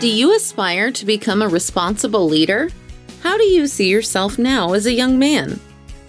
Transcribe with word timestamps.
Do 0.00 0.08
you 0.08 0.34
aspire 0.34 0.90
to 0.92 1.04
become 1.04 1.42
a 1.42 1.48
responsible 1.48 2.26
leader? 2.26 2.70
How 3.22 3.36
do 3.36 3.44
you 3.44 3.66
see 3.66 3.90
yourself 3.90 4.38
now 4.38 4.72
as 4.72 4.86
a 4.86 4.94
young 4.94 5.18
man? 5.18 5.60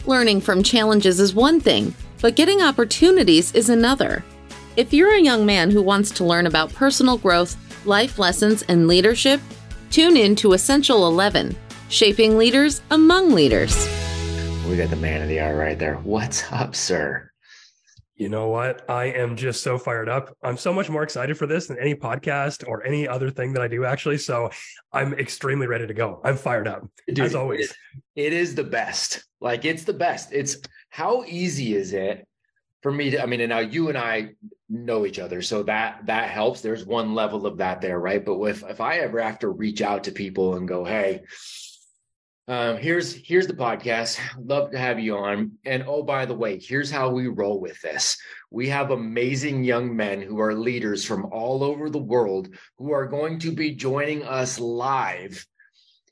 Learning 0.05 0.39
from 0.39 0.63
challenges 0.63 1.19
is 1.19 1.33
one 1.35 1.59
thing, 1.59 1.93
but 2.21 2.37
getting 2.37 2.61
opportunities 2.61 3.53
is 3.53 3.67
another. 3.67 4.23
If 4.77 4.93
you're 4.93 5.13
a 5.13 5.21
young 5.21 5.45
man 5.45 5.71
who 5.71 5.81
wants 5.81 6.09
to 6.11 6.23
learn 6.23 6.47
about 6.47 6.73
personal 6.73 7.17
growth, 7.17 7.57
life 7.85 8.17
lessons, 8.17 8.61
and 8.69 8.87
leadership, 8.87 9.41
tune 9.89 10.15
in 10.15 10.37
to 10.37 10.53
Essential 10.53 11.05
11 11.07 11.53
Shaping 11.89 12.37
Leaders 12.37 12.81
Among 12.91 13.33
Leaders. 13.33 13.75
We 14.69 14.77
got 14.77 14.89
the 14.89 14.95
man 14.95 15.21
of 15.21 15.27
the 15.27 15.41
hour 15.41 15.57
right 15.57 15.77
there. 15.77 15.95
What's 15.95 16.49
up, 16.53 16.77
sir? 16.77 17.30
You 18.21 18.29
know 18.29 18.49
what? 18.49 18.87
I 18.87 19.05
am 19.05 19.35
just 19.35 19.63
so 19.63 19.79
fired 19.79 20.07
up. 20.07 20.37
I'm 20.43 20.55
so 20.55 20.71
much 20.71 20.91
more 20.91 21.01
excited 21.01 21.39
for 21.39 21.47
this 21.47 21.65
than 21.65 21.79
any 21.79 21.95
podcast 21.95 22.67
or 22.67 22.85
any 22.85 23.07
other 23.07 23.31
thing 23.31 23.51
that 23.53 23.63
I 23.63 23.67
do, 23.67 23.83
actually. 23.83 24.19
So 24.19 24.51
I'm 24.93 25.15
extremely 25.15 25.65
ready 25.65 25.87
to 25.87 25.93
go. 25.95 26.21
I'm 26.23 26.37
fired 26.37 26.67
up, 26.67 26.87
Dude, 27.07 27.21
as 27.21 27.33
always. 27.33 27.71
It, 28.15 28.27
it 28.27 28.33
is 28.33 28.53
the 28.53 28.63
best. 28.63 29.23
Like, 29.39 29.65
it's 29.65 29.85
the 29.85 29.93
best. 29.93 30.33
It's 30.33 30.57
how 30.89 31.23
easy 31.23 31.73
is 31.73 31.93
it 31.93 32.27
for 32.83 32.91
me 32.91 33.09
to, 33.09 33.23
I 33.23 33.25
mean, 33.25 33.41
and 33.41 33.49
now 33.49 33.57
you 33.57 33.89
and 33.89 33.97
I 33.97 34.33
know 34.69 35.07
each 35.07 35.17
other. 35.17 35.41
So 35.41 35.63
that, 35.63 36.05
that 36.05 36.29
helps. 36.29 36.61
There's 36.61 36.85
one 36.85 37.15
level 37.15 37.47
of 37.47 37.57
that 37.57 37.81
there, 37.81 37.99
right? 37.99 38.23
But 38.23 38.39
if, 38.43 38.63
if 38.69 38.81
I 38.81 38.99
ever 38.99 39.19
have 39.19 39.39
to 39.39 39.49
reach 39.49 39.81
out 39.81 40.03
to 40.03 40.11
people 40.11 40.57
and 40.57 40.67
go, 40.67 40.85
hey, 40.85 41.23
um, 42.47 42.77
here's 42.77 43.13
here's 43.13 43.47
the 43.47 43.53
podcast. 43.53 44.19
Love 44.37 44.71
to 44.71 44.77
have 44.77 44.99
you 44.99 45.15
on. 45.15 45.51
And 45.65 45.83
oh, 45.87 46.03
by 46.03 46.25
the 46.25 46.33
way, 46.33 46.59
here's 46.59 46.89
how 46.89 47.09
we 47.09 47.27
roll 47.27 47.61
with 47.61 47.79
this. 47.81 48.17
We 48.49 48.67
have 48.69 48.91
amazing 48.91 49.63
young 49.63 49.95
men 49.95 50.21
who 50.21 50.39
are 50.39 50.53
leaders 50.53 51.05
from 51.05 51.25
all 51.31 51.63
over 51.63 51.89
the 51.89 51.99
world 51.99 52.49
who 52.77 52.91
are 52.93 53.05
going 53.05 53.39
to 53.39 53.51
be 53.51 53.75
joining 53.75 54.23
us 54.23 54.59
live. 54.59 55.45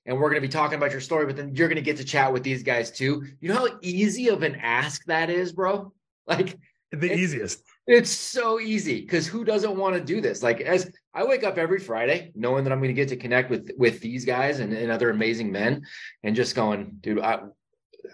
And 0.06 0.18
we're 0.18 0.30
going 0.30 0.42
to 0.42 0.48
be 0.48 0.52
talking 0.52 0.78
about 0.78 0.92
your 0.92 1.02
story, 1.02 1.26
but 1.26 1.36
then 1.36 1.56
you're 1.56 1.68
going 1.68 1.76
to 1.76 1.82
get 1.82 1.98
to 1.98 2.06
chat 2.06 2.32
with 2.32 2.44
these 2.44 2.64
guys 2.64 2.92
too. 2.92 3.26
You 3.42 3.50
know 3.50 3.56
how 3.56 3.80
easy 3.82 4.30
of 4.30 4.44
an 4.44 4.56
ask 4.56 5.04
that 5.06 5.30
is, 5.30 5.52
bro? 5.52 5.94
Like 6.28 6.60
the 6.92 7.12
easiest. 7.12 7.64
It's 7.88 8.12
so 8.12 8.60
easy 8.60 9.02
because 9.02 9.26
who 9.26 9.44
doesn't 9.44 9.76
want 9.76 9.96
to 9.96 10.02
do 10.02 10.22
this? 10.22 10.44
Like 10.44 10.62
as 10.62 10.92
I 11.14 11.24
wake 11.24 11.44
up 11.44 11.58
every 11.58 11.80
Friday 11.80 12.32
knowing 12.36 12.64
that 12.64 12.72
I'm 12.72 12.80
going 12.80 12.90
to 12.90 12.94
get 12.94 13.10
to 13.10 13.16
connect 13.16 13.50
with 13.50 13.72
with 13.78 14.00
these 14.00 14.26
guys 14.26 14.60
and, 14.60 14.74
and 14.74 14.92
other 14.92 15.10
amazing 15.10 15.52
men, 15.52 15.86
and 16.24 16.36
just 16.36 16.56
going, 16.56 16.98
dude, 17.02 17.20
I, 17.20 17.40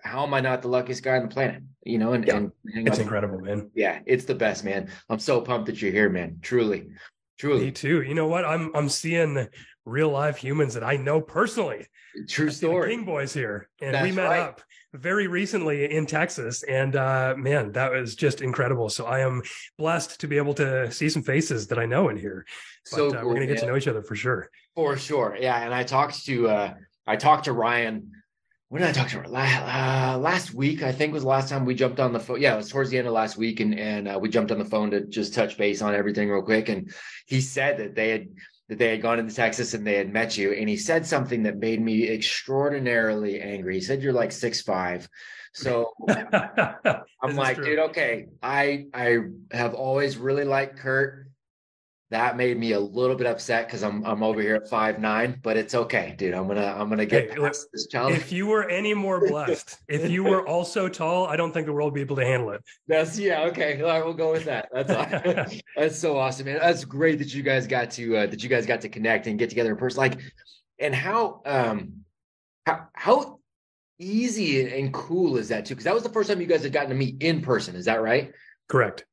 how 0.04 0.24
am 0.24 0.34
I 0.34 0.40
not 0.40 0.62
the 0.62 0.68
luckiest 0.68 1.04
guy 1.04 1.18
on 1.18 1.24
the 1.24 1.34
planet? 1.34 1.62
You 1.84 1.98
know, 1.98 2.14
and, 2.14 2.26
yeah, 2.26 2.38
and 2.38 2.52
it's 2.64 3.00
incredible, 3.00 3.40
man. 3.40 3.70
Yeah, 3.76 4.00
it's 4.06 4.26
the 4.26 4.36
best, 4.36 4.64
man. 4.64 4.90
I'm 5.10 5.20
so 5.20 5.42
pumped 5.42 5.68
that 5.68 5.82
you're 5.82 5.92
here, 5.92 6.10
man. 6.10 6.40
Truly, 6.42 6.90
truly. 7.38 7.66
Me 7.66 7.72
too. 7.72 8.02
You 8.02 8.16
know 8.16 8.28
what? 8.28 8.46
I'm 8.46 8.76
I'm 8.76 8.90
seeing 8.90 9.48
real 9.86 10.10
live 10.10 10.38
humans 10.38 10.74
that 10.74 10.84
I 10.84 10.98
know 10.98 11.22
personally. 11.22 11.88
True 12.28 12.50
story. 12.50 12.96
King 12.96 13.06
Boys 13.06 13.34
here, 13.34 13.70
and 13.82 13.94
That's 13.94 14.04
we 14.04 14.12
met 14.12 14.30
right. 14.30 14.40
up 14.40 14.62
very 14.94 15.28
recently 15.28 15.94
in 15.94 16.06
Texas, 16.06 16.64
and 16.64 16.96
uh, 16.96 17.36
man, 17.38 17.72
that 17.74 17.92
was 17.92 18.16
just 18.16 18.42
incredible. 18.42 18.90
So 18.90 19.06
I 19.06 19.20
am 19.20 19.42
blessed 19.78 20.20
to 20.22 20.28
be 20.28 20.38
able 20.38 20.54
to 20.56 20.92
see 20.92 21.10
some 21.10 21.24
faces 21.24 21.68
that 21.68 21.78
I 21.78 21.86
know 21.86 22.10
in 22.10 22.18
here. 22.18 22.46
But, 22.90 22.98
so 22.98 23.12
cool, 23.12 23.20
uh, 23.20 23.26
we're 23.26 23.34
gonna 23.34 23.48
get 23.48 23.60
to 23.60 23.66
know 23.66 23.76
each 23.76 23.88
other 23.88 24.02
for 24.02 24.16
sure. 24.16 24.50
For 24.76 24.98
sure, 24.98 25.38
yeah. 25.40 25.64
And 25.64 25.74
I 25.74 25.84
talked 25.84 26.26
to 26.26 26.48
uh, 26.48 26.74
I 27.06 27.16
talked 27.16 27.46
to 27.46 27.54
Ryan. 27.54 28.12
When 28.70 28.82
did 28.82 28.90
I 28.90 28.94
talk 28.94 29.10
to 29.10 29.20
her? 29.20 29.26
Uh, 29.26 30.18
last 30.18 30.54
week, 30.54 30.82
I 30.82 30.92
think 30.92 31.14
was 31.14 31.22
the 31.22 31.30
last 31.30 31.50
time 31.50 31.66
we 31.66 31.76
jumped 31.76 32.00
on 32.00 32.14
the 32.14 32.20
phone. 32.20 32.42
Yeah, 32.42 32.56
it 32.56 32.58
was 32.58 32.70
towards 32.70 32.90
the 32.90 32.98
end 32.98 33.08
of 33.08 33.14
last 33.14 33.38
week, 33.38 33.60
and 33.60 33.78
and 33.78 34.08
uh, 34.08 34.18
we 34.20 34.30
jumped 34.30 34.52
on 34.52 34.58
the 34.58 34.66
phone 34.66 34.92
to 34.92 35.06
just 35.06 35.34
touch 35.34 35.58
base 35.58 35.82
on 35.82 35.94
everything 35.94 36.30
real 36.30 36.42
quick. 36.42 36.70
And 36.70 36.92
he 37.28 37.42
said 37.42 37.78
that 37.78 37.96
they 37.96 38.10
had 38.10 38.28
that 38.70 38.80
they 38.80 38.90
had 38.90 39.02
gone 39.02 39.20
into 39.20 39.34
Texas 39.34 39.74
and 39.74 39.86
they 39.86 39.96
had 39.96 40.12
met 40.12 40.38
you. 40.38 40.52
And 40.54 40.68
he 40.68 40.78
said 40.78 41.06
something 41.06 41.44
that 41.44 41.58
made 41.58 41.82
me 41.82 42.10
extraordinarily 42.10 43.42
angry. 43.42 43.76
He 43.76 43.82
said, 43.82 44.02
You're 44.02 44.14
like 44.14 44.32
six 44.32 44.62
five. 44.62 45.08
So 45.54 45.94
I'm 46.10 47.36
like, 47.36 47.58
dude, 47.58 47.80
okay. 47.80 48.28
I 48.44 48.88
I 48.94 49.20
have 49.52 49.74
always 49.74 50.18
really 50.18 50.44
liked 50.44 50.78
Curt 50.78 51.25
that 52.16 52.38
made 52.38 52.58
me 52.58 52.72
a 52.72 52.80
little 52.80 53.16
bit 53.18 53.28
upset 53.28 53.68
because 53.68 53.84
I'm 53.84 54.06
I'm 54.06 54.24
over 54.24 54.42
here 54.42 54.56
at 54.56 54.70
five 54.70 55.00
nine, 55.00 55.38
but 55.44 55.58
it's 55.58 55.76
okay, 55.76 56.16
dude. 56.18 56.34
I'm 56.34 56.48
gonna 56.48 56.66
I'm 56.66 56.88
gonna 56.88 57.06
get 57.06 57.32
hey, 57.32 57.36
past 57.36 57.68
this 57.74 57.88
challenge. 57.88 58.16
If 58.16 58.32
you 58.32 58.48
were 58.48 58.70
any 58.70 58.94
more 58.94 59.28
blessed, 59.28 59.80
if 59.90 60.10
you 60.10 60.24
were 60.24 60.48
also 60.48 60.88
tall, 60.88 61.28
I 61.28 61.36
don't 61.36 61.52
think 61.52 61.66
the 61.66 61.74
world 61.74 61.92
would 61.92 61.96
be 61.96 62.02
able 62.02 62.16
to 62.16 62.26
handle 62.26 62.52
it. 62.52 62.62
That's 62.88 63.20
yeah, 63.20 63.42
okay. 63.48 63.82
All 63.82 63.90
right, 63.90 64.04
we'll 64.04 64.14
go 64.14 64.32
with 64.32 64.46
that. 64.46 64.70
That's 64.72 65.62
that's 65.76 66.00
so 66.00 66.18
awesome, 66.18 66.46
man. 66.46 66.60
That's 66.62 66.86
great 66.86 67.20
that 67.20 67.34
you 67.34 67.44
guys 67.44 67.68
got 67.68 67.92
to 67.92 68.16
uh, 68.16 68.28
that 68.28 68.42
you 68.42 68.48
guys 68.48 68.66
got 68.66 68.80
to 68.82 68.90
connect 68.90 69.28
and 69.28 69.38
get 69.38 69.50
together 69.50 69.72
in 69.72 69.78
person. 69.78 69.98
Like, 69.98 70.22
and 70.80 70.96
how 70.96 71.42
um 71.46 72.06
how 72.66 72.88
how 72.94 73.40
easy 74.00 74.80
and 74.80 74.94
cool 74.94 75.36
is 75.36 75.50
that 75.50 75.66
too? 75.66 75.74
Because 75.76 75.84
that 75.84 75.94
was 75.94 76.04
the 76.04 76.10
first 76.10 76.30
time 76.30 76.40
you 76.40 76.48
guys 76.48 76.64
had 76.64 76.72
gotten 76.72 76.92
to 76.92 76.96
meet 76.96 77.22
in 77.22 77.42
person. 77.42 77.76
Is 77.76 77.86
that 77.86 78.02
right? 78.02 78.32
Correct. 78.70 79.06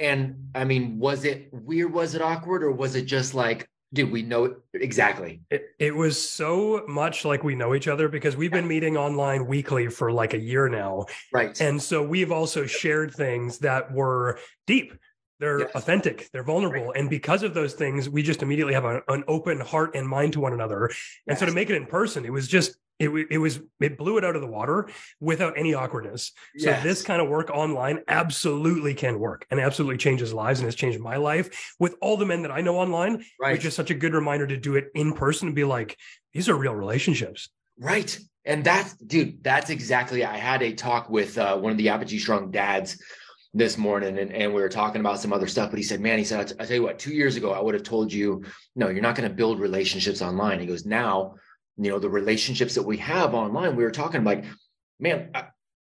And 0.00 0.48
I 0.54 0.64
mean, 0.64 0.98
was 0.98 1.24
it 1.24 1.48
weird? 1.52 1.92
Was 1.92 2.14
it 2.14 2.22
awkward? 2.22 2.64
Or 2.64 2.72
was 2.72 2.96
it 2.96 3.02
just 3.02 3.34
like, 3.34 3.68
did 3.92 4.10
we 4.10 4.22
know 4.22 4.56
exactly? 4.72 5.42
It, 5.50 5.66
it 5.78 5.94
was 5.94 6.20
so 6.20 6.84
much 6.88 7.24
like 7.24 7.44
we 7.44 7.54
know 7.54 7.74
each 7.74 7.86
other 7.86 8.08
because 8.08 8.36
we've 8.36 8.52
been 8.52 8.66
meeting 8.66 8.96
online 8.96 9.46
weekly 9.46 9.88
for 9.88 10.10
like 10.10 10.32
a 10.32 10.38
year 10.38 10.68
now. 10.68 11.06
Right. 11.32 11.60
And 11.60 11.80
so 11.82 12.02
we've 12.02 12.32
also 12.32 12.66
shared 12.66 13.12
things 13.12 13.58
that 13.58 13.92
were 13.92 14.38
deep. 14.66 14.94
They're 15.40 15.60
yes. 15.60 15.70
authentic, 15.74 16.28
they're 16.32 16.44
vulnerable. 16.44 16.88
Right. 16.88 16.98
And 16.98 17.10
because 17.10 17.42
of 17.42 17.54
those 17.54 17.72
things, 17.72 18.08
we 18.08 18.22
just 18.22 18.42
immediately 18.42 18.74
have 18.74 18.84
a, 18.84 19.02
an 19.08 19.24
open 19.26 19.58
heart 19.58 19.94
and 19.94 20.06
mind 20.06 20.34
to 20.34 20.40
one 20.40 20.52
another. 20.52 20.84
And 20.84 20.94
yes. 21.28 21.40
so 21.40 21.46
to 21.46 21.52
make 21.52 21.70
it 21.70 21.76
in 21.76 21.86
person, 21.86 22.24
it 22.24 22.32
was 22.32 22.46
just 22.46 22.76
it, 23.00 23.08
it 23.30 23.38
was 23.38 23.60
it 23.80 23.96
blew 23.96 24.18
it 24.18 24.24
out 24.24 24.36
of 24.36 24.42
the 24.42 24.46
water 24.46 24.88
without 25.20 25.54
any 25.56 25.72
awkwardness. 25.72 26.32
So 26.58 26.78
this 26.82 27.02
kind 27.02 27.22
of 27.22 27.28
work 27.28 27.50
online 27.50 28.00
absolutely 28.06 28.94
can 28.94 29.18
work 29.18 29.46
and 29.50 29.58
absolutely 29.58 29.96
changes 29.96 30.34
lives 30.34 30.60
and 30.60 30.66
has 30.66 30.74
changed 30.74 31.00
my 31.00 31.16
life 31.16 31.74
with 31.78 31.96
all 32.02 32.18
the 32.18 32.26
men 32.26 32.42
that 32.42 32.50
I 32.50 32.60
know 32.60 32.76
online. 32.78 33.24
Right. 33.40 33.52
Which 33.52 33.64
is 33.64 33.74
such 33.74 33.90
a 33.90 33.94
good 33.94 34.12
reminder 34.12 34.46
to 34.46 34.56
do 34.56 34.76
it 34.76 34.88
in 34.94 35.14
person 35.14 35.48
and 35.48 35.56
be 35.56 35.64
like, 35.64 35.96
these 36.34 36.48
are 36.48 36.54
real 36.54 36.74
relationships. 36.74 37.48
Right. 37.78 38.16
And 38.44 38.62
that's 38.62 38.94
dude, 38.96 39.42
that's 39.42 39.70
exactly 39.70 40.24
I 40.24 40.36
had 40.36 40.62
a 40.62 40.74
talk 40.74 41.08
with 41.08 41.38
uh, 41.38 41.56
one 41.56 41.72
of 41.72 41.78
the 41.78 41.88
Apogee 41.88 42.18
Strong 42.18 42.50
dads 42.50 43.02
this 43.52 43.76
morning 43.76 44.18
and, 44.18 44.32
and 44.32 44.54
we 44.54 44.62
were 44.62 44.68
talking 44.68 45.00
about 45.00 45.18
some 45.18 45.32
other 45.32 45.48
stuff 45.48 45.70
but 45.70 45.76
he 45.76 45.82
said 45.82 46.00
man 46.00 46.18
he 46.18 46.24
said 46.24 46.52
I 46.60 46.64
tell 46.64 46.76
you 46.76 46.84
what 46.84 47.00
two 47.00 47.12
years 47.12 47.34
ago 47.34 47.50
i 47.50 47.60
would 47.60 47.74
have 47.74 47.82
told 47.82 48.12
you 48.12 48.44
no 48.76 48.90
you're 48.90 49.02
not 49.02 49.16
going 49.16 49.28
to 49.28 49.34
build 49.34 49.58
relationships 49.58 50.22
online 50.22 50.60
he 50.60 50.66
goes 50.66 50.86
now 50.86 51.34
you 51.76 51.90
know 51.90 51.98
the 51.98 52.08
relationships 52.08 52.74
that 52.74 52.82
we 52.82 52.96
have 52.96 53.34
online 53.34 53.76
we 53.76 53.84
were 53.84 53.90
talking 53.90 54.24
like 54.24 54.44
man 54.98 55.30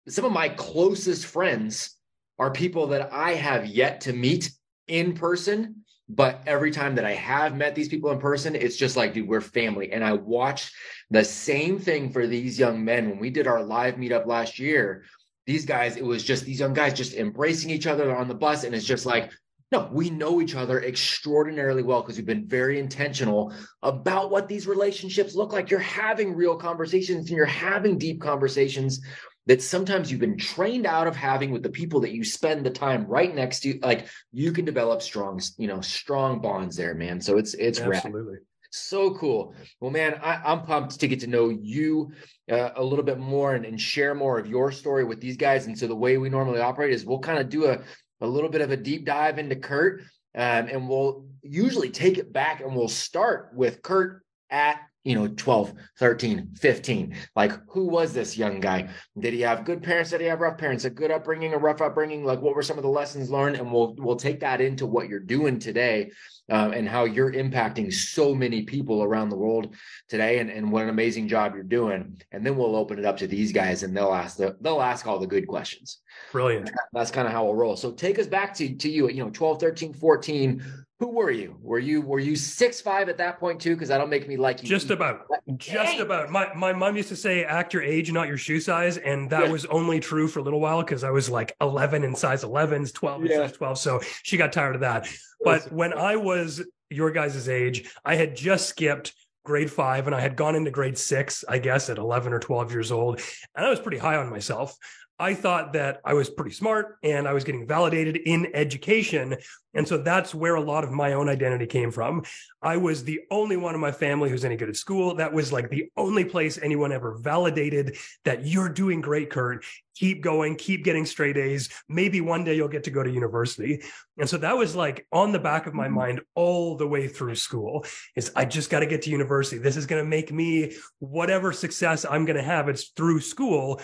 some 0.08 0.24
of 0.24 0.32
my 0.32 0.48
closest 0.48 1.26
friends 1.26 1.96
are 2.38 2.50
people 2.50 2.88
that 2.88 3.12
i 3.12 3.32
have 3.34 3.66
yet 3.66 4.00
to 4.00 4.12
meet 4.12 4.50
in 4.86 5.12
person 5.12 5.84
but 6.08 6.42
every 6.46 6.70
time 6.70 6.94
that 6.94 7.04
i 7.04 7.12
have 7.12 7.56
met 7.56 7.74
these 7.74 7.88
people 7.88 8.10
in 8.10 8.18
person 8.18 8.54
it's 8.54 8.76
just 8.76 8.96
like 8.96 9.12
dude 9.12 9.28
we're 9.28 9.40
family. 9.40 9.92
And 9.92 10.04
i 10.04 10.12
watched 10.12 10.72
the 11.10 11.24
same 11.24 11.78
thing 11.78 12.12
for 12.12 12.26
these 12.26 12.58
young 12.58 12.84
men. 12.84 13.10
When 13.10 13.18
we 13.18 13.30
did 13.30 13.46
our 13.46 13.62
live 13.62 13.94
meetup 13.94 14.26
last 14.26 14.58
year 14.58 15.04
these 15.46 15.64
guys 15.64 15.96
it 15.96 16.04
was 16.04 16.22
just 16.22 16.44
these 16.44 16.60
young 16.60 16.74
guys 16.74 16.92
just 16.92 17.14
embracing 17.14 17.70
each 17.70 17.86
other 17.86 18.14
on 18.14 18.28
the 18.28 18.34
bus. 18.34 18.64
And 18.64 18.74
it's 18.74 18.84
just 18.84 19.06
like 19.06 19.32
no, 19.70 19.88
we 19.92 20.08
know 20.08 20.40
each 20.40 20.54
other 20.54 20.82
extraordinarily 20.82 21.82
well 21.82 22.00
because 22.00 22.16
we've 22.16 22.24
been 22.24 22.46
very 22.46 22.78
intentional 22.78 23.52
about 23.82 24.30
what 24.30 24.48
these 24.48 24.66
relationships 24.66 25.34
look 25.34 25.52
like. 25.52 25.70
You're 25.70 25.80
having 25.80 26.34
real 26.34 26.56
conversations 26.56 27.28
and 27.28 27.36
you're 27.36 27.44
having 27.44 27.98
deep 27.98 28.20
conversations 28.20 29.00
that 29.46 29.62
sometimes 29.62 30.10
you've 30.10 30.20
been 30.20 30.38
trained 30.38 30.86
out 30.86 31.06
of 31.06 31.16
having 31.16 31.50
with 31.50 31.62
the 31.62 31.70
people 31.70 32.00
that 32.00 32.12
you 32.12 32.24
spend 32.24 32.64
the 32.64 32.70
time 32.70 33.06
right 33.06 33.34
next 33.34 33.60
to. 33.60 33.78
Like 33.82 34.06
you 34.32 34.52
can 34.52 34.64
develop 34.64 35.02
strong, 35.02 35.40
you 35.58 35.68
know, 35.68 35.80
strong 35.80 36.40
bonds 36.40 36.76
there, 36.76 36.94
man. 36.94 37.20
So 37.20 37.36
it's 37.36 37.54
it's 37.54 37.80
absolutely. 37.80 38.34
Rad. 38.34 38.42
So 38.70 39.14
cool. 39.14 39.54
Well, 39.80 39.90
man, 39.90 40.20
I, 40.22 40.52
am 40.52 40.62
pumped 40.62 41.00
to 41.00 41.08
get 41.08 41.20
to 41.20 41.26
know 41.26 41.48
you 41.48 42.12
uh, 42.50 42.70
a 42.76 42.84
little 42.84 43.04
bit 43.04 43.18
more 43.18 43.54
and, 43.54 43.64
and, 43.64 43.80
share 43.80 44.14
more 44.14 44.38
of 44.38 44.46
your 44.46 44.72
story 44.72 45.04
with 45.04 45.22
these 45.22 45.38
guys. 45.38 45.66
And 45.66 45.78
so 45.78 45.86
the 45.86 45.96
way 45.96 46.18
we 46.18 46.28
normally 46.28 46.60
operate 46.60 46.92
is 46.92 47.06
we'll 47.06 47.18
kind 47.18 47.38
of 47.38 47.48
do 47.48 47.64
a, 47.64 47.78
a 48.20 48.26
little 48.26 48.50
bit 48.50 48.60
of 48.60 48.70
a 48.70 48.76
deep 48.76 49.04
dive 49.04 49.38
into 49.38 49.56
Curt. 49.56 50.02
Um, 50.34 50.68
and 50.68 50.88
we'll 50.88 51.26
usually 51.42 51.90
take 51.90 52.18
it 52.18 52.32
back 52.32 52.60
and 52.60 52.74
we'll 52.74 52.88
start 52.88 53.50
with 53.54 53.82
Curt 53.82 54.22
at 54.50 54.80
you 55.04 55.14
know 55.14 55.28
12 55.28 55.72
13 55.98 56.54
15 56.54 57.16
like 57.36 57.52
who 57.68 57.86
was 57.86 58.12
this 58.12 58.36
young 58.36 58.60
guy? 58.60 58.88
Did 59.18 59.34
he 59.34 59.40
have 59.42 59.64
good 59.64 59.82
parents? 59.82 60.10
Did 60.10 60.20
he 60.20 60.26
have 60.26 60.40
rough 60.40 60.58
parents? 60.58 60.84
A 60.84 60.90
good 60.90 61.10
upbringing 61.10 61.54
a 61.54 61.58
rough 61.58 61.80
upbringing? 61.80 62.24
Like 62.24 62.40
what 62.40 62.54
were 62.54 62.62
some 62.62 62.76
of 62.76 62.82
the 62.82 62.90
lessons 62.90 63.30
learned? 63.30 63.56
And 63.56 63.72
we'll 63.72 63.94
we'll 63.98 64.16
take 64.16 64.40
that 64.40 64.60
into 64.60 64.86
what 64.86 65.08
you're 65.08 65.20
doing 65.20 65.58
today 65.58 66.10
uh, 66.50 66.70
and 66.74 66.88
how 66.88 67.04
you're 67.04 67.32
impacting 67.32 67.92
so 67.92 68.34
many 68.34 68.62
people 68.62 69.02
around 69.02 69.28
the 69.28 69.36
world 69.36 69.74
today 70.08 70.38
and, 70.38 70.50
and 70.50 70.70
what 70.70 70.84
an 70.84 70.88
amazing 70.88 71.28
job 71.28 71.54
you're 71.54 71.62
doing. 71.62 72.20
And 72.32 72.44
then 72.44 72.56
we'll 72.56 72.76
open 72.76 72.98
it 72.98 73.04
up 73.04 73.18
to 73.18 73.26
these 73.26 73.52
guys 73.52 73.82
and 73.82 73.96
they'll 73.96 74.14
ask 74.14 74.36
the, 74.36 74.56
they'll 74.60 74.80
ask 74.80 75.06
all 75.06 75.18
the 75.18 75.26
good 75.26 75.46
questions. 75.46 76.00
Brilliant. 76.32 76.70
That's 76.92 77.10
kind 77.10 77.26
of 77.26 77.32
how 77.32 77.44
we'll 77.44 77.54
roll. 77.54 77.76
So 77.76 77.92
take 77.92 78.18
us 78.18 78.26
back 78.26 78.54
to 78.54 78.74
to 78.74 78.88
you 78.88 79.08
you 79.08 79.24
know 79.24 79.30
12 79.30 79.60
13 79.60 79.92
14 79.92 80.86
who 80.98 81.10
were 81.10 81.30
you? 81.30 81.56
Were 81.62 81.78
you 81.78 82.00
were 82.00 82.18
you 82.18 82.34
six 82.34 82.80
five 82.80 83.08
at 83.08 83.16
that 83.18 83.38
point 83.38 83.60
too? 83.60 83.74
Because 83.74 83.88
that'll 83.88 84.08
make 84.08 84.26
me 84.26 84.36
like 84.36 84.62
you. 84.62 84.68
Just 84.68 84.90
about. 84.90 85.26
Just 85.56 86.00
about. 86.00 86.30
My 86.30 86.52
my 86.54 86.72
mom 86.72 86.96
used 86.96 87.08
to 87.10 87.16
say, 87.16 87.44
"Act 87.44 87.72
your 87.72 87.84
age, 87.84 88.10
not 88.10 88.26
your 88.26 88.36
shoe 88.36 88.58
size," 88.58 88.98
and 88.98 89.30
that 89.30 89.44
yeah. 89.44 89.52
was 89.52 89.64
only 89.66 90.00
true 90.00 90.26
for 90.26 90.40
a 90.40 90.42
little 90.42 90.60
while 90.60 90.82
because 90.82 91.04
I 91.04 91.10
was 91.10 91.30
like 91.30 91.54
eleven 91.60 92.02
in 92.02 92.16
size 92.16 92.42
11s, 92.42 92.92
twelve 92.92 93.24
in 93.24 93.30
size 93.30 93.52
twelve. 93.52 93.78
So 93.78 94.00
she 94.24 94.36
got 94.36 94.52
tired 94.52 94.74
of 94.74 94.80
that. 94.80 95.08
But 95.44 95.70
when 95.72 95.92
I 95.92 96.16
was 96.16 96.62
your 96.90 97.12
guys' 97.12 97.48
age, 97.48 97.88
I 98.04 98.16
had 98.16 98.34
just 98.34 98.68
skipped 98.68 99.14
grade 99.44 99.70
five 99.70 100.06
and 100.06 100.16
I 100.16 100.20
had 100.20 100.36
gone 100.36 100.56
into 100.56 100.70
grade 100.70 100.98
six, 100.98 101.44
I 101.48 101.58
guess, 101.58 101.88
at 101.88 101.96
11 101.96 102.32
or 102.32 102.38
12 102.38 102.70
years 102.70 102.92
old. 102.92 103.20
And 103.54 103.64
I 103.64 103.70
was 103.70 103.80
pretty 103.80 103.96
high 103.96 104.16
on 104.16 104.28
myself. 104.28 104.76
I 105.18 105.34
thought 105.34 105.72
that 105.72 106.00
I 106.04 106.14
was 106.14 106.30
pretty 106.30 106.52
smart 106.52 106.98
and 107.02 107.26
I 107.26 107.32
was 107.32 107.44
getting 107.44 107.66
validated 107.66 108.16
in 108.16 108.50
education. 108.54 109.36
And 109.74 109.86
so 109.86 109.98
that's 109.98 110.34
where 110.34 110.54
a 110.54 110.60
lot 110.60 110.84
of 110.84 110.92
my 110.92 111.12
own 111.12 111.28
identity 111.28 111.66
came 111.66 111.90
from. 111.90 112.24
I 112.62 112.76
was 112.76 113.04
the 113.04 113.20
only 113.30 113.56
one 113.56 113.74
in 113.74 113.80
my 113.80 113.92
family 113.92 114.30
who's 114.30 114.44
any 114.44 114.56
good 114.56 114.68
at 114.68 114.76
school. 114.76 115.16
That 115.16 115.32
was 115.32 115.52
like 115.52 115.70
the 115.70 115.90
only 115.96 116.24
place 116.24 116.58
anyone 116.60 116.92
ever 116.92 117.18
validated 117.18 117.96
that 118.24 118.46
you're 118.46 118.68
doing 118.68 119.00
great, 119.00 119.30
Curt. 119.30 119.64
Keep 119.96 120.22
going, 120.22 120.54
keep 120.54 120.84
getting 120.84 121.04
straight 121.04 121.36
A's. 121.36 121.68
Maybe 121.88 122.20
one 122.20 122.44
day 122.44 122.54
you'll 122.54 122.68
get 122.68 122.84
to 122.84 122.90
go 122.90 123.02
to 123.02 123.10
university. 123.10 123.82
And 124.16 124.28
so 124.28 124.38
that 124.38 124.56
was 124.56 124.76
like 124.76 125.06
on 125.12 125.32
the 125.32 125.40
back 125.40 125.66
of 125.66 125.74
my 125.74 125.86
mm-hmm. 125.86 125.94
mind 125.94 126.20
all 126.36 126.76
the 126.76 126.86
way 126.86 127.08
through 127.08 127.34
school 127.34 127.84
is 128.14 128.30
I 128.36 128.44
just 128.44 128.70
got 128.70 128.80
to 128.80 128.86
get 128.86 129.02
to 129.02 129.10
university. 129.10 129.58
This 129.58 129.76
is 129.76 129.86
going 129.86 130.02
to 130.02 130.08
make 130.08 130.32
me 130.32 130.76
whatever 131.00 131.52
success 131.52 132.06
I'm 132.08 132.24
going 132.24 132.36
to 132.36 132.42
have. 132.42 132.68
It's 132.68 132.90
through 132.96 133.20
school. 133.20 133.80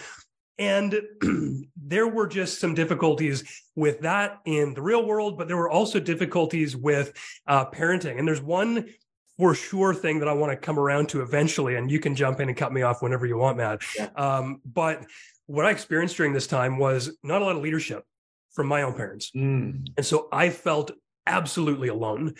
And 0.58 1.00
there 1.76 2.08
were 2.08 2.26
just 2.26 2.60
some 2.60 2.74
difficulties 2.74 3.62
with 3.74 4.00
that 4.00 4.40
in 4.44 4.74
the 4.74 4.82
real 4.82 5.04
world, 5.04 5.36
but 5.36 5.48
there 5.48 5.56
were 5.56 5.70
also 5.70 5.98
difficulties 5.98 6.76
with 6.76 7.12
uh, 7.46 7.66
parenting. 7.70 8.18
And 8.18 8.26
there's 8.26 8.42
one 8.42 8.88
for 9.36 9.54
sure 9.54 9.92
thing 9.92 10.20
that 10.20 10.28
I 10.28 10.32
want 10.32 10.52
to 10.52 10.56
come 10.56 10.78
around 10.78 11.08
to 11.10 11.22
eventually, 11.22 11.74
and 11.74 11.90
you 11.90 11.98
can 11.98 12.14
jump 12.14 12.40
in 12.40 12.48
and 12.48 12.56
cut 12.56 12.72
me 12.72 12.82
off 12.82 13.02
whenever 13.02 13.26
you 13.26 13.36
want, 13.36 13.56
Matt. 13.56 13.82
Yeah. 13.96 14.08
Um, 14.14 14.60
but 14.64 15.04
what 15.46 15.66
I 15.66 15.70
experienced 15.70 16.16
during 16.16 16.32
this 16.32 16.46
time 16.46 16.78
was 16.78 17.16
not 17.22 17.42
a 17.42 17.44
lot 17.44 17.56
of 17.56 17.62
leadership 17.62 18.04
from 18.52 18.68
my 18.68 18.82
own 18.82 18.94
parents. 18.94 19.32
Mm. 19.34 19.88
And 19.96 20.06
so 20.06 20.28
I 20.32 20.50
felt 20.50 20.92
absolutely 21.26 21.88
alone. 21.88 22.34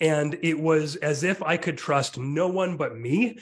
And 0.00 0.38
it 0.42 0.58
was 0.58 0.96
as 0.96 1.22
if 1.22 1.42
I 1.42 1.56
could 1.56 1.78
trust 1.78 2.18
no 2.18 2.48
one 2.48 2.76
but 2.76 2.96
me 2.96 3.38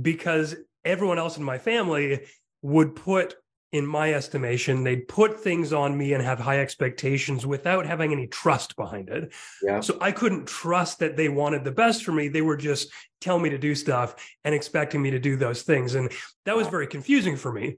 because 0.00 0.54
everyone 0.84 1.18
else 1.18 1.36
in 1.38 1.42
my 1.42 1.58
family 1.58 2.20
would 2.62 2.94
put 2.94 3.36
in 3.72 3.86
my 3.86 4.14
estimation 4.14 4.82
they'd 4.82 5.06
put 5.08 5.38
things 5.40 5.74
on 5.74 5.96
me 5.96 6.14
and 6.14 6.24
have 6.24 6.38
high 6.38 6.58
expectations 6.60 7.46
without 7.46 7.84
having 7.84 8.12
any 8.12 8.26
trust 8.26 8.74
behind 8.76 9.10
it. 9.10 9.32
Yeah. 9.62 9.80
so 9.80 9.98
i 10.00 10.10
couldn't 10.10 10.46
trust 10.46 11.00
that 11.00 11.16
they 11.16 11.28
wanted 11.28 11.64
the 11.64 11.72
best 11.72 12.04
for 12.04 12.12
me. 12.12 12.28
They 12.28 12.42
were 12.42 12.56
just 12.56 12.90
telling 13.20 13.42
me 13.42 13.50
to 13.50 13.58
do 13.58 13.74
stuff 13.74 14.14
and 14.44 14.54
expecting 14.54 15.02
me 15.02 15.10
to 15.10 15.18
do 15.18 15.36
those 15.36 15.62
things. 15.62 15.94
And 15.96 16.10
that 16.46 16.56
was 16.56 16.68
very 16.68 16.86
confusing 16.86 17.36
for 17.36 17.52
me. 17.52 17.76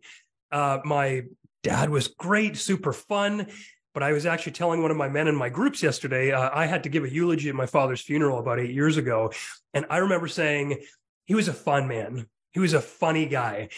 Uh, 0.53 0.79
my 0.85 1.23
dad 1.63 1.91
was 1.91 2.09
great 2.09 2.57
super 2.57 2.93
fun 2.93 3.47
but 3.93 4.03
i 4.03 4.13
was 4.13 4.25
actually 4.25 4.53
telling 4.53 4.81
one 4.81 4.91
of 4.91 4.97
my 4.97 5.11
men 5.11 5.29
in 5.29 5.35
my 5.35 5.51
groups 5.51 5.83
yesterday 5.83 6.33
uh, 6.33 6.49
i 6.55 6.65
had 6.65 6.85
to 6.85 6.89
give 6.89 7.05
a 7.05 7.13
eulogy 7.13 7.51
at 7.51 7.55
my 7.55 7.67
father's 7.67 8.01
funeral 8.01 8.39
about 8.39 8.59
eight 8.59 8.71
years 8.71 8.97
ago. 8.97 9.31
And 9.75 9.85
i 9.91 9.99
remember 9.99 10.27
saying 10.27 10.83
he 11.27 11.35
was 11.35 11.49
a 11.49 11.53
fun 11.53 11.87
man. 11.87 12.27
He 12.53 12.59
was 12.59 12.73
a 12.73 12.81
funny 12.81 13.27
guy 13.27 13.69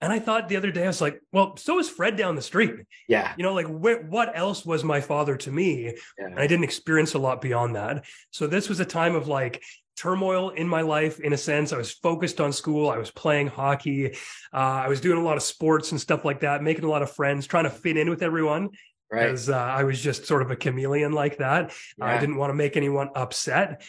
and 0.00 0.12
I 0.12 0.18
thought 0.18 0.48
the 0.48 0.56
other 0.56 0.70
day, 0.70 0.84
I 0.84 0.88
was 0.88 1.00
like, 1.00 1.20
well, 1.32 1.56
so 1.56 1.78
is 1.78 1.90
Fred 1.90 2.16
down 2.16 2.34
the 2.34 2.42
street. 2.42 2.74
Yeah. 3.06 3.34
You 3.36 3.42
know, 3.42 3.52
like 3.52 3.66
wh- 3.66 4.08
what 4.10 4.32
else 4.34 4.64
was 4.64 4.82
my 4.82 5.00
father 5.00 5.36
to 5.36 5.52
me? 5.52 5.94
Yeah. 6.18 6.26
And 6.26 6.38
I 6.38 6.46
didn't 6.46 6.64
experience 6.64 7.14
a 7.14 7.18
lot 7.18 7.42
beyond 7.42 7.76
that. 7.76 8.04
So 8.30 8.46
this 8.46 8.68
was 8.68 8.80
a 8.80 8.84
time 8.84 9.14
of 9.14 9.28
like 9.28 9.62
turmoil 9.96 10.50
in 10.50 10.66
my 10.66 10.80
life, 10.80 11.20
in 11.20 11.34
a 11.34 11.36
sense. 11.36 11.74
I 11.74 11.76
was 11.76 11.92
focused 11.92 12.40
on 12.40 12.52
school. 12.52 12.88
I 12.88 12.96
was 12.96 13.10
playing 13.10 13.48
hockey. 13.48 14.14
Uh, 14.52 14.56
I 14.56 14.88
was 14.88 15.02
doing 15.02 15.18
a 15.18 15.22
lot 15.22 15.36
of 15.36 15.42
sports 15.42 15.92
and 15.92 16.00
stuff 16.00 16.24
like 16.24 16.40
that, 16.40 16.62
making 16.62 16.84
a 16.84 16.90
lot 16.90 17.02
of 17.02 17.12
friends, 17.12 17.46
trying 17.46 17.64
to 17.64 17.70
fit 17.70 17.98
in 17.98 18.08
with 18.08 18.22
everyone. 18.22 18.70
Right. 19.12 19.26
Because 19.26 19.50
uh, 19.50 19.56
I 19.56 19.84
was 19.84 20.00
just 20.00 20.24
sort 20.24 20.40
of 20.40 20.50
a 20.50 20.56
chameleon 20.56 21.12
like 21.12 21.38
that. 21.38 21.74
Yeah. 21.98 22.06
I 22.06 22.18
didn't 22.18 22.36
want 22.36 22.50
to 22.50 22.54
make 22.54 22.78
anyone 22.78 23.10
upset. 23.14 23.82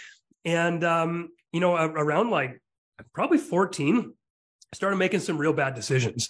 And, 0.44 0.84
um, 0.84 1.30
you 1.54 1.62
know, 1.62 1.76
around 1.76 2.32
like 2.32 2.62
probably 3.14 3.38
14, 3.38 4.14
started 4.74 4.98
making 4.98 5.20
some 5.20 5.38
real 5.38 5.54
bad 5.54 5.74
decisions. 5.74 6.30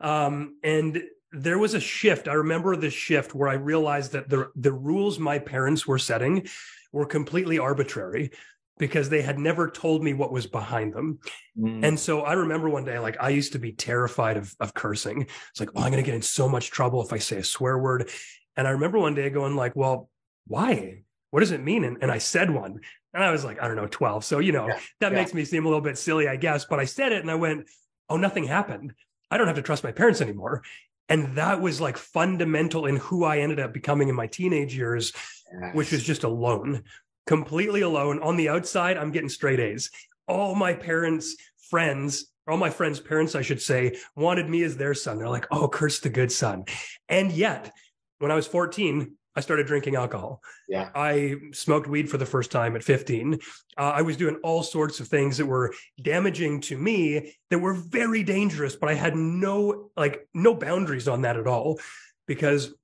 Um, 0.00 0.56
and 0.62 1.02
there 1.32 1.58
was 1.58 1.74
a 1.74 1.80
shift. 1.80 2.28
I 2.28 2.34
remember 2.34 2.76
the 2.76 2.90
shift 2.90 3.34
where 3.34 3.48
I 3.48 3.54
realized 3.54 4.12
that 4.12 4.28
the 4.28 4.50
the 4.56 4.72
rules 4.72 5.18
my 5.18 5.38
parents 5.38 5.86
were 5.86 5.98
setting 5.98 6.46
were 6.92 7.06
completely 7.06 7.58
arbitrary 7.58 8.30
because 8.78 9.08
they 9.10 9.22
had 9.22 9.38
never 9.38 9.68
told 9.68 10.02
me 10.02 10.14
what 10.14 10.32
was 10.32 10.46
behind 10.46 10.94
them. 10.94 11.18
Mm. 11.58 11.84
And 11.84 12.00
so 12.00 12.22
I 12.22 12.34
remember 12.34 12.70
one 12.70 12.84
day, 12.84 12.98
like 12.98 13.16
I 13.20 13.30
used 13.30 13.52
to 13.52 13.58
be 13.58 13.72
terrified 13.72 14.36
of, 14.36 14.54
of 14.60 14.72
cursing. 14.72 15.22
It's 15.22 15.60
like, 15.60 15.70
oh, 15.74 15.82
I'm 15.82 15.90
going 15.90 16.02
to 16.02 16.06
get 16.06 16.14
in 16.14 16.22
so 16.22 16.48
much 16.48 16.70
trouble 16.70 17.02
if 17.02 17.12
I 17.12 17.18
say 17.18 17.38
a 17.38 17.44
swear 17.44 17.76
word. 17.76 18.08
And 18.56 18.66
I 18.66 18.70
remember 18.70 18.98
one 18.98 19.14
day 19.14 19.30
going 19.30 19.56
like, 19.56 19.74
well, 19.74 20.08
why? 20.46 21.02
What 21.30 21.40
does 21.40 21.52
it 21.52 21.62
mean? 21.62 21.84
And, 21.84 21.98
and 22.00 22.10
I 22.10 22.18
said 22.18 22.50
one 22.50 22.80
and 23.12 23.22
I 23.22 23.30
was 23.30 23.44
like, 23.44 23.60
I 23.60 23.66
don't 23.66 23.76
know, 23.76 23.86
12. 23.86 24.24
So, 24.24 24.38
you 24.38 24.52
know, 24.52 24.68
yeah. 24.68 24.78
that 25.00 25.12
yeah. 25.12 25.18
makes 25.18 25.34
me 25.34 25.44
seem 25.44 25.64
a 25.64 25.68
little 25.68 25.82
bit 25.82 25.98
silly, 25.98 26.28
I 26.28 26.36
guess. 26.36 26.64
But 26.64 26.80
I 26.80 26.84
said 26.84 27.12
it 27.12 27.20
and 27.20 27.30
I 27.30 27.34
went, 27.34 27.68
oh, 28.08 28.16
nothing 28.16 28.44
happened. 28.44 28.94
I 29.30 29.36
don't 29.36 29.46
have 29.46 29.56
to 29.56 29.62
trust 29.62 29.84
my 29.84 29.92
parents 29.92 30.20
anymore. 30.20 30.62
And 31.08 31.36
that 31.36 31.60
was 31.60 31.80
like 31.80 31.96
fundamental 31.96 32.86
in 32.86 32.96
who 32.96 33.24
I 33.24 33.38
ended 33.38 33.60
up 33.60 33.72
becoming 33.72 34.08
in 34.08 34.14
my 34.14 34.26
teenage 34.26 34.76
years, 34.76 35.12
yes. 35.52 35.74
which 35.74 35.92
was 35.92 36.02
just 36.02 36.24
alone, 36.24 36.84
completely 37.26 37.80
alone. 37.80 38.20
On 38.20 38.36
the 38.36 38.48
outside, 38.48 38.96
I'm 38.96 39.10
getting 39.10 39.28
straight 39.28 39.60
A's. 39.60 39.90
All 40.26 40.54
my 40.54 40.74
parents' 40.74 41.36
friends, 41.70 42.26
all 42.46 42.58
my 42.58 42.70
friends' 42.70 43.00
parents, 43.00 43.34
I 43.34 43.42
should 43.42 43.60
say, 43.60 43.96
wanted 44.16 44.48
me 44.48 44.62
as 44.62 44.76
their 44.76 44.94
son. 44.94 45.18
They're 45.18 45.28
like, 45.28 45.46
oh, 45.50 45.68
Curt's 45.68 46.00
the 46.00 46.10
good 46.10 46.30
son. 46.30 46.64
And 47.08 47.32
yet, 47.32 47.72
when 48.18 48.30
I 48.30 48.34
was 48.34 48.46
14, 48.46 49.14
I 49.38 49.40
started 49.40 49.68
drinking 49.68 49.94
alcohol. 49.94 50.42
Yeah. 50.68 50.90
I 50.96 51.36
smoked 51.52 51.86
weed 51.86 52.10
for 52.10 52.18
the 52.18 52.26
first 52.26 52.50
time 52.50 52.74
at 52.74 52.82
15. 52.82 53.34
Uh, 53.34 53.38
I 53.76 54.02
was 54.02 54.16
doing 54.16 54.34
all 54.42 54.64
sorts 54.64 54.98
of 54.98 55.06
things 55.06 55.38
that 55.38 55.46
were 55.46 55.72
damaging 56.02 56.60
to 56.62 56.76
me 56.76 57.36
that 57.48 57.60
were 57.60 57.74
very 57.74 58.24
dangerous, 58.24 58.74
but 58.74 58.88
I 58.88 58.94
had 58.94 59.14
no 59.14 59.90
like 59.96 60.26
no 60.34 60.56
boundaries 60.56 61.06
on 61.06 61.22
that 61.22 61.36
at 61.36 61.46
all 61.46 61.78
because 62.26 62.74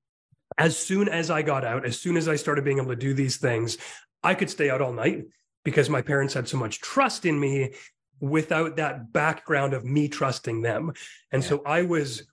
as 0.56 0.78
soon 0.78 1.08
as 1.08 1.28
I 1.28 1.42
got 1.42 1.64
out, 1.64 1.84
as 1.84 1.98
soon 2.00 2.16
as 2.16 2.28
I 2.28 2.36
started 2.36 2.64
being 2.64 2.78
able 2.78 2.90
to 2.90 2.96
do 2.96 3.14
these 3.14 3.38
things, 3.38 3.76
I 4.22 4.34
could 4.34 4.48
stay 4.48 4.70
out 4.70 4.80
all 4.80 4.92
night 4.92 5.24
because 5.64 5.90
my 5.90 6.02
parents 6.02 6.34
had 6.34 6.46
so 6.46 6.56
much 6.56 6.80
trust 6.80 7.26
in 7.26 7.40
me 7.40 7.74
without 8.20 8.76
that 8.76 9.12
background 9.12 9.74
of 9.74 9.84
me 9.84 10.06
trusting 10.06 10.62
them. 10.62 10.92
And 11.32 11.42
yeah. 11.42 11.48
so 11.48 11.62
I 11.66 11.82
was 11.82 12.28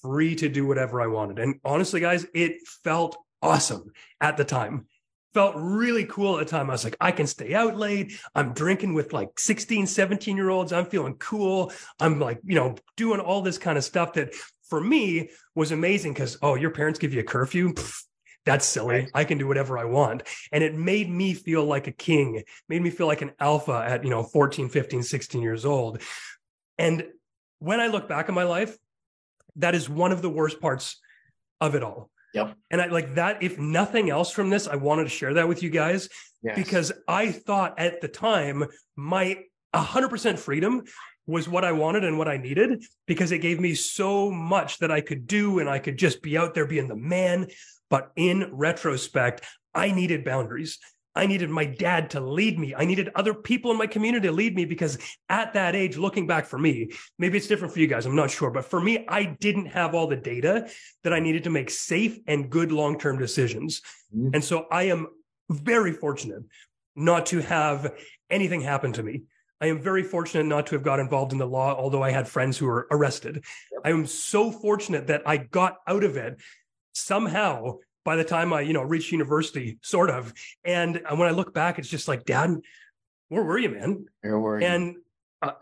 free 0.00 0.36
to 0.36 0.48
do 0.48 0.64
whatever 0.64 1.02
I 1.02 1.08
wanted. 1.08 1.40
And 1.40 1.58
honestly, 1.64 1.98
guys, 2.00 2.24
it 2.34 2.66
felt 2.84 3.16
awesome 3.44 3.92
at 4.20 4.36
the 4.36 4.44
time. 4.44 4.86
Felt 5.34 5.54
really 5.56 6.04
cool 6.04 6.38
at 6.38 6.46
the 6.46 6.50
time. 6.50 6.70
I 6.70 6.74
was 6.74 6.84
like, 6.84 6.96
I 7.00 7.10
can 7.10 7.26
stay 7.26 7.54
out 7.54 7.76
late. 7.76 8.18
I'm 8.34 8.54
drinking 8.54 8.94
with 8.94 9.12
like 9.12 9.38
16, 9.38 9.86
17 9.86 10.36
year 10.36 10.48
olds. 10.48 10.72
I'm 10.72 10.86
feeling 10.86 11.14
cool. 11.14 11.72
I'm 12.00 12.20
like, 12.20 12.40
you 12.44 12.54
know, 12.54 12.76
doing 12.96 13.20
all 13.20 13.42
this 13.42 13.58
kind 13.58 13.76
of 13.76 13.84
stuff 13.84 14.14
that 14.14 14.34
for 14.68 14.80
me 14.80 15.30
was 15.54 15.72
amazing 15.72 16.12
because, 16.12 16.38
oh, 16.40 16.54
your 16.54 16.70
parents 16.70 16.98
give 16.98 17.12
you 17.12 17.20
a 17.20 17.24
curfew. 17.24 17.72
Pfft, 17.72 18.04
that's 18.44 18.64
silly. 18.64 18.94
Right. 18.94 19.10
I 19.14 19.24
can 19.24 19.38
do 19.38 19.48
whatever 19.48 19.78
I 19.78 19.84
want. 19.84 20.22
And 20.52 20.62
it 20.62 20.74
made 20.74 21.10
me 21.10 21.34
feel 21.34 21.64
like 21.64 21.86
a 21.86 21.92
king, 21.92 22.42
made 22.68 22.82
me 22.82 22.90
feel 22.90 23.06
like 23.06 23.22
an 23.22 23.32
alpha 23.40 23.84
at, 23.86 24.04
you 24.04 24.10
know, 24.10 24.22
14, 24.22 24.68
15, 24.68 25.02
16 25.02 25.42
years 25.42 25.64
old. 25.64 26.00
And 26.78 27.06
when 27.58 27.80
I 27.80 27.88
look 27.88 28.08
back 28.08 28.28
on 28.28 28.34
my 28.34 28.44
life, 28.44 28.76
that 29.56 29.74
is 29.74 29.88
one 29.88 30.12
of 30.12 30.22
the 30.22 30.30
worst 30.30 30.60
parts 30.60 31.00
of 31.60 31.74
it 31.74 31.82
all. 31.82 32.10
Yep. 32.34 32.56
And 32.70 32.82
I 32.82 32.86
like 32.86 33.14
that. 33.14 33.42
If 33.42 33.58
nothing 33.58 34.10
else 34.10 34.30
from 34.30 34.50
this, 34.50 34.66
I 34.66 34.76
wanted 34.76 35.04
to 35.04 35.10
share 35.10 35.34
that 35.34 35.48
with 35.48 35.62
you 35.62 35.70
guys 35.70 36.08
yes. 36.42 36.56
because 36.56 36.92
I 37.06 37.30
thought 37.30 37.78
at 37.78 38.00
the 38.00 38.08
time 38.08 38.64
my 38.96 39.38
100% 39.74 40.38
freedom 40.38 40.82
was 41.26 41.48
what 41.48 41.64
I 41.64 41.72
wanted 41.72 42.04
and 42.04 42.18
what 42.18 42.28
I 42.28 42.36
needed 42.36 42.84
because 43.06 43.32
it 43.32 43.38
gave 43.38 43.58
me 43.58 43.74
so 43.74 44.30
much 44.30 44.78
that 44.78 44.90
I 44.90 45.00
could 45.00 45.26
do 45.26 45.58
and 45.58 45.68
I 45.68 45.78
could 45.78 45.96
just 45.96 46.22
be 46.22 46.36
out 46.36 46.54
there 46.54 46.66
being 46.66 46.88
the 46.88 46.96
man. 46.96 47.46
But 47.88 48.10
in 48.16 48.50
retrospect, 48.52 49.42
I 49.74 49.92
needed 49.92 50.24
boundaries. 50.24 50.78
I 51.14 51.26
needed 51.26 51.50
my 51.50 51.64
dad 51.64 52.10
to 52.10 52.20
lead 52.20 52.58
me. 52.58 52.74
I 52.74 52.84
needed 52.84 53.10
other 53.14 53.34
people 53.34 53.70
in 53.70 53.78
my 53.78 53.86
community 53.86 54.26
to 54.26 54.32
lead 54.32 54.54
me 54.54 54.64
because 54.64 54.98
at 55.28 55.52
that 55.52 55.76
age, 55.76 55.96
looking 55.96 56.26
back 56.26 56.46
for 56.46 56.58
me, 56.58 56.90
maybe 57.18 57.38
it's 57.38 57.46
different 57.46 57.72
for 57.72 57.80
you 57.80 57.86
guys. 57.86 58.06
I'm 58.06 58.16
not 58.16 58.30
sure. 58.30 58.50
But 58.50 58.64
for 58.64 58.80
me, 58.80 59.04
I 59.08 59.24
didn't 59.24 59.66
have 59.66 59.94
all 59.94 60.06
the 60.06 60.16
data 60.16 60.68
that 61.04 61.12
I 61.12 61.20
needed 61.20 61.44
to 61.44 61.50
make 61.50 61.70
safe 61.70 62.18
and 62.26 62.50
good 62.50 62.72
long 62.72 62.98
term 62.98 63.18
decisions. 63.18 63.80
Mm-hmm. 64.14 64.30
And 64.34 64.44
so 64.44 64.66
I 64.70 64.84
am 64.84 65.06
very 65.50 65.92
fortunate 65.92 66.42
not 66.96 67.26
to 67.26 67.40
have 67.40 67.94
anything 68.30 68.60
happen 68.60 68.92
to 68.94 69.02
me. 69.02 69.22
I 69.60 69.68
am 69.68 69.80
very 69.80 70.02
fortunate 70.02 70.44
not 70.44 70.66
to 70.66 70.74
have 70.74 70.82
got 70.82 71.00
involved 71.00 71.32
in 71.32 71.38
the 71.38 71.46
law, 71.46 71.74
although 71.74 72.02
I 72.02 72.10
had 72.10 72.28
friends 72.28 72.58
who 72.58 72.66
were 72.66 72.86
arrested. 72.90 73.44
I 73.84 73.90
am 73.90 74.06
so 74.06 74.50
fortunate 74.50 75.06
that 75.06 75.22
I 75.26 75.36
got 75.36 75.76
out 75.86 76.04
of 76.04 76.16
it 76.16 76.40
somehow 76.92 77.78
by 78.04 78.16
the 78.16 78.24
time 78.24 78.52
I, 78.52 78.60
you 78.60 78.72
know, 78.72 78.82
reached 78.82 79.12
university, 79.12 79.78
sort 79.82 80.10
of. 80.10 80.32
And 80.64 81.00
when 81.10 81.28
I 81.28 81.32
look 81.32 81.54
back, 81.54 81.78
it's 81.78 81.88
just 81.88 82.08
like, 82.08 82.24
Dad, 82.24 82.60
where 83.28 83.42
were 83.42 83.58
you, 83.58 83.70
man? 83.70 84.06
Where 84.20 84.38
were 84.38 84.60
you? 84.60 84.66
And 84.66 84.96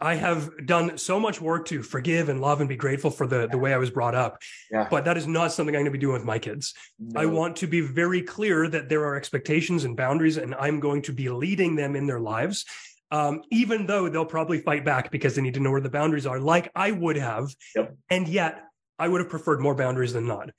I 0.00 0.14
have 0.14 0.50
done 0.66 0.96
so 0.96 1.18
much 1.18 1.40
work 1.40 1.66
to 1.66 1.82
forgive 1.82 2.28
and 2.28 2.40
love 2.40 2.60
and 2.60 2.68
be 2.68 2.76
grateful 2.76 3.10
for 3.10 3.26
the, 3.26 3.48
the 3.48 3.58
way 3.58 3.74
I 3.74 3.78
was 3.78 3.90
brought 3.90 4.14
up. 4.14 4.40
Yeah. 4.70 4.86
But 4.88 5.04
that 5.06 5.16
is 5.16 5.26
not 5.26 5.52
something 5.52 5.74
I'm 5.74 5.80
going 5.80 5.92
to 5.92 5.98
be 5.98 5.98
doing 5.98 6.14
with 6.14 6.24
my 6.24 6.38
kids. 6.38 6.74
No. 7.00 7.20
I 7.20 7.26
want 7.26 7.56
to 7.56 7.66
be 7.66 7.80
very 7.80 8.22
clear 8.22 8.68
that 8.68 8.88
there 8.88 9.04
are 9.04 9.16
expectations 9.16 9.84
and 9.84 9.96
boundaries, 9.96 10.36
and 10.36 10.54
I'm 10.54 10.78
going 10.78 11.02
to 11.02 11.12
be 11.12 11.28
leading 11.30 11.74
them 11.74 11.96
in 11.96 12.06
their 12.06 12.20
lives. 12.20 12.64
Um, 13.10 13.42
even 13.50 13.86
though 13.86 14.08
they'll 14.08 14.24
probably 14.24 14.60
fight 14.60 14.84
back 14.84 15.10
because 15.10 15.34
they 15.34 15.42
need 15.42 15.54
to 15.54 15.60
know 15.60 15.70
where 15.70 15.80
the 15.80 15.90
boundaries 15.90 16.26
are, 16.26 16.38
like 16.38 16.70
I 16.74 16.92
would 16.92 17.16
have. 17.16 17.54
Yep. 17.74 17.96
And 18.08 18.28
yet 18.28 18.62
I 18.98 19.08
would 19.08 19.20
have 19.20 19.30
preferred 19.30 19.60
more 19.60 19.74
boundaries 19.74 20.12
than 20.12 20.26
not. 20.26 20.50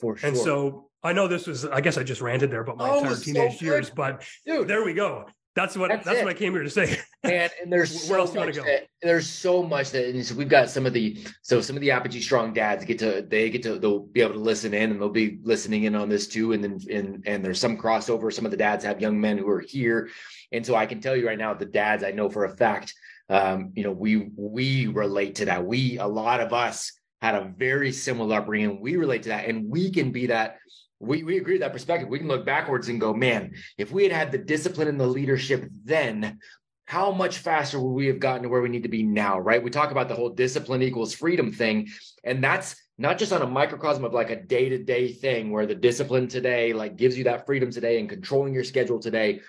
For 0.00 0.16
sure. 0.16 0.28
And 0.28 0.36
so 0.36 0.90
I 1.06 1.12
know 1.12 1.28
this 1.28 1.46
was, 1.46 1.64
I 1.64 1.80
guess 1.80 1.96
I 1.96 2.02
just 2.02 2.20
ranted 2.20 2.50
there 2.50 2.60
about 2.60 2.76
my 2.76 2.90
oh, 2.90 2.98
entire 2.98 3.16
teenage 3.16 3.58
so 3.58 3.64
years, 3.64 3.90
but 3.90 4.24
Dude, 4.44 4.68
there 4.68 4.84
we 4.84 4.92
go. 4.92 5.26
That's 5.56 5.74
what 5.74 5.88
that's, 5.88 6.04
that's 6.04 6.22
what 6.22 6.28
I 6.28 6.34
came 6.34 6.52
here 6.52 6.62
to 6.62 6.70
say. 6.70 6.98
and, 7.22 7.50
and 7.62 7.72
there's 7.72 7.90
where 8.10 8.18
so 8.18 8.20
else 8.20 8.34
much 8.34 8.56
go? 8.56 8.62
That, 8.62 8.88
there's 9.00 9.26
so 9.26 9.62
much 9.62 9.90
that 9.92 10.06
and 10.10 10.24
so 10.24 10.34
we've 10.34 10.50
got 10.50 10.68
some 10.68 10.84
of 10.84 10.92
the 10.92 11.24
so 11.40 11.62
some 11.62 11.76
of 11.76 11.80
the 11.80 11.90
Apogee 11.90 12.20
Strong 12.20 12.52
dads 12.52 12.84
get 12.84 12.98
to 12.98 13.24
they 13.26 13.48
get 13.48 13.62
to 13.62 13.78
they'll 13.78 14.00
be 14.00 14.20
able 14.20 14.34
to 14.34 14.38
listen 14.38 14.74
in 14.74 14.90
and 14.90 15.00
they'll 15.00 15.08
be 15.08 15.38
listening 15.42 15.84
in 15.84 15.94
on 15.94 16.10
this 16.10 16.28
too. 16.28 16.52
And 16.52 16.62
then 16.62 16.78
and 16.90 17.26
and 17.26 17.42
there's 17.42 17.58
some 17.58 17.78
crossover. 17.78 18.30
Some 18.30 18.44
of 18.44 18.50
the 18.50 18.58
dads 18.58 18.84
have 18.84 19.00
young 19.00 19.18
men 19.18 19.38
who 19.38 19.48
are 19.48 19.60
here. 19.66 20.10
And 20.52 20.64
so 20.64 20.74
I 20.74 20.84
can 20.84 21.00
tell 21.00 21.16
you 21.16 21.26
right 21.26 21.38
now, 21.38 21.54
the 21.54 21.64
dads 21.64 22.04
I 22.04 22.10
know 22.10 22.28
for 22.28 22.44
a 22.44 22.54
fact, 22.54 22.92
um, 23.30 23.72
you 23.74 23.82
know, 23.82 23.92
we 23.92 24.28
we 24.36 24.88
relate 24.88 25.36
to 25.36 25.46
that. 25.46 25.64
We 25.64 25.96
a 25.96 26.06
lot 26.06 26.40
of 26.40 26.52
us 26.52 26.92
had 27.22 27.34
a 27.34 27.50
very 27.56 27.92
similar 27.92 28.36
upbringing. 28.36 28.78
We 28.82 28.96
relate 28.96 29.22
to 29.22 29.30
that, 29.30 29.46
and 29.46 29.70
we 29.70 29.90
can 29.90 30.12
be 30.12 30.26
that 30.26 30.58
we, 31.00 31.22
we 31.22 31.36
agree 31.36 31.54
with 31.54 31.62
that 31.62 31.72
perspective. 31.72 32.08
We 32.08 32.18
can 32.18 32.28
look 32.28 32.46
backwards 32.46 32.88
and 32.88 33.00
go, 33.00 33.12
man, 33.12 33.54
if 33.76 33.92
we 33.92 34.02
had 34.02 34.12
had 34.12 34.32
the 34.32 34.38
discipline 34.38 34.88
and 34.88 34.98
the 34.98 35.06
leadership 35.06 35.68
then, 35.84 36.38
how 36.86 37.10
much 37.10 37.38
faster 37.38 37.80
would 37.80 37.92
we 37.92 38.06
have 38.06 38.20
gotten 38.20 38.44
to 38.44 38.48
where 38.48 38.62
we 38.62 38.68
need 38.68 38.84
to 38.84 38.88
be 38.88 39.02
now, 39.02 39.38
right? 39.40 39.62
We 39.62 39.70
talk 39.70 39.90
about 39.90 40.08
the 40.08 40.14
whole 40.14 40.30
discipline 40.30 40.82
equals 40.82 41.14
freedom 41.14 41.52
thing. 41.52 41.88
And 42.22 42.42
that's 42.42 42.76
not 42.96 43.18
just 43.18 43.32
on 43.32 43.42
a 43.42 43.46
microcosm 43.46 44.04
of 44.04 44.14
like 44.14 44.30
a 44.30 44.40
day 44.40 44.68
to 44.68 44.82
day 44.82 45.12
thing 45.12 45.50
where 45.50 45.66
the 45.66 45.74
discipline 45.74 46.28
today 46.28 46.72
like 46.72 46.96
gives 46.96 47.18
you 47.18 47.24
that 47.24 47.44
freedom 47.44 47.72
today 47.72 47.98
and 47.98 48.08
controlling 48.08 48.54
your 48.54 48.64
schedule 48.64 49.00
today. 49.00 49.40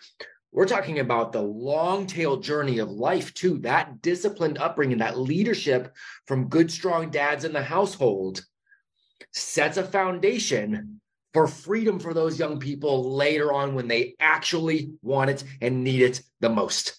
We're 0.52 0.66
talking 0.66 1.00
about 1.00 1.32
the 1.32 1.44
long 1.44 2.08
tail 2.08 2.38
journey 2.38 2.80
of 2.80 2.90
life 2.90 3.34
too, 3.36 3.60
that 3.60 4.02
disciplined 4.02 4.58
upbringing, 4.58 4.98
that 4.98 5.20
leadership 5.20 5.94
from 6.26 6.50
good, 6.50 6.72
strong 6.72 7.12
dads 7.12 7.46
in 7.46 7.54
the 7.54 7.62
household 7.62 8.44
sets 9.32 9.78
a 9.78 9.84
foundation 9.84 11.00
for 11.38 11.46
freedom 11.46 12.00
for 12.00 12.16
those 12.16 12.40
young 12.40 12.58
people 12.60 13.14
later 13.14 13.54
on 13.54 13.76
when 13.76 13.88
they 13.88 14.16
actually 14.20 14.94
want 15.04 15.30
it 15.30 15.44
and 15.62 15.84
need 15.84 16.02
it 16.02 16.20
the 16.40 16.50
most. 16.50 16.98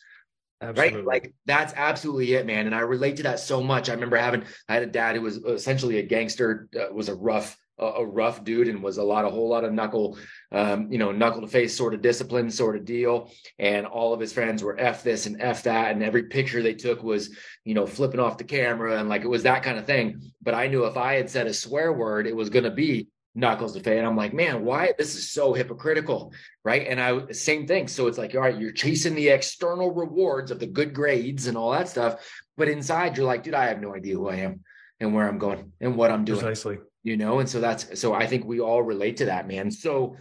Absolutely. 0.60 0.98
Right. 0.98 1.04
Like 1.04 1.34
that's 1.44 1.72
absolutely 1.76 2.34
it, 2.34 2.46
man. 2.46 2.66
And 2.66 2.74
I 2.74 2.80
relate 2.82 3.16
to 3.16 3.24
that 3.24 3.40
so 3.40 3.60
much. 3.60 3.88
I 3.88 3.94
remember 3.94 4.16
having, 4.16 4.44
I 4.68 4.74
had 4.74 4.84
a 4.84 4.86
dad 4.86 5.16
who 5.16 5.22
was 5.22 5.38
essentially 5.38 5.98
a 5.98 6.04
gangster, 6.04 6.68
uh, 6.78 6.94
was 6.94 7.08
a 7.08 7.16
rough, 7.16 7.56
uh, 7.80 7.94
a 7.96 8.06
rough 8.06 8.44
dude 8.44 8.68
and 8.68 8.80
was 8.80 8.98
a 8.98 9.02
lot, 9.02 9.24
a 9.24 9.28
whole 9.28 9.48
lot 9.48 9.64
of 9.64 9.72
knuckle, 9.72 10.16
um, 10.52 10.86
you 10.92 10.98
know, 10.98 11.10
knuckle 11.10 11.40
to 11.40 11.48
face 11.48 11.76
sort 11.76 11.94
of 11.94 12.00
discipline 12.00 12.48
sort 12.48 12.76
of 12.76 12.84
deal. 12.84 13.32
And 13.58 13.86
all 13.86 14.14
of 14.14 14.20
his 14.20 14.32
friends 14.32 14.62
were 14.62 14.78
F 14.78 15.02
this 15.02 15.26
and 15.26 15.42
F 15.42 15.64
that. 15.64 15.90
And 15.90 16.00
every 16.00 16.24
picture 16.24 16.62
they 16.62 16.74
took 16.74 17.02
was, 17.02 17.36
you 17.64 17.74
know, 17.74 17.86
flipping 17.86 18.20
off 18.20 18.38
the 18.38 18.44
camera 18.44 19.00
and 19.00 19.08
like 19.08 19.22
it 19.22 19.28
was 19.28 19.42
that 19.42 19.64
kind 19.64 19.78
of 19.78 19.84
thing. 19.86 20.30
But 20.40 20.54
I 20.54 20.68
knew 20.68 20.84
if 20.84 20.96
I 20.96 21.14
had 21.14 21.28
said 21.28 21.48
a 21.48 21.52
swear 21.52 21.92
word, 21.92 22.28
it 22.28 22.36
was 22.36 22.50
going 22.50 22.66
to 22.66 22.70
be 22.70 23.08
knuckles 23.38 23.72
to 23.74 23.80
face. 23.80 23.98
And 23.98 24.06
I'm 24.06 24.16
like, 24.16 24.34
man, 24.34 24.64
why 24.64 24.92
this 24.98 25.14
is 25.14 25.30
so 25.30 25.54
hypocritical, 25.54 26.32
right? 26.64 26.86
And 26.86 27.00
I 27.00 27.30
same 27.32 27.66
thing. 27.66 27.88
So 27.88 28.06
it's 28.08 28.18
like, 28.18 28.34
all 28.34 28.40
right, 28.40 28.58
you're 28.58 28.72
chasing 28.72 29.14
the 29.14 29.28
external 29.28 29.94
rewards 29.94 30.50
of 30.50 30.58
the 30.58 30.66
good 30.66 30.92
grades 30.92 31.46
and 31.46 31.56
all 31.56 31.70
that 31.72 31.88
stuff, 31.88 32.28
but 32.56 32.68
inside 32.68 33.16
you're 33.16 33.26
like, 33.26 33.44
dude, 33.44 33.54
I 33.54 33.66
have 33.66 33.80
no 33.80 33.94
idea 33.94 34.14
who 34.14 34.28
I 34.28 34.36
am 34.36 34.60
and 35.00 35.14
where 35.14 35.28
I'm 35.28 35.38
going 35.38 35.72
and 35.80 35.96
what 35.96 36.10
I'm 36.10 36.24
doing. 36.24 36.40
Precisely. 36.40 36.78
You 37.04 37.16
know, 37.16 37.38
and 37.38 37.48
so 37.48 37.60
that's 37.60 37.98
so 37.98 38.12
I 38.12 38.26
think 38.26 38.44
we 38.44 38.60
all 38.60 38.82
relate 38.82 39.18
to 39.18 39.26
that, 39.26 39.46
man. 39.46 39.70
So 39.70 40.16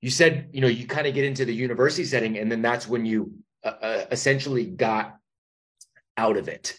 you 0.00 0.10
said, 0.10 0.48
you 0.52 0.60
know, 0.60 0.68
you 0.68 0.86
kind 0.86 1.06
of 1.06 1.14
get 1.14 1.24
into 1.24 1.44
the 1.44 1.54
university 1.54 2.04
setting, 2.04 2.38
and 2.38 2.50
then 2.50 2.62
that's 2.62 2.86
when 2.86 3.04
you 3.04 3.32
uh, 3.64 3.74
uh 3.82 4.04
essentially 4.10 4.64
got 4.64 5.16
out 6.16 6.36
of 6.36 6.48
it. 6.48 6.78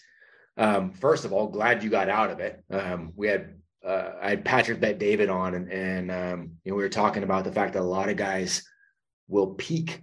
Um, 0.58 0.94
first 0.94 1.26
of 1.26 1.34
all, 1.34 1.48
glad 1.48 1.84
you 1.84 1.90
got 1.90 2.08
out 2.08 2.32
of 2.32 2.40
it. 2.40 2.64
Um, 2.72 3.12
we 3.16 3.28
had 3.28 3.56
uh, 3.86 4.14
I 4.22 4.30
had 4.32 4.46
Patrick 4.46 4.80
Bet 4.80 5.00
David 5.00 5.30
on, 5.30 5.54
and, 5.54 5.72
and 5.72 6.12
um, 6.12 6.52
you 6.64 6.72
know 6.72 6.76
we 6.76 6.84
were 6.84 6.90
talking 6.90 7.24
about 7.24 7.44
the 7.44 7.52
fact 7.52 7.74
that 7.74 7.82
a 7.82 7.84
lot 7.84 8.10
of 8.10 8.18
guys 8.18 8.64
will 9.28 9.54
peak 9.54 10.02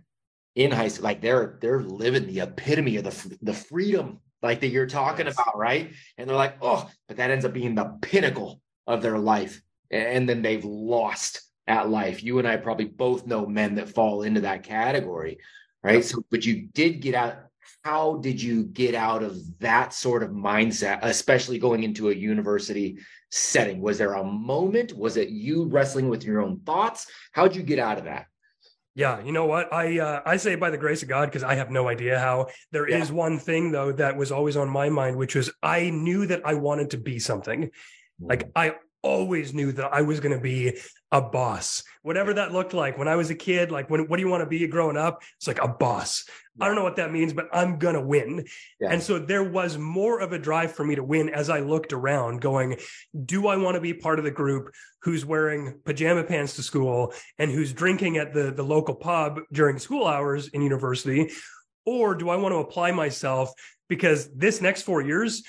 in 0.54 0.70
high 0.70 0.88
school, 0.88 1.04
like 1.04 1.20
they're 1.20 1.58
they're 1.60 1.80
living 1.80 2.26
the 2.26 2.40
epitome 2.40 2.96
of 2.96 3.04
the 3.04 3.38
the 3.42 3.54
freedom 3.54 4.20
like 4.42 4.60
that 4.60 4.68
you're 4.68 4.86
talking 4.86 5.26
yes. 5.26 5.34
about, 5.34 5.56
right? 5.56 5.92
And 6.18 6.28
they're 6.28 6.36
like, 6.36 6.56
oh, 6.60 6.88
but 7.08 7.16
that 7.16 7.30
ends 7.30 7.44
up 7.44 7.52
being 7.52 7.74
the 7.74 7.96
pinnacle 8.02 8.60
of 8.86 9.02
their 9.02 9.18
life, 9.18 9.60
and 9.90 10.28
then 10.28 10.42
they've 10.42 10.64
lost 10.64 11.42
at 11.66 11.90
life. 11.90 12.22
You 12.22 12.38
and 12.38 12.46
I 12.46 12.56
probably 12.56 12.86
both 12.86 13.26
know 13.26 13.46
men 13.46 13.76
that 13.76 13.88
fall 13.88 14.22
into 14.22 14.42
that 14.42 14.62
category, 14.62 15.38
right? 15.82 16.04
So, 16.04 16.24
but 16.30 16.44
you 16.44 16.68
did 16.72 17.00
get 17.00 17.14
out. 17.14 17.36
How 17.84 18.16
did 18.16 18.40
you 18.40 18.64
get 18.64 18.94
out 18.94 19.24
of 19.24 19.36
that 19.58 19.92
sort 19.92 20.22
of 20.22 20.30
mindset, 20.30 21.00
especially 21.02 21.58
going 21.58 21.82
into 21.82 22.10
a 22.10 22.14
university 22.14 22.98
setting? 23.32 23.80
Was 23.80 23.98
there 23.98 24.14
a 24.14 24.22
moment? 24.22 24.92
Was 24.92 25.16
it 25.16 25.30
you 25.30 25.64
wrestling 25.64 26.08
with 26.08 26.22
your 26.22 26.40
own 26.40 26.60
thoughts? 26.60 27.06
How'd 27.32 27.56
you 27.56 27.62
get 27.62 27.78
out 27.78 27.98
of 27.98 28.04
that? 28.04 28.26
Yeah, 28.94 29.22
you 29.24 29.32
know 29.32 29.46
what? 29.46 29.72
I 29.72 29.98
uh, 29.98 30.20
I 30.26 30.36
say 30.36 30.54
by 30.54 30.68
the 30.70 30.76
grace 30.76 31.02
of 31.02 31.08
God 31.08 31.26
because 31.26 31.42
I 31.42 31.54
have 31.54 31.70
no 31.70 31.88
idea 31.88 32.18
how. 32.18 32.48
There 32.72 32.88
yeah. 32.88 32.98
is 32.98 33.10
one 33.10 33.38
thing 33.38 33.72
though 33.72 33.90
that 33.92 34.16
was 34.16 34.30
always 34.30 34.56
on 34.56 34.68
my 34.68 34.90
mind, 34.90 35.16
which 35.16 35.34
was 35.34 35.50
I 35.62 35.88
knew 35.88 36.26
that 36.26 36.42
I 36.44 36.54
wanted 36.54 36.90
to 36.90 36.98
be 36.98 37.18
something. 37.18 37.70
Like 38.20 38.48
mm. 38.48 38.52
I 38.54 38.74
always 39.02 39.52
knew 39.52 39.72
that 39.72 39.92
I 39.92 40.02
was 40.02 40.20
going 40.20 40.34
to 40.34 40.42
be 40.42 40.78
a 41.10 41.20
boss, 41.20 41.84
whatever 42.02 42.34
that 42.34 42.52
looked 42.52 42.72
like. 42.72 42.96
When 42.96 43.08
I 43.08 43.16
was 43.16 43.30
a 43.30 43.34
kid, 43.34 43.70
like, 43.70 43.90
when, 43.90 44.08
what 44.08 44.16
do 44.16 44.22
you 44.22 44.28
want 44.28 44.42
to 44.42 44.48
be 44.48 44.66
growing 44.66 44.96
up? 44.96 45.22
It's 45.36 45.46
like 45.46 45.62
a 45.62 45.68
boss. 45.68 46.24
Yeah. 46.56 46.64
I 46.64 46.68
don't 46.68 46.76
know 46.76 46.84
what 46.84 46.96
that 46.96 47.12
means, 47.12 47.32
but 47.32 47.48
I'm 47.52 47.78
going 47.78 47.94
to 47.94 48.00
win. 48.00 48.46
Yeah. 48.80 48.90
And 48.90 49.02
so 49.02 49.18
there 49.18 49.44
was 49.44 49.76
more 49.76 50.20
of 50.20 50.32
a 50.32 50.38
drive 50.38 50.72
for 50.72 50.84
me 50.84 50.94
to 50.94 51.04
win 51.04 51.28
as 51.28 51.50
I 51.50 51.60
looked 51.60 51.92
around, 51.92 52.40
going, 52.40 52.76
do 53.24 53.46
I 53.46 53.56
want 53.56 53.74
to 53.74 53.80
be 53.80 53.92
part 53.92 54.18
of 54.18 54.24
the 54.24 54.30
group 54.30 54.72
who's 55.02 55.24
wearing 55.24 55.80
pajama 55.84 56.24
pants 56.24 56.56
to 56.56 56.62
school 56.62 57.12
and 57.38 57.50
who's 57.50 57.72
drinking 57.72 58.16
at 58.16 58.32
the, 58.32 58.50
the 58.50 58.62
local 58.62 58.94
pub 58.94 59.40
during 59.52 59.78
school 59.78 60.06
hours 60.06 60.48
in 60.48 60.62
university? 60.62 61.30
Or 61.84 62.14
do 62.14 62.30
I 62.30 62.36
want 62.36 62.52
to 62.52 62.58
apply 62.58 62.92
myself 62.92 63.52
because 63.88 64.32
this 64.34 64.62
next 64.62 64.82
four 64.82 65.02
years, 65.02 65.42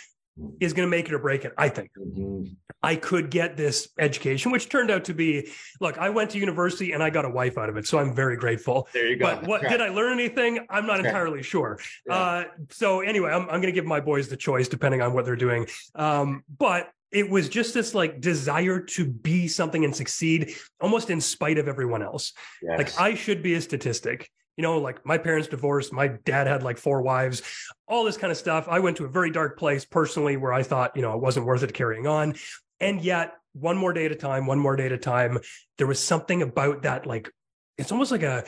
is 0.59 0.73
going 0.73 0.87
to 0.87 0.89
make 0.89 1.07
it 1.07 1.13
or 1.13 1.19
break 1.19 1.45
it, 1.45 1.53
I 1.57 1.69
think. 1.69 1.91
Mm-hmm. 1.97 2.53
I 2.81 2.95
could 2.95 3.29
get 3.29 3.55
this 3.55 3.89
education, 3.99 4.51
which 4.51 4.67
turned 4.67 4.91
out 4.91 5.05
to 5.05 5.13
be 5.13 5.49
look, 5.79 5.97
I 5.97 6.09
went 6.09 6.31
to 6.31 6.39
university 6.39 6.91
and 6.91 7.01
I 7.01 7.09
got 7.09 7.23
a 7.23 7.29
wife 7.29 7.57
out 7.57 7.69
of 7.69 7.77
it. 7.77 7.87
So 7.87 7.97
I'm 7.97 8.13
very 8.13 8.35
grateful. 8.35 8.89
There 8.93 9.07
you 9.07 9.15
go. 9.15 9.25
But 9.25 9.47
what 9.47 9.61
did 9.61 9.79
I 9.79 9.89
learn 9.89 10.13
anything? 10.13 10.65
I'm 10.69 10.85
not 10.85 10.99
entirely 10.99 11.43
sure. 11.43 11.79
Yeah. 12.05 12.13
Uh, 12.13 12.43
so 12.71 13.01
anyway, 13.01 13.31
I'm, 13.31 13.43
I'm 13.43 13.61
going 13.61 13.63
to 13.63 13.71
give 13.71 13.85
my 13.85 13.99
boys 13.99 14.27
the 14.27 14.37
choice 14.37 14.67
depending 14.67 15.01
on 15.01 15.13
what 15.13 15.23
they're 15.23 15.35
doing. 15.35 15.67
Um, 15.95 16.43
but 16.57 16.89
it 17.11 17.29
was 17.29 17.47
just 17.47 17.73
this 17.73 17.93
like 17.93 18.19
desire 18.19 18.79
to 18.79 19.05
be 19.05 19.47
something 19.47 19.85
and 19.85 19.95
succeed 19.95 20.55
almost 20.81 21.09
in 21.09 21.21
spite 21.21 21.59
of 21.59 21.67
everyone 21.67 22.01
else. 22.01 22.33
Yes. 22.61 22.79
Like 22.79 22.99
I 22.99 23.15
should 23.15 23.43
be 23.43 23.53
a 23.53 23.61
statistic 23.61 24.29
you 24.57 24.62
know, 24.62 24.77
like 24.77 25.05
my 25.05 25.17
parents 25.17 25.48
divorced, 25.48 25.91
my 25.91 26.07
dad 26.07 26.48
had 26.48 26.63
like 26.63 26.77
four 26.77 27.01
wives, 27.01 27.41
all 27.88 28.03
this 28.03 28.17
kind 28.17 28.31
of 28.31 28.38
stuff. 28.38 28.67
I 28.67 28.79
went 28.79 28.98
to 28.98 29.05
a 29.05 29.10
very 29.10 29.31
dark 29.31 29.57
place 29.57 29.86
personally 29.86 30.38
where 30.38 30.53
I 30.53 30.63
thought, 30.63 30.95
you 30.95 31.01
know, 31.01 31.13
it 31.13 31.22
wasn't 31.22 31.45
worth 31.45 31.63
it 31.63 31.74
carrying 31.74 32.07
on. 32.07 32.36
And 32.79 33.01
yet, 33.01 33.33
one 33.53 33.77
more 33.77 33.93
day 33.93 34.05
at 34.05 34.12
a 34.12 34.15
time, 34.15 34.48
one 34.48 34.60
more 34.60 34.75
day 34.75 34.88
at 34.88 34.91
a 34.91 34.98
time, 34.98 35.39
there 35.77 35.88
was 35.88 36.00
something 36.00 36.41
about 36.41 36.83
that, 36.83 37.05
like, 37.05 37.29
it's 37.77 37.91
almost 37.91 38.12
like 38.12 38.24
a, 38.24 38.45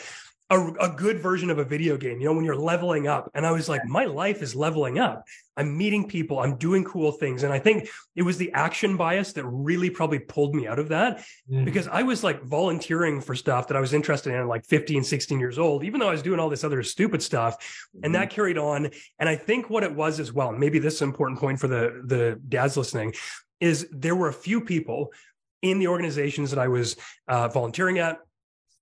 a, 0.51 0.59
a, 0.59 0.89
good 0.89 1.19
version 1.19 1.49
of 1.49 1.57
a 1.57 1.63
video 1.63 1.97
game, 1.97 2.19
you 2.19 2.25
know, 2.25 2.33
when 2.33 2.45
you're 2.45 2.55
leveling 2.55 3.07
up. 3.07 3.31
And 3.33 3.47
I 3.47 3.51
was 3.51 3.67
like, 3.67 3.83
my 3.85 4.05
life 4.05 4.43
is 4.43 4.55
leveling 4.55 4.99
up. 4.99 5.25
I'm 5.57 5.75
meeting 5.75 6.07
people, 6.07 6.39
I'm 6.39 6.55
doing 6.57 6.83
cool 6.83 7.11
things. 7.11 7.41
And 7.41 7.51
I 7.51 7.57
think 7.57 7.89
it 8.15 8.21
was 8.21 8.37
the 8.37 8.51
action 8.53 8.95
bias 8.95 9.33
that 9.33 9.45
really 9.45 9.89
probably 9.89 10.19
pulled 10.19 10.53
me 10.53 10.67
out 10.67 10.77
of 10.77 10.89
that 10.89 11.25
mm. 11.49 11.65
because 11.65 11.87
I 11.87 12.03
was 12.03 12.23
like 12.23 12.43
volunteering 12.43 13.21
for 13.21 13.33
stuff 13.33 13.67
that 13.69 13.77
I 13.77 13.79
was 13.79 13.93
interested 13.93 14.33
in 14.33 14.47
like 14.47 14.65
15, 14.65 15.03
16 15.03 15.39
years 15.39 15.57
old, 15.57 15.83
even 15.83 15.99
though 15.99 16.09
I 16.09 16.11
was 16.11 16.21
doing 16.21 16.39
all 16.39 16.49
this 16.49 16.63
other 16.63 16.83
stupid 16.83 17.23
stuff. 17.23 17.57
Mm. 17.95 18.01
And 18.03 18.15
that 18.15 18.27
mm-hmm. 18.27 18.35
carried 18.35 18.57
on. 18.59 18.91
And 19.17 19.27
I 19.27 19.35
think 19.35 19.71
what 19.71 19.83
it 19.83 19.95
was 19.95 20.19
as 20.19 20.31
well, 20.31 20.51
maybe 20.51 20.77
this 20.77 20.95
is 20.95 21.01
an 21.01 21.09
important 21.09 21.39
point 21.39 21.59
for 21.59 21.67
the, 21.67 22.03
the 22.05 22.39
dads 22.47 22.77
listening, 22.77 23.15
is 23.59 23.87
there 23.91 24.15
were 24.15 24.27
a 24.27 24.33
few 24.33 24.61
people 24.61 25.11
in 25.63 25.79
the 25.79 25.87
organizations 25.87 26.51
that 26.51 26.59
I 26.59 26.67
was 26.67 26.97
uh, 27.27 27.47
volunteering 27.47 27.97
at 27.97 28.19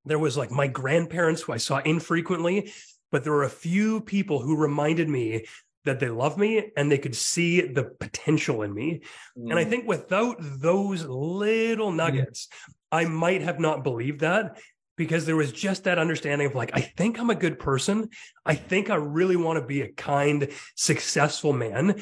there 0.06 0.20
was 0.20 0.38
like 0.38 0.52
my 0.52 0.68
grandparents 0.68 1.42
who 1.42 1.54
I 1.54 1.58
saw 1.58 1.80
infrequently, 1.80 2.72
but 3.12 3.24
there 3.24 3.34
were 3.34 3.44
a 3.44 3.50
few 3.50 4.02
people 4.02 4.40
who 4.40 4.56
reminded 4.56 5.10
me 5.10 5.46
that 5.86 6.00
they 6.00 6.10
love 6.10 6.38
me 6.38 6.72
and 6.78 6.92
they 6.92 6.98
could 6.98 7.16
see 7.16 7.62
the 7.62 7.84
potential 7.84 8.62
in 8.62 8.74
me. 8.74 9.02
Mm. 9.38 9.52
And 9.52 9.60
I 9.60 9.66
mm. 9.66 9.70
think 9.70 9.88
without 9.88 10.38
those 10.40 11.06
little 11.06 11.92
nuggets, 11.92 12.48
mm. 12.48 12.74
I 12.92 13.06
might 13.06 13.42
have 13.42 13.60
not 13.60 13.84
believed 13.84 14.22
that 14.22 14.58
because 14.96 15.26
there 15.26 15.36
was 15.36 15.52
just 15.52 15.86
that 15.86 15.98
understanding 15.98 16.48
of 16.48 16.56
like, 16.56 16.72
I 16.74 16.82
think 16.82 17.20
I'm 17.20 17.32
a 17.32 17.36
good 17.36 17.60
person. 17.60 18.10
I 18.46 18.56
think 18.56 18.90
I 18.90 18.96
really 18.96 19.36
want 19.36 19.60
to 19.60 19.66
be 19.66 19.82
a 19.82 19.92
kind, 19.92 20.50
successful 20.76 21.52
man 21.54 22.02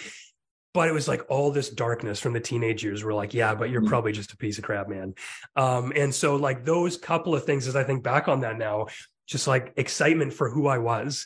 but 0.73 0.87
it 0.87 0.93
was 0.93 1.07
like 1.07 1.23
all 1.29 1.51
this 1.51 1.69
darkness 1.69 2.19
from 2.19 2.33
the 2.33 2.39
teenage 2.39 2.83
years 2.83 3.03
were 3.03 3.13
like 3.13 3.33
yeah 3.33 3.53
but 3.55 3.69
you're 3.69 3.81
mm-hmm. 3.81 3.89
probably 3.89 4.11
just 4.11 4.33
a 4.33 4.37
piece 4.37 4.57
of 4.57 4.63
crap 4.63 4.87
man 4.87 5.13
um, 5.55 5.91
and 5.95 6.13
so 6.13 6.35
like 6.35 6.65
those 6.65 6.97
couple 6.97 7.35
of 7.35 7.45
things 7.45 7.67
as 7.67 7.75
i 7.75 7.83
think 7.83 8.03
back 8.03 8.27
on 8.27 8.41
that 8.41 8.57
now 8.57 8.87
just 9.27 9.47
like 9.47 9.73
excitement 9.77 10.33
for 10.33 10.49
who 10.49 10.67
i 10.67 10.77
was 10.77 11.25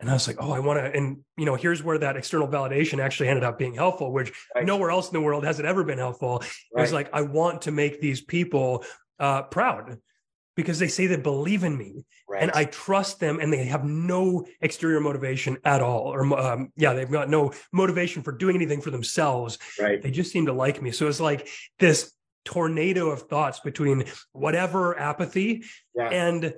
and 0.00 0.10
i 0.10 0.12
was 0.12 0.26
like 0.26 0.36
oh 0.40 0.52
i 0.52 0.58
want 0.58 0.78
to 0.78 0.84
and 0.84 1.18
you 1.36 1.44
know 1.44 1.54
here's 1.54 1.82
where 1.82 1.98
that 1.98 2.16
external 2.16 2.48
validation 2.48 2.98
actually 2.98 3.28
ended 3.28 3.44
up 3.44 3.58
being 3.58 3.74
helpful 3.74 4.12
which 4.12 4.32
right. 4.54 4.66
nowhere 4.66 4.90
else 4.90 5.08
in 5.08 5.14
the 5.14 5.20
world 5.20 5.44
has 5.44 5.58
it 5.58 5.66
ever 5.66 5.84
been 5.84 5.98
helpful 5.98 6.38
right. 6.38 6.50
it 6.76 6.80
was 6.80 6.92
like 6.92 7.08
i 7.12 7.22
want 7.22 7.62
to 7.62 7.70
make 7.70 8.00
these 8.00 8.20
people 8.20 8.84
uh, 9.18 9.42
proud 9.42 9.98
because 10.56 10.78
they 10.78 10.88
say 10.88 11.06
they 11.06 11.16
believe 11.16 11.62
in 11.62 11.76
me 11.76 12.04
right. 12.28 12.42
and 12.42 12.50
I 12.52 12.64
trust 12.64 13.20
them 13.20 13.38
and 13.40 13.52
they 13.52 13.64
have 13.66 13.84
no 13.84 14.46
exterior 14.60 15.00
motivation 15.00 15.58
at 15.64 15.82
all. 15.82 16.12
Or, 16.12 16.38
um, 16.38 16.72
yeah, 16.76 16.94
they've 16.94 17.10
got 17.10 17.28
no 17.28 17.52
motivation 17.72 18.22
for 18.22 18.32
doing 18.32 18.56
anything 18.56 18.80
for 18.80 18.90
themselves. 18.90 19.58
Right. 19.78 20.02
They 20.02 20.10
just 20.10 20.32
seem 20.32 20.46
to 20.46 20.52
like 20.52 20.82
me. 20.82 20.90
So 20.90 21.06
it's 21.08 21.20
like 21.20 21.48
this 21.78 22.12
tornado 22.44 23.10
of 23.10 23.22
thoughts 23.22 23.60
between 23.60 24.04
whatever 24.32 24.98
apathy 24.98 25.64
yeah. 25.94 26.08
and 26.08 26.54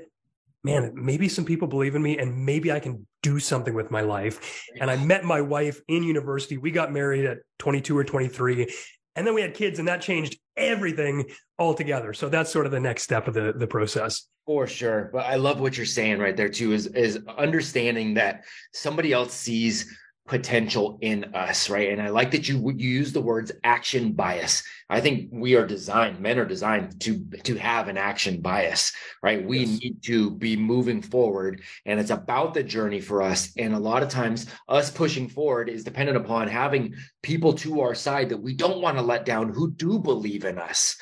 man, 0.65 0.93
maybe 0.95 1.29
some 1.29 1.45
people 1.45 1.67
believe 1.69 1.95
in 1.95 2.03
me 2.03 2.19
and 2.19 2.45
maybe 2.45 2.71
I 2.71 2.81
can 2.81 3.07
do 3.23 3.41
something 3.41 3.75
with 3.75 3.91
my 3.91 4.03
life. 4.03 4.65
And 4.81 4.91
I 4.91 4.97
met 4.97 5.25
my 5.25 5.41
wife 5.41 5.81
in 5.89 6.03
university. 6.03 6.57
We 6.57 6.71
got 6.71 6.93
married 6.93 7.25
at 7.25 7.39
22 7.59 7.97
or 7.97 8.05
23 8.05 8.73
and 9.19 9.27
then 9.27 9.35
we 9.35 9.43
had 9.43 9.53
kids 9.53 9.81
and 9.81 9.89
that 9.89 10.01
changed 10.01 10.39
everything 10.57 11.25
altogether. 11.59 12.13
So 12.13 12.29
that's 12.29 12.53
sort 12.53 12.67
of 12.67 12.73
the 12.73 12.79
next 12.79 13.03
step 13.03 13.27
of 13.27 13.35
the 13.35 13.53
the 13.53 13.67
process. 13.67 14.29
For 14.47 14.67
sure. 14.67 15.11
But 15.13 15.27
i 15.27 15.35
love 15.35 15.61
what 15.61 15.77
you're 15.77 15.87
saying 15.87 16.21
right 16.21 16.37
there 16.37 16.49
too 16.49 16.73
is 16.73 16.87
is 16.87 17.19
understanding 17.37 18.15
that 18.15 18.45
somebody 18.73 19.13
else 19.13 19.35
sees 19.35 19.93
potential 20.29 20.99
in 21.01 21.35
us, 21.35 21.71
right? 21.71 21.89
And 21.89 22.01
I 22.01 22.11
like 22.11 22.31
that 22.33 22.49
you 22.49 22.73
you 22.77 22.91
use 22.91 23.13
the 23.13 23.21
words 23.21 23.51
action 23.65 24.13
bias. 24.13 24.63
I 24.91 25.01
think 25.01 25.31
we 25.33 25.57
are 25.57 25.67
designed, 25.67 26.21
men 26.21 26.39
are 26.39 26.45
designed 26.45 27.01
to 27.01 27.25
to 27.45 27.57
have 27.57 27.89
an 27.89 27.97
action 27.97 28.41
bias, 28.41 28.93
right? 29.23 29.45
We 29.45 29.61
yes. 29.61 29.81
need 29.81 30.03
to 30.05 30.31
be 30.31 30.55
moving 30.55 31.03
forward 31.03 31.63
and 31.87 31.99
it's 31.99 32.11
about 32.11 32.55
the 32.55 32.63
journey 32.63 33.01
for 33.01 33.23
us. 33.23 33.53
And 33.57 33.75
a 33.75 33.79
lot 33.79 34.03
of 34.03 34.11
times 34.11 34.47
us 34.69 34.91
pushing 34.91 35.29
forward 35.29 35.69
is 35.69 35.83
dependent 35.83 36.19
upon 36.19 36.47
having 36.47 36.95
people 37.23 37.55
to 37.55 37.81
our 37.81 37.95
side 37.95 38.29
that 38.29 38.43
we 38.43 38.55
don't 38.55 38.83
want 38.83 38.99
to 38.99 39.03
let 39.03 39.25
down 39.25 39.49
who 39.49 39.71
do 39.73 39.99
believe 39.99 40.45
in 40.45 40.59
us 40.59 40.97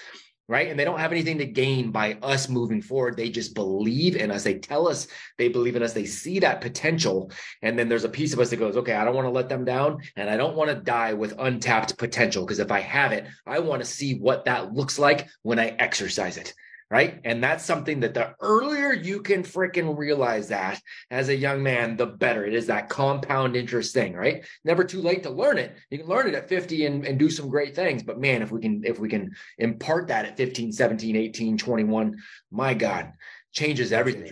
right? 0.49 0.69
And 0.69 0.79
they 0.79 0.85
don't 0.85 1.01
have 1.01 1.13
anything 1.13 1.39
to 1.39 1.47
gain 1.47 1.91
by 1.91 2.15
us 2.23 2.49
moving 2.49 2.81
forward. 2.81 3.17
They 3.17 3.29
just 3.29 3.55
believe 3.55 4.17
in 4.17 4.31
us. 4.31 4.45
They 4.45 4.59
tell 4.59 4.89
us 4.89 5.09
they 5.39 5.49
believe 5.49 5.77
in 5.77 5.83
us. 5.83 5.93
They 5.93 6.07
see 6.07 6.39
that 6.41 6.61
potential. 6.61 7.31
And 7.63 7.79
then 7.79 7.89
there's 7.89 8.05
a 8.05 8.09
piece 8.09 8.33
of 8.33 8.39
us 8.39 8.51
that 8.51 8.57
goes, 8.57 8.77
okay, 8.77 8.95
I 8.95 9.05
don't 9.05 9.15
want 9.15 9.27
to 9.27 9.31
let 9.31 9.49
them 9.49 9.65
down. 9.65 10.03
And 10.15 10.31
I 10.31 10.37
don't 10.37 10.57
want 10.57 10.71
to 10.71 10.77
die 10.77 11.15
with 11.15 11.35
untapped 11.39 11.99
potential. 11.99 12.45
Because 12.45 12.61
if 12.61 12.71
I 12.71 12.81
have 12.81 13.13
it, 13.13 13.27
I 13.47 13.59
want 13.59 13.83
to 13.83 13.89
see 13.89 14.19
what 14.19 14.45
that 14.45 14.73
looks 14.73 14.99
like 14.99 15.29
when 15.43 15.59
I 15.59 15.69
exercise 15.79 16.37
it 16.37 16.55
right? 16.91 17.21
And 17.25 17.43
that's 17.43 17.65
something 17.65 18.01
that 18.01 18.15
the 18.15 18.35
earlier 18.41 18.93
you 18.93 19.21
can 19.21 19.43
freaking 19.43 19.97
realize 19.97 20.49
that 20.49 20.81
as 21.11 21.29
a 21.29 21.37
young 21.37 21.63
man, 21.63 21.97
the 21.97 22.07
better. 22.07 22.45
It 22.45 22.55
is 22.55 22.69
that 22.69 22.89
compound 22.89 23.57
interest 23.57 23.93
thing, 23.93 24.15
right? 24.15 24.45
Never 24.65 24.85
too 24.85 25.03
late 25.03 25.25
to 25.25 25.31
learn 25.31 25.59
it. 25.59 25.75
You 25.91 25.99
can 25.99 26.07
learn 26.07 26.29
it 26.29 26.35
at 26.35 26.49
50 26.49 26.87
and, 26.87 27.05
and 27.05 27.19
do 27.19 27.31
some 27.31 27.49
great 27.49 27.75
things. 27.75 28.03
But 28.03 28.21
man, 28.21 28.43
if 28.43 28.53
we 28.53 28.61
can, 28.61 28.83
if 28.85 28.99
we 29.01 29.09
can 29.09 29.35
impart 29.59 30.09
that 30.09 30.27
at 30.27 30.37
15, 30.37 30.73
17, 30.73 31.17
18, 31.17 31.59
21, 31.59 32.17
my 32.53 32.75
God, 32.75 33.13
changes 33.53 33.93
everything 33.93 34.27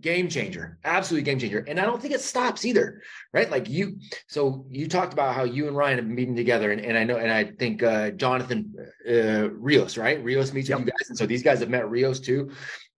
game 0.00 0.28
changer 0.28 0.78
absolutely 0.84 1.24
game 1.24 1.38
changer. 1.38 1.64
And 1.66 1.78
i 1.78 1.84
don't 1.84 2.00
think 2.00 2.14
it 2.14 2.20
stops 2.20 2.64
either 2.64 3.02
right? 3.32 3.50
Like 3.50 3.68
you 3.68 3.98
so 4.28 4.66
you 4.70 4.88
talked 4.88 5.12
about 5.12 5.34
how 5.34 5.44
you 5.44 5.68
and 5.68 5.76
ryan 5.76 5.98
have 5.98 6.06
been 6.06 6.14
meeting 6.14 6.36
together 6.36 6.72
and, 6.72 6.80
and 6.80 6.96
i 6.96 7.04
know 7.04 7.16
and 7.16 7.30
i 7.30 7.44
think 7.44 7.82
uh, 7.82 8.10
jonathan 8.10 8.74
uh, 9.08 9.50
rios 9.50 9.96
right? 9.98 10.22
Rios 10.22 10.52
meets 10.52 10.68
yep. 10.68 10.78
with 10.78 10.86
you 10.86 10.92
guys. 10.92 11.08
And 11.08 11.18
so 11.18 11.26
these 11.26 11.42
guys 11.42 11.60
have 11.60 11.70
met 11.70 11.90
rios 11.90 12.20
too. 12.20 12.50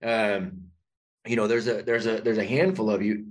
Um 0.03 0.63
you 1.27 1.37
know 1.37 1.47
there's 1.47 1.67
a 1.67 1.83
there's 1.83 2.07
a 2.07 2.21
there's 2.21 2.39
a 2.39 2.45
handful 2.45 2.91
of 2.91 3.03
you. 3.03 3.27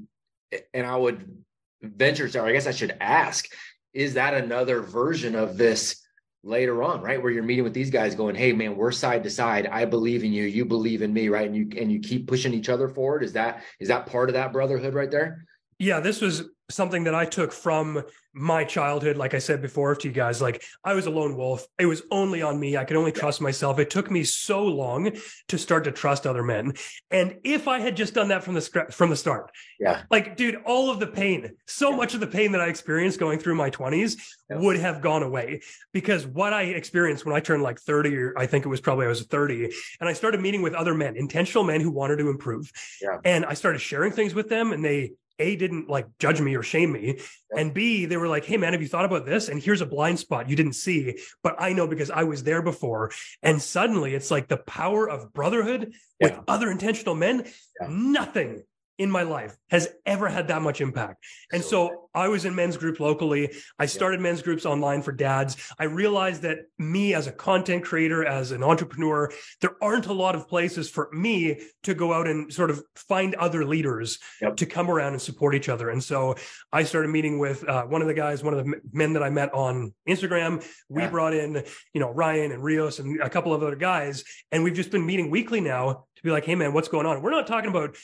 And 0.73 0.85
i 0.85 0.95
would 0.95 1.43
venture 1.81 2.27
to 2.27 2.41
i 2.41 2.51
guess 2.51 2.67
i 2.67 2.71
should 2.71 2.95
ask 2.99 3.47
is 3.93 4.15
that 4.15 4.33
another 4.33 4.81
version 4.81 5.35
of 5.35 5.57
this 5.57 6.04
later 6.45 6.83
on, 6.83 7.01
right? 7.01 7.21
Where 7.21 7.31
you're 7.31 7.43
meeting 7.43 7.63
with 7.63 7.73
these 7.73 7.89
guys 7.89 8.15
going, 8.15 8.35
Hey 8.35 8.53
man, 8.53 8.77
we're 8.77 8.91
side 8.91 9.23
to 9.23 9.29
side. 9.29 9.67
I 9.67 9.85
believe 9.85 10.23
in 10.23 10.31
you. 10.31 10.43
You 10.43 10.63
believe 10.63 11.01
in 11.01 11.11
me. 11.11 11.27
Right. 11.27 11.47
And 11.47 11.55
you, 11.55 11.69
and 11.79 11.91
you 11.91 11.99
keep 11.99 12.27
pushing 12.27 12.53
each 12.53 12.69
other 12.69 12.87
forward. 12.87 13.23
Is 13.23 13.33
that, 13.33 13.63
is 13.79 13.89
that 13.89 14.05
part 14.05 14.29
of 14.29 14.33
that 14.33 14.53
brotherhood 14.53 14.93
right 14.93 15.11
there? 15.11 15.45
Yeah. 15.79 15.99
This 15.99 16.21
was 16.21 16.43
something 16.69 17.03
that 17.03 17.15
I 17.15 17.25
took 17.25 17.51
from 17.51 18.03
my 18.33 18.65
childhood. 18.65 19.15
Like 19.15 19.33
I 19.33 19.39
said 19.39 19.61
before 19.61 19.95
to 19.95 20.07
you 20.07 20.13
guys, 20.13 20.41
like 20.41 20.63
I 20.83 20.93
was 20.93 21.05
a 21.05 21.09
lone 21.09 21.37
wolf. 21.37 21.65
It 21.79 21.85
was 21.85 22.03
only 22.11 22.41
on 22.41 22.59
me. 22.59 22.75
I 22.75 22.83
could 22.83 22.97
only 22.97 23.11
trust 23.11 23.39
myself. 23.39 23.79
It 23.79 23.89
took 23.89 24.11
me 24.11 24.23
so 24.23 24.63
long 24.63 25.11
to 25.47 25.57
start 25.57 25.85
to 25.85 25.91
trust 25.91 26.27
other 26.27 26.43
men. 26.43 26.73
And 27.11 27.37
if 27.43 27.67
I 27.67 27.79
had 27.79 27.95
just 27.95 28.13
done 28.13 28.27
that 28.29 28.43
from 28.43 28.55
the 28.55 28.87
from 28.91 29.09
the 29.09 29.15
start, 29.15 29.51
yeah, 29.79 30.03
like 30.11 30.35
dude, 30.35 30.57
all 30.65 30.89
of 30.89 30.99
the 30.99 31.07
pain, 31.07 31.55
so 31.65 31.91
yeah. 31.91 31.95
much 31.95 32.13
of 32.13 32.19
the 32.19 32.27
pain 32.27 32.51
that 32.51 32.61
I 32.61 32.67
experienced 32.67 33.19
going 33.19 33.39
through 33.39 33.55
my 33.55 33.69
twenties 33.69 34.35
yeah. 34.49 34.57
would 34.57 34.77
have 34.77 35.01
gone 35.01 35.23
away 35.23 35.61
because 35.93 36.27
what 36.27 36.51
I 36.51 36.63
experienced 36.63 37.25
when 37.25 37.35
I 37.35 37.39
turned 37.39 37.63
like 37.63 37.79
thirty, 37.79 38.17
or 38.17 38.37
I 38.37 38.47
think 38.47 38.65
it 38.65 38.69
was 38.69 38.81
probably 38.81 39.05
I 39.05 39.09
was 39.09 39.23
thirty, 39.23 39.71
and 40.01 40.09
I 40.09 40.13
started 40.13 40.41
meeting 40.41 40.61
with 40.61 40.73
other 40.73 40.93
men, 40.93 41.15
intentional 41.15 41.63
men 41.63 41.79
who 41.79 41.91
wanted 41.91 42.17
to 42.17 42.29
improve, 42.29 42.69
yeah. 43.01 43.19
and 43.23 43.45
I 43.45 43.53
started 43.53 43.79
sharing 43.79 44.11
things 44.11 44.33
with 44.33 44.49
them, 44.49 44.73
and 44.73 44.83
they 44.83 45.13
a 45.39 45.55
didn't 45.55 45.89
like 45.89 46.07
judge 46.19 46.41
me 46.41 46.55
or 46.55 46.63
shame 46.63 46.91
me 46.91 47.19
and 47.55 47.73
b 47.73 48.05
they 48.05 48.17
were 48.17 48.27
like 48.27 48.45
hey 48.45 48.57
man 48.57 48.73
have 48.73 48.81
you 48.81 48.87
thought 48.87 49.05
about 49.05 49.25
this 49.25 49.49
and 49.49 49.61
here's 49.61 49.81
a 49.81 49.85
blind 49.85 50.17
spot 50.19 50.49
you 50.49 50.55
didn't 50.55 50.73
see 50.73 51.17
but 51.43 51.55
i 51.59 51.73
know 51.73 51.87
because 51.87 52.11
i 52.11 52.23
was 52.23 52.43
there 52.43 52.61
before 52.61 53.11
and 53.43 53.61
suddenly 53.61 54.13
it's 54.15 54.31
like 54.31 54.47
the 54.47 54.57
power 54.57 55.09
of 55.09 55.33
brotherhood 55.33 55.93
yeah. 56.19 56.27
with 56.27 56.39
other 56.47 56.71
intentional 56.71 57.15
men 57.15 57.45
yeah. 57.81 57.87
nothing 57.89 58.63
in 58.97 59.09
my 59.11 59.23
life 59.23 59.55
has 59.69 59.89
ever 60.05 60.27
had 60.27 60.47
that 60.47 60.61
much 60.61 60.81
impact. 60.81 61.23
And 61.51 61.63
so 61.63 62.09
I 62.13 62.29
was 62.29 62.45
in 62.45 62.55
men's 62.55 62.77
group 62.77 62.99
locally. 62.99 63.51
I 63.77 63.87
started 63.87 64.21
men's 64.21 64.41
groups 64.41 64.65
online 64.65 65.01
for 65.01 65.11
dads. 65.11 65.57
I 65.77 65.83
realized 65.85 66.43
that 66.43 66.59
me 66.77 67.13
as 67.13 67.27
a 67.27 67.31
content 67.31 67.83
creator, 67.83 68.25
as 68.25 68.51
an 68.51 68.63
entrepreneur, 68.63 69.31
there 69.61 69.75
aren't 69.81 70.05
a 70.05 70.13
lot 70.13 70.35
of 70.35 70.47
places 70.47 70.89
for 70.89 71.09
me 71.11 71.59
to 71.83 71.93
go 71.93 72.13
out 72.13 72.27
and 72.27 72.51
sort 72.53 72.69
of 72.69 72.81
find 72.95 73.35
other 73.35 73.65
leaders 73.65 74.19
yep. 74.41 74.55
to 74.57 74.65
come 74.65 74.89
around 74.89 75.13
and 75.13 75.21
support 75.21 75.55
each 75.55 75.67
other. 75.67 75.89
And 75.89 76.01
so 76.01 76.35
I 76.71 76.83
started 76.83 77.09
meeting 77.09 77.37
with 77.37 77.67
uh, 77.67 77.83
one 77.83 78.01
of 78.01 78.07
the 78.07 78.13
guys, 78.13 78.43
one 78.43 78.53
of 78.53 78.65
the 78.65 78.79
men 78.93 79.13
that 79.13 79.23
I 79.23 79.29
met 79.29 79.53
on 79.53 79.93
Instagram. 80.07 80.65
We 80.87 81.01
yeah. 81.01 81.09
brought 81.09 81.33
in, 81.33 81.63
you 81.93 81.99
know, 81.99 82.11
Ryan 82.11 82.53
and 82.53 82.63
Rios 82.63 82.99
and 82.99 83.19
a 83.21 83.29
couple 83.29 83.53
of 83.53 83.61
other 83.61 83.75
guys. 83.75 84.23
And 84.51 84.63
we've 84.63 84.73
just 84.73 84.91
been 84.91 85.05
meeting 85.05 85.29
weekly 85.29 85.59
now 85.59 86.05
to 86.15 86.23
be 86.23 86.31
like, 86.31 86.45
hey 86.45 86.55
man, 86.55 86.73
what's 86.73 86.87
going 86.87 87.05
on? 87.05 87.21
We're 87.21 87.31
not 87.31 87.47
talking 87.47 87.69
about 87.69 87.97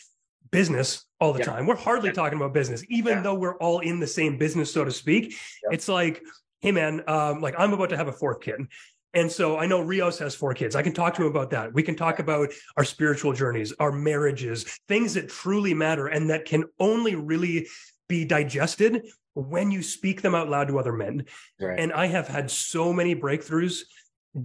business 0.51 1.05
all 1.19 1.33
the 1.33 1.39
yeah. 1.39 1.45
time. 1.45 1.65
We're 1.65 1.75
hardly 1.75 2.09
yeah. 2.09 2.13
talking 2.13 2.37
about 2.37 2.53
business, 2.53 2.83
even 2.89 3.17
yeah. 3.17 3.21
though 3.21 3.35
we're 3.35 3.57
all 3.57 3.79
in 3.79 3.99
the 3.99 4.07
same 4.07 4.37
business, 4.37 4.73
so 4.73 4.83
to 4.83 4.91
speak. 4.91 5.35
It's 5.71 5.87
like, 5.87 6.21
hey 6.59 6.71
man, 6.71 7.03
um, 7.07 7.41
like 7.41 7.55
I'm 7.57 7.73
about 7.73 7.89
to 7.89 7.97
have 7.97 8.07
a 8.07 8.13
fourth 8.13 8.41
kid. 8.41 8.67
And 9.13 9.29
so 9.29 9.57
I 9.57 9.65
know 9.65 9.81
Rios 9.81 10.19
has 10.19 10.35
four 10.35 10.53
kids. 10.53 10.75
I 10.75 10.81
can 10.81 10.93
talk 10.93 11.13
to 11.15 11.23
him 11.23 11.27
about 11.27 11.49
that. 11.49 11.73
We 11.73 11.83
can 11.83 11.95
talk 11.95 12.19
about 12.19 12.49
our 12.77 12.85
spiritual 12.85 13.33
journeys, 13.33 13.73
our 13.73 13.91
marriages, 13.91 14.63
things 14.87 15.15
that 15.15 15.27
truly 15.27 15.73
matter 15.73 16.07
and 16.07 16.29
that 16.29 16.45
can 16.45 16.63
only 16.79 17.15
really 17.15 17.67
be 18.07 18.23
digested 18.23 19.05
when 19.33 19.69
you 19.69 19.83
speak 19.83 20.21
them 20.21 20.33
out 20.33 20.49
loud 20.49 20.69
to 20.69 20.79
other 20.79 20.93
men. 20.93 21.25
Right. 21.59 21.77
And 21.77 21.91
I 21.91 22.07
have 22.07 22.27
had 22.27 22.49
so 22.49 22.93
many 22.93 23.15
breakthroughs 23.15 23.81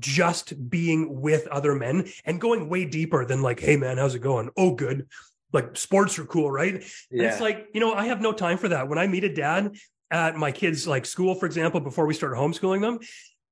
just 0.01 0.69
being 0.69 1.21
with 1.21 1.47
other 1.47 1.77
men 1.77 2.09
and 2.25 2.41
going 2.41 2.69
way 2.69 2.87
deeper 2.87 3.25
than 3.25 3.43
like, 3.43 3.61
hey 3.61 3.77
man, 3.77 3.99
how's 3.99 4.17
it 4.17 4.21
going? 4.21 4.51
Oh, 4.57 4.75
good 4.75 5.07
like 5.53 5.77
sports 5.77 6.19
are 6.19 6.25
cool, 6.25 6.51
right? 6.51 6.85
Yeah. 7.11 7.31
It's 7.31 7.41
like, 7.41 7.69
you 7.73 7.81
know, 7.81 7.95
I 7.95 8.07
have 8.07 8.21
no 8.21 8.33
time 8.33 8.59
for 8.59 8.69
that. 8.69 8.89
When 8.89 8.99
I 8.99 9.07
meet 9.07 9.25
a 9.25 9.33
dad 9.33 9.77
at 10.11 10.37
my 10.37 10.53
kids' 10.53 10.87
like 10.87 11.07
school, 11.07 11.35
for 11.35 11.47
example, 11.47 11.81
before 11.81 12.07
we 12.07 12.15
start 12.15 12.35
homeschooling 12.35 12.81
them, 12.81 12.99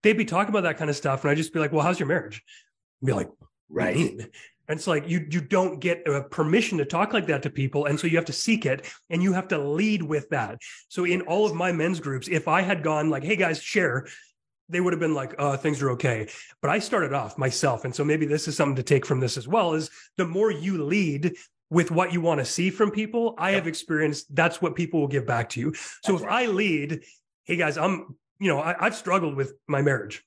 they'd 0.03 0.17
be 0.17 0.25
talking 0.25 0.51
about 0.51 0.65
that 0.65 0.79
kind 0.79 0.91
of 0.91 0.97
stuff. 0.97 1.23
And 1.23 1.31
I'd 1.31 1.37
just 1.37 1.53
be 1.53 1.61
like, 1.61 1.73
well, 1.73 1.83
how's 1.83 1.99
your 1.99 2.09
marriage? 2.09 2.43
I'd 3.03 3.07
be 3.07 3.13
like, 3.13 3.31
right. 3.69 3.97
And 4.67 4.79
it's 4.79 4.87
like 4.87 5.09
you 5.09 5.27
you 5.31 5.43
don't 5.43 5.79
get 5.79 6.09
a 6.09 6.23
permission 6.23 6.79
to 6.79 6.87
talk 6.87 7.13
like 7.13 7.27
that 7.27 7.43
to 7.43 7.51
people, 7.51 7.85
and 7.85 8.01
so 8.01 8.07
you 8.07 8.17
have 8.17 8.25
to 8.25 8.33
seek 8.33 8.65
it, 8.65 8.91
and 9.11 9.23
you 9.23 9.35
have 9.35 9.49
to 9.49 9.59
lead 9.59 10.03
with 10.03 10.27
that. 10.31 10.59
So 10.89 11.05
in 11.05 11.21
all 11.23 11.45
of 11.45 11.55
my 11.55 11.71
men's 11.71 12.01
groups, 12.01 12.29
if 12.29 12.49
I 12.49 12.63
had 12.63 12.83
gone 12.83 13.11
like, 13.11 13.25
"Hey 13.25 13.37
guys, 13.37 13.63
share," 13.63 14.07
they 14.69 14.81
would 14.81 14.93
have 14.93 15.01
been 15.01 15.15
like, 15.15 15.35
uh, 15.39 15.57
things 15.57 15.83
are 15.83 15.91
okay. 15.91 16.29
But 16.63 16.71
I 16.71 16.79
started 16.79 17.13
off 17.13 17.37
myself. 17.37 17.85
And 17.85 17.95
so 17.95 18.05
maybe 18.05 18.27
this 18.27 18.49
is 18.49 18.57
something 18.57 18.77
to 18.77 18.83
take 18.83 19.05
from 19.05 19.21
this 19.21 19.37
as 19.37 19.47
well 19.47 19.75
is 19.75 19.91
the 20.17 20.27
more 20.27 20.51
you 20.51 20.83
lead 20.85 21.35
with 21.71 21.91
what 21.91 22.13
you 22.13 22.21
want 22.21 22.41
to 22.41 22.45
see 22.45 22.71
from 22.71 22.91
people, 22.91 23.35
I 23.39 23.53
have 23.53 23.67
experienced 23.67 24.35
that's 24.35 24.63
what 24.63 24.77
people 24.77 25.01
will 25.01 25.09
give 25.09 25.27
back 25.27 25.49
to 25.51 25.61
you. 25.61 25.75
So 25.75 26.13
That's 26.13 26.23
if 26.23 26.29
right. 26.29 26.49
I 26.49 26.51
lead, 26.51 27.05
hey 27.45 27.57
guys, 27.57 27.79
I'm, 27.79 28.17
you 28.39 28.49
know, 28.49 28.61
I, 28.61 28.75
I've 28.79 28.95
struggled 28.95 29.35
with 29.35 29.55
my 29.67 29.83
marriage 29.83 30.23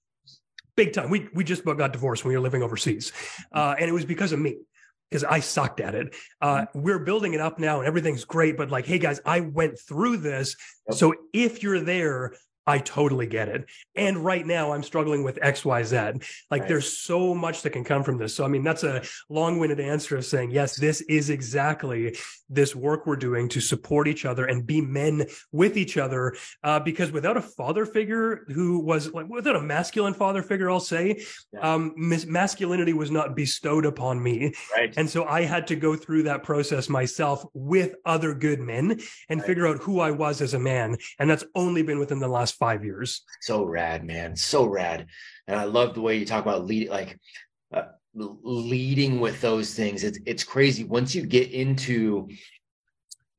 big 0.76 0.94
time. 0.94 1.10
We, 1.10 1.28
we 1.34 1.44
just 1.44 1.64
about 1.64 1.78
got 1.78 1.92
divorced 1.92 2.24
when 2.24 2.30
we 2.30 2.38
were 2.38 2.44
living 2.44 2.64
overseas. 2.64 3.12
Uh, 3.52 3.76
and 3.78 3.90
it 3.90 3.94
was 3.94 4.06
because 4.06 4.32
of 4.32 4.40
me. 4.40 4.58
Because 5.10 5.24
I 5.24 5.40
sucked 5.40 5.80
at 5.80 5.96
it. 5.96 6.14
Uh, 6.42 6.66
we're 6.74 7.00
building 7.00 7.34
it 7.34 7.40
up 7.40 7.60
now 7.60 7.80
and 7.80 7.88
everything's 7.88 8.26
great. 8.26 8.58
But 8.58 8.70
like, 8.70 8.86
hey 8.86 9.00
guys, 9.00 9.22
I 9.26 9.40
went 9.40 9.80
through 9.80 10.18
this. 10.18 10.58
Yep. 10.90 10.98
So 10.98 11.14
if 11.32 11.64
you're 11.64 11.80
there, 11.80 12.34
I 12.68 12.80
totally 12.80 13.26
get 13.28 13.48
it. 13.48 13.66
And 13.96 14.18
right 14.18 14.46
now 14.46 14.74
I'm 14.74 14.84
struggling 14.84 15.24
with 15.24 15.40
XYZ. 15.42 16.22
Like 16.52 16.62
Right. 16.62 16.68
there's 16.68 16.92
so 16.98 17.34
much 17.34 17.62
that 17.62 17.72
can 17.72 17.84
come 17.84 18.04
from 18.04 18.18
this. 18.18 18.36
So 18.36 18.44
I 18.44 18.50
mean, 18.50 18.64
that's 18.64 18.84
a 18.84 19.02
long-winded 19.30 19.80
answer 19.80 20.18
of 20.18 20.26
saying, 20.26 20.52
yes, 20.52 20.76
this 20.76 21.02
is 21.02 21.30
exactly 21.30 22.18
this 22.50 22.76
work 22.76 23.06
we're 23.08 23.16
doing 23.16 23.48
to 23.50 23.60
support 23.62 24.08
each 24.08 24.26
other 24.26 24.46
and 24.46 24.66
be 24.68 24.82
men 24.82 25.26
with 25.52 25.78
each 25.78 25.98
other. 25.98 26.36
Uh, 26.64 26.80
because 26.80 27.12
without 27.12 27.38
a 27.38 27.42
father 27.42 27.86
figure 27.86 28.46
who 28.54 28.80
was 28.80 29.14
like 29.14 29.28
without 29.30 29.56
a 29.56 29.62
masculine 29.62 30.14
father 30.14 30.44
figure, 30.44 30.70
I'll 30.70 30.80
say, 30.80 31.24
Yeah. 31.54 31.60
um, 31.74 31.94
mis- 31.96 32.26
masculinity 32.26 32.94
was 32.94 33.12
not 33.12 33.36
bestowed 33.36 33.86
upon 33.86 34.22
me. 34.22 34.54
Right. 34.76 34.94
And 34.98 35.10
so 35.10 35.24
I 35.26 35.42
had 35.44 35.68
to 35.68 35.76
go 35.76 35.96
through 35.96 36.24
that 36.24 36.44
process 36.44 36.90
myself 36.90 37.46
with 37.54 37.96
other 38.06 38.34
good 38.34 38.60
men 38.60 39.00
and 39.30 39.40
Right. 39.40 39.48
figure 39.48 39.68
out 39.68 39.78
who 39.84 40.00
I 40.02 40.12
was 40.12 40.42
as 40.42 40.54
a 40.54 40.60
man. 40.60 40.98
And 41.20 41.30
that's 41.30 41.46
only 41.56 41.82
been 41.82 42.00
within 42.00 42.20
the 42.20 42.28
last 42.28 42.57
five 42.58 42.84
years. 42.84 43.24
so 43.42 43.64
rad, 43.64 44.04
man. 44.04 44.36
So 44.36 44.66
rad. 44.66 45.08
And 45.48 45.60
I 45.60 45.66
love 45.66 45.94
the 45.94 46.02
way 46.02 46.18
you 46.18 46.26
talk 46.26 46.44
about 46.44 46.66
lead, 46.66 46.90
like 46.90 47.20
uh, 47.74 47.84
leading 48.14 49.20
with 49.20 49.40
those 49.42 49.74
things. 49.74 50.04
It's 50.04 50.20
it's 50.26 50.44
crazy 50.44 50.84
once 50.84 51.16
you 51.16 51.26
get 51.26 51.52
into 51.52 52.28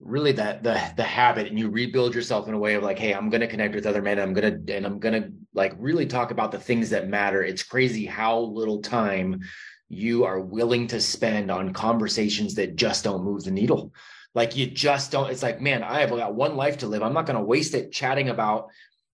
really 0.00 0.32
that 0.32 0.62
the 0.62 0.80
the 0.96 1.02
habit 1.02 1.48
and 1.48 1.58
you 1.58 1.68
rebuild 1.68 2.14
yourself 2.14 2.48
in 2.48 2.54
a 2.54 2.58
way 2.58 2.74
of 2.74 2.82
like, 2.82 2.98
hey, 2.98 3.12
I'm 3.12 3.30
gonna 3.30 3.48
connect 3.48 3.74
with 3.74 3.86
other 3.86 4.02
men. 4.02 4.18
I'm 4.18 4.32
gonna 4.32 4.58
and 4.68 4.86
I'm 4.86 4.98
gonna 4.98 5.30
like 5.54 5.74
really 5.78 6.06
talk 6.06 6.30
about 6.30 6.52
the 6.52 6.58
things 6.58 6.90
that 6.90 7.08
matter. 7.08 7.42
It's 7.42 7.62
crazy 7.62 8.06
how 8.06 8.38
little 8.38 8.80
time 8.80 9.40
you 9.88 10.24
are 10.24 10.40
willing 10.40 10.86
to 10.88 11.00
spend 11.00 11.50
on 11.50 11.72
conversations 11.72 12.54
that 12.54 12.76
just 12.76 13.04
don't 13.04 13.24
move 13.24 13.44
the 13.44 13.50
needle. 13.50 13.92
Like 14.34 14.56
you 14.56 14.66
just 14.66 15.10
don't. 15.10 15.30
It's 15.30 15.42
like, 15.42 15.60
man, 15.60 15.82
I 15.82 16.00
have 16.00 16.10
got 16.10 16.34
one 16.34 16.56
life 16.56 16.78
to 16.78 16.86
live. 16.86 17.02
I'm 17.02 17.14
not 17.14 17.26
going 17.26 17.38
to 17.38 17.44
waste 17.44 17.74
it 17.74 17.92
chatting 17.92 18.28
about 18.28 18.68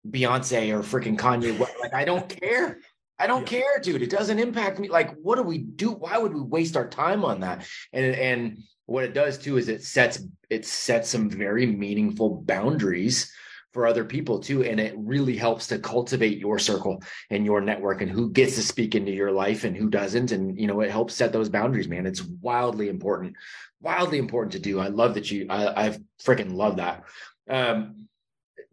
Beyonce 0.08 0.72
or 0.74 0.80
freaking 0.82 1.18
Kanye. 1.18 1.58
Like, 1.60 1.94
I 1.94 2.06
don't 2.06 2.28
care. 2.30 2.80
I 3.18 3.28
don't 3.28 3.42
Yeah. 3.52 3.60
care, 3.60 3.80
dude. 3.82 4.02
It 4.02 4.10
doesn't 4.10 4.40
impact 4.40 4.80
me. 4.80 4.88
Like, 4.88 5.14
what 5.18 5.36
do 5.36 5.44
we 5.44 5.58
do? 5.58 5.92
Why 5.92 6.18
would 6.18 6.34
we 6.34 6.42
waste 6.42 6.78
our 6.78 6.88
time 6.88 7.26
on 7.26 7.42
that? 7.42 7.66
And 7.92 8.16
and 8.16 8.58
what 8.86 9.04
it 9.04 9.14
does 9.14 9.38
too 9.38 9.58
is 9.58 9.68
it 9.68 9.84
sets 9.84 10.24
it 10.50 10.66
sets 10.66 11.10
some 11.10 11.30
very 11.30 11.66
meaningful 11.66 12.42
boundaries 12.42 13.32
for 13.72 13.86
other 13.86 14.04
people 14.04 14.40
too. 14.40 14.64
And 14.64 14.80
it 14.80 14.96
really 14.98 15.36
helps 15.38 15.68
to 15.68 15.78
cultivate 15.78 16.40
your 16.40 16.58
circle 16.58 17.04
and 17.30 17.46
your 17.46 17.62
network 17.62 18.02
and 18.02 18.10
who 18.10 18.32
gets 18.32 18.56
to 18.56 18.64
speak 18.64 18.96
into 18.96 19.12
your 19.12 19.32
life 19.32 19.64
and 19.64 19.78
who 19.78 19.90
doesn't. 19.90 20.32
And 20.32 20.60
you 20.60 20.66
know, 20.66 20.80
it 20.80 20.90
helps 20.90 21.14
set 21.14 21.32
those 21.34 21.50
boundaries, 21.50 21.88
man. 21.88 22.08
It's 22.08 22.24
wildly 22.24 22.90
important, 22.90 23.36
wildly 23.82 24.18
important 24.18 24.54
to 24.54 24.60
do. 24.60 24.80
I 24.80 24.88
love 24.88 25.14
that 25.16 25.30
you 25.30 25.46
I, 25.50 25.88
I 25.88 25.98
freaking 26.24 26.54
love 26.54 26.78
that. 26.78 27.04
Um, 27.50 28.08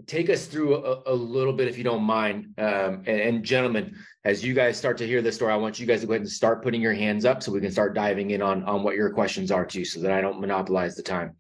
take 0.07 0.31
us 0.31 0.47
through 0.47 0.77
a, 0.77 1.03
a 1.07 1.15
little 1.15 1.53
bit 1.53 1.69
if 1.69 1.77
you 1.77 1.85
don't 1.85 2.03
mind. 2.03 2.55
Um, 2.59 3.03
and, 3.07 3.21
and 3.21 3.45
gentlemen 3.45 3.97
as 4.27 4.45
you 4.45 4.55
guys 4.55 4.77
start 4.77 4.99
to 4.99 5.07
hear 5.07 5.23
this 5.23 5.37
story 5.37 5.53
i 5.53 5.57
want 5.57 5.79
you 5.79 5.87
guys 5.87 6.01
to 6.01 6.07
go 6.07 6.13
ahead 6.13 6.21
and 6.21 6.31
start 6.31 6.63
putting 6.63 6.83
your 6.83 6.93
hands 6.93 7.25
up 7.25 7.43
so 7.43 7.53
we 7.53 7.61
can 7.61 7.71
start 7.71 7.95
diving 7.95 8.33
in 8.33 8.43
on 8.43 8.65
on 8.65 8.83
what 8.83 8.97
your 8.97 9.11
questions 9.11 9.53
are 9.53 9.65
too 9.65 9.85
so 9.85 10.01
that 10.01 10.11
i 10.11 10.21
don't 10.21 10.41
monopolize 10.41 10.97
the 10.97 11.03
time. 11.03 11.37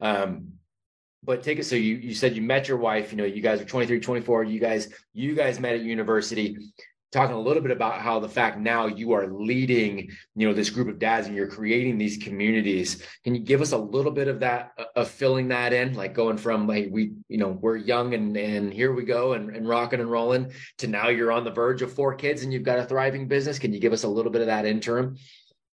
Um, 0.00 0.52
but 1.22 1.42
take 1.42 1.58
it 1.58 1.64
so 1.64 1.76
you 1.76 1.96
you 1.96 2.14
said 2.14 2.34
you 2.34 2.42
met 2.42 2.68
your 2.68 2.78
wife 2.78 3.10
you 3.10 3.18
know 3.18 3.24
you 3.24 3.42
guys 3.42 3.60
are 3.60 3.64
23 3.64 4.00
24 4.00 4.44
you 4.44 4.60
guys 4.60 4.88
you 5.12 5.34
guys 5.34 5.60
met 5.60 5.74
at 5.74 5.82
university 5.82 6.56
talking 7.12 7.34
a 7.34 7.40
little 7.40 7.62
bit 7.62 7.72
about 7.72 8.00
how 8.00 8.20
the 8.20 8.28
fact 8.28 8.58
now 8.58 8.86
you 8.86 9.12
are 9.12 9.26
leading 9.26 10.10
you 10.36 10.46
know 10.46 10.54
this 10.54 10.70
group 10.70 10.88
of 10.88 10.98
dads 10.98 11.26
and 11.26 11.36
you're 11.36 11.48
creating 11.48 11.98
these 11.98 12.16
communities 12.16 13.04
can 13.24 13.34
you 13.34 13.40
give 13.40 13.60
us 13.60 13.72
a 13.72 13.78
little 13.78 14.12
bit 14.12 14.28
of 14.28 14.40
that 14.40 14.72
uh, 14.78 14.84
of 14.96 15.08
filling 15.08 15.48
that 15.48 15.72
in 15.72 15.94
like 15.94 16.14
going 16.14 16.36
from 16.36 16.66
like 16.66 16.88
we 16.90 17.12
you 17.28 17.38
know 17.38 17.58
we're 17.60 17.76
young 17.76 18.14
and 18.14 18.36
and 18.36 18.72
here 18.72 18.92
we 18.92 19.04
go 19.04 19.32
and, 19.32 19.54
and 19.54 19.68
rocking 19.68 20.00
and 20.00 20.10
rolling 20.10 20.50
to 20.78 20.86
now 20.86 21.08
you're 21.08 21.32
on 21.32 21.44
the 21.44 21.50
verge 21.50 21.82
of 21.82 21.92
four 21.92 22.14
kids 22.14 22.42
and 22.42 22.52
you've 22.52 22.62
got 22.62 22.78
a 22.78 22.84
thriving 22.84 23.26
business 23.26 23.58
can 23.58 23.72
you 23.72 23.80
give 23.80 23.92
us 23.92 24.04
a 24.04 24.08
little 24.08 24.30
bit 24.32 24.40
of 24.40 24.46
that 24.46 24.64
interim 24.64 25.16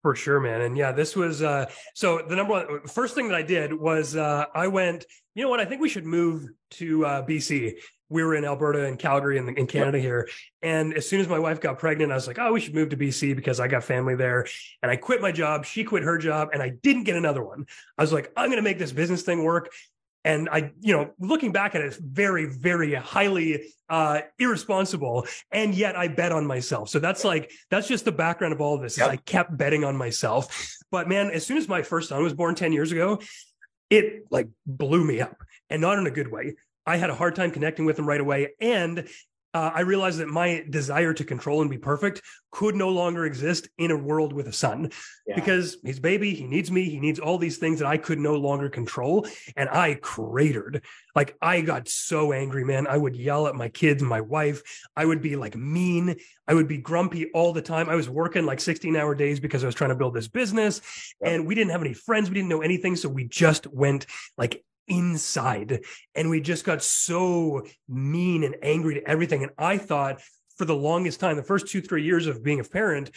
For 0.02 0.16
sure, 0.16 0.40
man. 0.40 0.62
And 0.62 0.76
yeah, 0.78 0.92
this 0.92 1.14
was 1.14 1.42
uh 1.42 1.66
so 1.94 2.22
the 2.26 2.34
number 2.34 2.52
one 2.54 2.86
first 2.88 3.14
thing 3.14 3.28
that 3.28 3.36
I 3.36 3.42
did 3.42 3.72
was 3.72 4.16
uh 4.16 4.46
I 4.54 4.66
went, 4.66 5.04
you 5.34 5.44
know 5.44 5.50
what, 5.50 5.60
I 5.60 5.66
think 5.66 5.82
we 5.82 5.90
should 5.90 6.06
move 6.06 6.48
to 6.80 7.04
uh 7.04 7.26
BC. 7.26 7.74
We 8.10 8.24
were 8.24 8.34
in 8.34 8.44
Alberta 8.44 8.84
and 8.84 8.98
Calgary 8.98 9.38
and 9.38 9.56
in 9.56 9.66
Canada 9.66 9.98
here. 9.98 10.28
And 10.62 10.92
as 10.94 11.08
soon 11.08 11.20
as 11.20 11.28
my 11.28 11.38
wife 11.38 11.60
got 11.60 11.78
pregnant, 11.78 12.12
I 12.12 12.16
was 12.16 12.26
like, 12.26 12.38
oh, 12.38 12.52
we 12.52 12.60
should 12.60 12.74
move 12.74 12.90
to 12.90 12.96
BC 12.96 13.34
because 13.34 13.60
I 13.60 13.68
got 13.68 13.84
family 13.84 14.16
there. 14.16 14.46
And 14.82 14.90
I 14.90 14.96
quit 14.96 15.22
my 15.22 15.32
job. 15.32 15.64
She 15.64 15.84
quit 15.84 16.02
her 16.02 16.18
job 16.18 16.50
and 16.52 16.62
I 16.62 16.70
didn't 16.70 17.04
get 17.04 17.16
another 17.16 17.42
one. 17.42 17.66
I 17.96 18.02
was 18.02 18.12
like, 18.12 18.32
I'm 18.36 18.48
going 18.48 18.58
to 18.58 18.62
make 18.62 18.78
this 18.78 18.92
business 18.92 19.22
thing 19.22 19.44
work. 19.44 19.70
And 20.24 20.50
I, 20.50 20.72
you 20.80 20.94
know, 20.94 21.12
looking 21.18 21.50
back 21.52 21.74
at 21.74 21.80
it, 21.80 21.86
it's 21.86 21.96
very, 21.96 22.44
very 22.44 22.92
highly 22.94 23.72
uh, 23.88 24.20
irresponsible. 24.38 25.26
And 25.50 25.74
yet 25.74 25.96
I 25.96 26.08
bet 26.08 26.32
on 26.32 26.46
myself. 26.46 26.90
So 26.90 26.98
that's 26.98 27.24
like, 27.24 27.50
that's 27.70 27.88
just 27.88 28.04
the 28.04 28.12
background 28.12 28.52
of 28.52 28.60
all 28.60 28.74
of 28.74 28.82
this. 28.82 28.94
Is 28.94 28.98
Yep. 28.98 29.10
I 29.10 29.16
kept 29.16 29.56
betting 29.56 29.84
on 29.84 29.96
myself. 29.96 30.76
But 30.90 31.08
man, 31.08 31.30
as 31.30 31.46
soon 31.46 31.56
as 31.56 31.68
my 31.68 31.82
first 31.82 32.08
son 32.10 32.22
was 32.22 32.34
born 32.34 32.54
10 32.54 32.72
years 32.72 32.92
ago, 32.92 33.20
it 33.88 34.26
like 34.30 34.48
blew 34.66 35.04
me 35.04 35.20
up 35.20 35.36
and 35.70 35.80
not 35.80 35.98
in 35.98 36.06
a 36.06 36.10
good 36.10 36.30
way. 36.30 36.56
I 36.90 36.96
had 36.96 37.10
a 37.10 37.14
hard 37.14 37.36
time 37.36 37.52
connecting 37.52 37.84
with 37.84 37.98
him 37.98 38.06
right 38.06 38.20
away. 38.20 38.48
And 38.60 39.08
uh, 39.52 39.70
I 39.74 39.80
realized 39.80 40.18
that 40.20 40.28
my 40.28 40.64
desire 40.70 41.12
to 41.14 41.24
control 41.24 41.60
and 41.60 41.68
be 41.68 41.76
perfect 41.78 42.22
could 42.52 42.76
no 42.76 42.88
longer 42.88 43.24
exist 43.26 43.68
in 43.78 43.90
a 43.90 43.96
world 43.96 44.32
with 44.32 44.46
a 44.46 44.52
son 44.52 44.90
Yeah. 45.26 45.34
because 45.34 45.76
he's 45.84 45.98
baby, 45.98 46.34
he 46.34 46.46
needs 46.46 46.70
me, 46.70 46.84
he 46.88 47.00
needs 47.00 47.18
all 47.18 47.36
these 47.36 47.58
things 47.58 47.80
that 47.80 47.86
I 47.88 47.96
could 47.96 48.20
no 48.20 48.34
longer 48.36 48.68
control. 48.68 49.26
And 49.56 49.68
I 49.68 49.94
cratered. 49.94 50.84
Like 51.16 51.36
I 51.42 51.62
got 51.62 51.88
so 51.88 52.32
angry, 52.32 52.64
man. 52.64 52.86
I 52.86 52.96
would 52.96 53.16
yell 53.16 53.48
at 53.48 53.56
my 53.56 53.68
kids, 53.68 54.02
my 54.04 54.20
wife. 54.20 54.62
I 54.96 55.04
would 55.04 55.20
be 55.20 55.34
like 55.34 55.56
mean. 55.56 56.16
I 56.46 56.54
would 56.54 56.68
be 56.68 56.78
grumpy 56.78 57.30
all 57.32 57.52
the 57.52 57.62
time. 57.62 57.88
I 57.88 57.96
was 57.96 58.08
working 58.08 58.46
like 58.46 58.60
16 58.60 58.94
hour 58.96 59.14
days 59.16 59.40
because 59.40 59.64
I 59.64 59.66
was 59.66 59.74
trying 59.74 59.90
to 59.90 59.96
build 59.96 60.14
this 60.14 60.28
business 60.28 60.80
Yep. 61.22 61.32
and 61.32 61.46
we 61.46 61.54
didn't 61.56 61.70
have 61.72 61.82
any 61.82 61.94
friends. 61.94 62.28
We 62.30 62.34
didn't 62.34 62.50
know 62.50 62.62
anything. 62.62 62.94
So 62.94 63.08
we 63.08 63.24
just 63.24 63.66
went 63.66 64.06
like 64.38 64.64
inside 64.90 65.80
and 66.14 66.28
we 66.28 66.42
just 66.42 66.66
got 66.66 66.82
so 66.82 67.64
mean 67.88 68.44
and 68.44 68.56
angry 68.62 68.94
to 68.96 69.08
everything. 69.08 69.42
And 69.42 69.52
I 69.56 69.78
thought 69.78 70.20
for 70.56 70.66
the 70.66 70.76
longest 70.76 71.20
time, 71.20 71.36
the 71.36 71.42
first 71.42 71.68
two, 71.68 71.80
three 71.80 72.02
years 72.02 72.26
of 72.26 72.44
being 72.44 72.60
a 72.60 72.64
parent, 72.64 73.10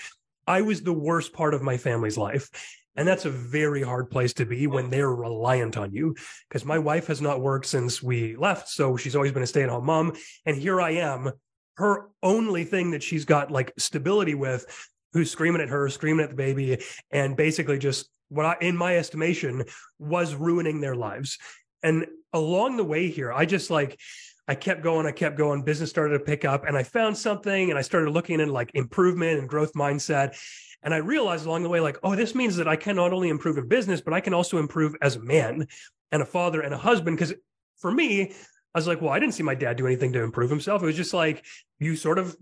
I 0.47 0.61
was 0.61 0.81
the 0.81 0.93
worst 0.93 1.33
part 1.33 1.53
of 1.53 1.61
my 1.61 1.75
family's 1.75 2.17
life. 2.17 2.49
And 2.95 3.07
that's 3.07 3.25
a 3.25 3.31
very 3.31 3.81
hard 3.81 4.11
place 4.11 4.33
to 4.35 4.45
be 4.45 4.67
when 4.67 4.89
they're 4.89 5.13
reliant 5.13 5.77
on 5.77 5.91
you. 5.91 6.15
Because 6.47 6.63
my 6.63 6.77
wife 6.77 7.07
has 7.07 7.21
not 7.21 7.41
worked 7.41 7.65
since 7.65 8.03
we 8.03 8.35
left. 8.35 8.69
So 8.69 8.95
she's 8.95 9.15
always 9.15 9.31
been 9.31 9.43
a 9.43 9.47
stay 9.47 9.63
at 9.63 9.69
home 9.69 9.85
mom. 9.85 10.13
And 10.45 10.55
here 10.55 10.79
I 10.79 10.91
am, 10.91 11.31
her 11.75 12.09
only 12.21 12.65
thing 12.65 12.91
that 12.91 13.01
she's 13.01 13.25
got 13.25 13.51
like 13.51 13.73
stability 13.77 14.35
with, 14.35 14.65
who's 15.11 15.31
screaming 15.31 15.61
at 15.61 15.69
her, 15.69 15.89
screaming 15.89 16.23
at 16.23 16.29
the 16.29 16.35
baby, 16.35 16.83
and 17.11 17.35
basically 17.35 17.79
just 17.79 18.09
what 18.29 18.45
I, 18.45 18.55
in 18.61 18.77
my 18.77 18.97
estimation, 18.97 19.63
was 19.99 20.35
ruining 20.35 20.81
their 20.81 20.95
lives. 20.95 21.37
And 21.83 22.07
along 22.31 22.77
the 22.77 22.83
way 22.83 23.09
here, 23.09 23.31
I 23.31 23.45
just 23.45 23.69
like, 23.69 23.99
I 24.47 24.55
kept 24.55 24.81
going, 24.83 25.05
I 25.05 25.11
kept 25.11 25.37
going. 25.37 25.63
Business 25.63 25.89
started 25.89 26.17
to 26.17 26.23
pick 26.23 26.43
up, 26.43 26.65
and 26.65 26.75
I 26.75 26.83
found 26.83 27.17
something, 27.17 27.69
and 27.69 27.77
I 27.77 27.81
started 27.81 28.11
looking 28.11 28.41
at 28.41 28.49
like 28.49 28.71
improvement 28.73 29.39
and 29.39 29.47
growth 29.47 29.73
mindset. 29.73 30.37
And 30.81 30.93
I 30.93 30.97
realized 30.97 31.45
along 31.45 31.63
the 31.63 31.69
way, 31.69 31.79
like, 31.79 31.97
oh, 32.03 32.15
this 32.15 32.35
means 32.35 32.57
that 32.57 32.67
I 32.67 32.75
can 32.75 32.97
not 32.97 33.13
only 33.13 33.29
improve 33.29 33.57
in 33.57 33.67
business, 33.69 34.01
but 34.01 34.13
I 34.13 34.19
can 34.19 34.33
also 34.33 34.57
improve 34.57 34.95
as 35.01 35.15
a 35.15 35.21
man 35.21 35.67
and 36.11 36.21
a 36.21 36.25
father 36.25 36.61
and 36.61 36.73
a 36.73 36.77
husband. 36.77 37.15
Because 37.15 37.33
for 37.77 37.91
me, 37.91 38.31
I 38.31 38.77
was 38.77 38.87
like, 38.87 39.01
well, 39.01 39.11
I 39.11 39.19
didn't 39.19 39.33
see 39.33 39.43
my 39.43 39.55
dad 39.55 39.77
do 39.77 39.87
anything 39.87 40.11
to 40.13 40.23
improve 40.23 40.49
himself. 40.49 40.83
It 40.83 40.87
was 40.87 40.97
just 40.97 41.13
like 41.13 41.45
you 41.79 41.95
sort 41.95 42.19
of 42.19 42.35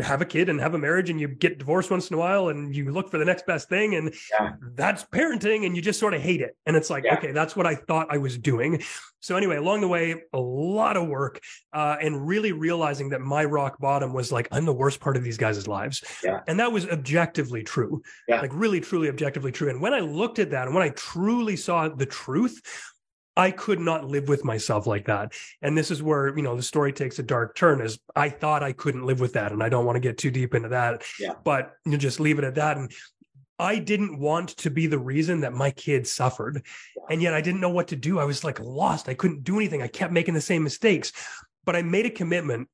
have 0.00 0.22
a 0.22 0.24
kid 0.24 0.48
and 0.48 0.60
have 0.60 0.74
a 0.74 0.78
marriage 0.78 1.10
and 1.10 1.20
you 1.20 1.26
get 1.26 1.58
divorced 1.58 1.90
once 1.90 2.08
in 2.08 2.14
a 2.14 2.18
while 2.18 2.48
and 2.50 2.74
you 2.74 2.92
look 2.92 3.10
for 3.10 3.18
the 3.18 3.24
next 3.24 3.46
best 3.46 3.68
thing 3.68 3.96
and 3.96 4.14
Yeah. 4.38 4.52
that's 4.74 5.04
parenting 5.04 5.66
and 5.66 5.74
you 5.74 5.82
just 5.82 5.98
sort 5.98 6.14
of 6.14 6.22
hate 6.22 6.40
it 6.40 6.56
and 6.66 6.76
it's 6.76 6.88
like 6.88 7.02
Yeah. 7.04 7.16
okay 7.18 7.32
that's 7.32 7.56
what 7.56 7.66
i 7.66 7.74
thought 7.74 8.06
i 8.08 8.16
was 8.16 8.38
doing 8.38 8.80
so 9.18 9.36
anyway 9.36 9.56
along 9.56 9.80
the 9.80 9.88
way 9.88 10.14
a 10.32 10.38
lot 10.38 10.96
of 10.96 11.08
work 11.08 11.40
uh, 11.72 11.96
and 12.00 12.26
really 12.28 12.52
realizing 12.52 13.08
that 13.08 13.20
my 13.22 13.44
rock 13.44 13.78
bottom 13.80 14.12
was 14.12 14.30
like 14.30 14.46
i'm 14.52 14.64
the 14.64 14.72
worst 14.72 15.00
part 15.00 15.16
of 15.16 15.24
these 15.24 15.36
guys' 15.36 15.66
lives 15.66 16.02
Yeah. 16.22 16.40
and 16.46 16.60
that 16.60 16.70
was 16.70 16.86
objectively 16.88 17.64
true 17.64 18.02
Yeah. 18.28 18.40
like 18.40 18.52
really 18.54 18.80
truly 18.80 19.08
objectively 19.08 19.50
true 19.50 19.68
and 19.68 19.80
when 19.82 19.94
i 19.94 20.00
looked 20.00 20.38
at 20.38 20.50
that 20.50 20.66
and 20.66 20.74
when 20.76 20.84
i 20.84 20.90
truly 20.90 21.56
saw 21.56 21.88
the 21.88 22.06
truth 22.06 22.60
I 23.36 23.50
could 23.50 23.80
not 23.80 24.04
live 24.04 24.28
with 24.28 24.44
myself 24.44 24.86
like 24.86 25.06
that. 25.06 25.32
And 25.62 25.76
this 25.76 25.90
is 25.90 26.02
where, 26.02 26.36
you 26.36 26.42
know, 26.42 26.54
the 26.54 26.62
story 26.62 26.92
takes 26.92 27.18
a 27.18 27.22
dark 27.22 27.54
turn 27.54 27.80
is 27.80 27.98
I 28.14 28.28
thought 28.28 28.62
I 28.62 28.72
couldn't 28.72 29.06
live 29.06 29.20
with 29.20 29.32
that. 29.34 29.52
And 29.52 29.62
I 29.62 29.68
don't 29.68 29.86
want 29.86 29.96
to 29.96 30.00
get 30.00 30.18
too 30.18 30.30
deep 30.30 30.54
into 30.54 30.68
that. 30.68 31.02
Yeah. 31.18 31.34
But 31.42 31.74
you 31.86 31.96
just 31.96 32.20
leave 32.20 32.38
it 32.38 32.44
at 32.44 32.56
that. 32.56 32.76
And 32.76 32.92
I 33.58 33.78
didn't 33.78 34.18
want 34.18 34.50
to 34.58 34.70
be 34.70 34.86
the 34.86 34.98
reason 34.98 35.40
that 35.40 35.54
my 35.54 35.70
kids 35.70 36.10
suffered. 36.10 36.62
And 37.08 37.22
yet 37.22 37.32
I 37.32 37.40
didn't 37.40 37.60
know 37.60 37.70
what 37.70 37.88
to 37.88 37.96
do. 37.96 38.18
I 38.18 38.24
was 38.24 38.44
like 38.44 38.60
lost. 38.60 39.08
I 39.08 39.14
couldn't 39.14 39.44
do 39.44 39.56
anything. 39.56 39.82
I 39.82 39.88
kept 39.88 40.12
making 40.12 40.34
the 40.34 40.40
same 40.40 40.62
mistakes. 40.62 41.12
But 41.64 41.76
I 41.76 41.82
made 41.82 42.06
a 42.06 42.10
commitment 42.10 42.68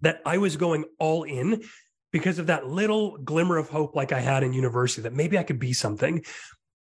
that 0.00 0.22
I 0.26 0.38
was 0.38 0.56
going 0.56 0.84
all 0.98 1.22
in 1.22 1.62
because 2.10 2.38
of 2.38 2.46
that 2.46 2.66
little 2.66 3.16
glimmer 3.18 3.58
of 3.58 3.68
hope 3.68 3.94
like 3.94 4.12
I 4.12 4.20
had 4.20 4.42
in 4.42 4.52
university 4.52 5.02
that 5.02 5.12
maybe 5.12 5.36
I 5.36 5.42
could 5.42 5.58
be 5.58 5.72
something. 5.72 6.24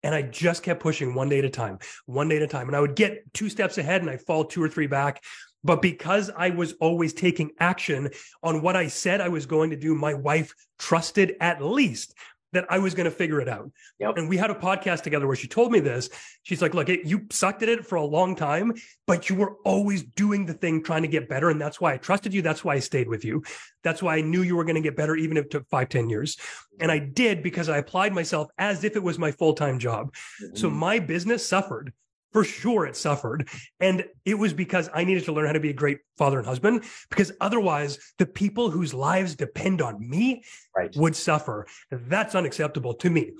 And 0.02 0.14
I 0.14 0.22
just 0.22 0.62
kept 0.62 0.80
pushing 0.80 1.14
one 1.14 1.28
day 1.28 1.38
at 1.38 1.44
a 1.44 1.50
time, 1.50 1.78
one 2.06 2.28
day 2.28 2.36
at 2.36 2.42
a 2.42 2.48
time. 2.48 2.66
And 2.66 2.76
I 2.76 2.80
would 2.80 2.96
get 2.96 3.32
two 3.32 3.48
steps 3.48 3.78
ahead 3.78 4.00
and 4.00 4.10
I'd 4.10 4.22
fall 4.22 4.44
two 4.44 4.62
or 4.62 4.68
three 4.68 4.86
back. 4.86 5.22
But 5.64 5.80
because 5.80 6.30
I 6.36 6.50
was 6.50 6.72
always 6.80 7.12
taking 7.12 7.52
action 7.60 8.10
on 8.42 8.62
what 8.62 8.74
I 8.74 8.88
said 8.88 9.20
I 9.20 9.28
was 9.28 9.46
going 9.46 9.70
to 9.70 9.76
do, 9.76 9.94
my 9.94 10.14
wife 10.14 10.54
trusted 10.78 11.36
at 11.40 11.62
least 11.62 12.14
that 12.52 12.66
I 12.70 12.78
was 12.78 12.94
going 12.94 13.04
to 13.04 13.10
figure 13.10 13.40
it 13.40 13.48
out. 13.48 13.70
Yep. 13.98 14.16
And 14.18 14.28
we 14.28 14.36
had 14.36 14.50
a 14.50 14.54
podcast 14.54 15.02
together 15.02 15.26
where 15.26 15.36
she 15.36 15.48
told 15.48 15.72
me 15.72 15.80
this. 15.80 16.10
She's 16.42 16.60
like, 16.62 16.74
look, 16.74 16.88
it, 16.88 17.06
you 17.06 17.26
sucked 17.30 17.62
at 17.62 17.68
it 17.68 17.86
for 17.86 17.96
a 17.96 18.04
long 18.04 18.36
time, 18.36 18.74
but 19.06 19.28
you 19.28 19.36
were 19.36 19.56
always 19.64 20.02
doing 20.02 20.46
the 20.46 20.52
thing, 20.54 20.82
trying 20.82 21.02
to 21.02 21.08
get 21.08 21.28
better. 21.28 21.50
And 21.50 21.60
that's 21.60 21.80
why 21.80 21.94
I 21.94 21.96
trusted 21.96 22.34
you. 22.34 22.42
That's 22.42 22.64
why 22.64 22.74
I 22.74 22.78
stayed 22.78 23.08
with 23.08 23.24
you. 23.24 23.42
That's 23.82 24.02
why 24.02 24.16
I 24.16 24.20
knew 24.20 24.42
you 24.42 24.56
were 24.56 24.64
going 24.64 24.76
to 24.76 24.82
get 24.82 24.96
better, 24.96 25.16
even 25.16 25.36
if 25.36 25.46
it 25.46 25.50
took 25.50 25.68
five, 25.68 25.88
ten 25.88 26.10
years. 26.10 26.36
And 26.80 26.90
I 26.90 26.98
did 26.98 27.42
because 27.42 27.68
I 27.68 27.78
applied 27.78 28.12
myself 28.12 28.48
as 28.58 28.84
if 28.84 28.96
it 28.96 29.02
was 29.02 29.18
my 29.18 29.32
full 29.32 29.54
time 29.54 29.78
job. 29.78 30.14
So 30.54 30.68
Mhm. 30.68 30.72
my 30.74 30.98
business 30.98 31.46
suffered. 31.46 31.92
For 32.32 32.44
sure, 32.44 32.86
it 32.86 32.96
suffered. 32.96 33.48
And 33.80 34.04
it 34.24 34.34
was 34.34 34.52
because 34.52 34.88
I 34.94 35.04
needed 35.04 35.24
to 35.24 35.32
learn 35.32 35.46
how 35.46 35.52
to 35.52 35.60
be 35.60 35.70
a 35.70 35.74
great 35.74 35.98
father 36.16 36.38
and 36.38 36.46
husband, 36.46 36.84
because 37.10 37.32
otherwise, 37.40 37.98
the 38.18 38.26
people 38.26 38.70
whose 38.70 38.94
lives 38.94 39.34
depend 39.34 39.82
on 39.82 40.08
me 40.08 40.42
right. 40.76 40.94
would 40.96 41.14
suffer. 41.14 41.66
That's 41.90 42.34
unacceptable 42.34 42.94
to 42.94 43.10
me. 43.10 43.32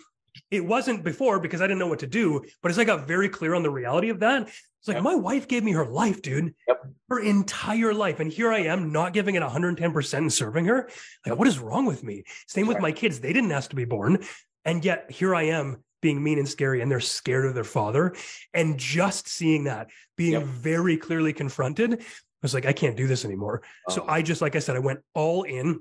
It 0.51 0.65
wasn't 0.65 1.05
before 1.05 1.39
because 1.41 1.61
I 1.61 1.67
didn't 1.67 1.79
know 1.79 1.87
what 1.89 1.99
to 2.01 2.07
do. 2.07 2.43
But 2.63 2.71
as 2.71 2.79
I 2.79 2.85
got 2.85 3.07
very 3.07 3.29
clear 3.29 3.55
on 3.55 3.63
the 3.63 3.71
reality 3.71 4.09
of 4.09 4.21
that, 4.21 4.43
it's 4.49 4.89
like 4.89 4.97
Yep. 4.97 5.05
my 5.05 5.15
wife 5.15 5.47
gave 5.47 5.63
me 5.63 5.73
her 5.73 5.87
life, 5.87 6.23
dude. 6.23 6.55
Yep. 6.67 6.87
Her 7.11 7.21
entire 7.21 7.95
life. 7.95 8.19
And 8.21 8.33
here 8.33 8.51
I 8.51 8.61
am 8.61 8.93
not 8.93 9.13
giving 9.13 9.35
it 9.37 9.43
110% 9.43 10.19
and 10.19 10.33
serving 10.33 10.65
her. 10.67 10.89
Like, 11.27 11.39
what 11.39 11.49
is 11.49 11.59
wrong 11.59 11.85
with 11.87 12.03
me? 12.03 12.25
Same 12.47 12.67
with 12.67 12.77
Right. 12.77 12.83
my 12.83 12.93
kids. 12.93 13.21
They 13.21 13.33
didn't 13.33 13.53
ask 13.53 13.71
to 13.71 13.77
be 13.77 13.85
born. 13.85 14.25
And 14.65 14.85
yet 14.85 15.11
here 15.11 15.35
I 15.35 15.45
am 15.45 15.85
being 16.03 16.23
mean 16.23 16.39
and 16.39 16.49
scary, 16.49 16.83
and 16.83 16.91
they're 16.91 17.01
scared 17.01 17.47
of 17.47 17.55
their 17.55 17.65
father. 17.65 18.15
And 18.53 18.79
just 18.79 19.29
seeing 19.29 19.65
that, 19.65 19.89
being 20.17 20.33
Yep. 20.33 20.43
very 20.45 20.97
clearly 20.99 21.33
confronted, 21.33 21.95
I 21.95 22.05
was 22.43 22.53
like, 22.53 22.67
I 22.67 22.73
can't 22.75 22.97
do 22.97 23.07
this 23.07 23.25
anymore. 23.25 23.63
So 23.89 24.03
Oh. 24.03 24.07
I 24.09 24.21
just, 24.21 24.43
like 24.43 24.57
I 24.57 24.59
said, 24.59 24.77
I 24.77 24.81
went 24.81 25.01
all 25.15 25.45
in. 25.45 25.81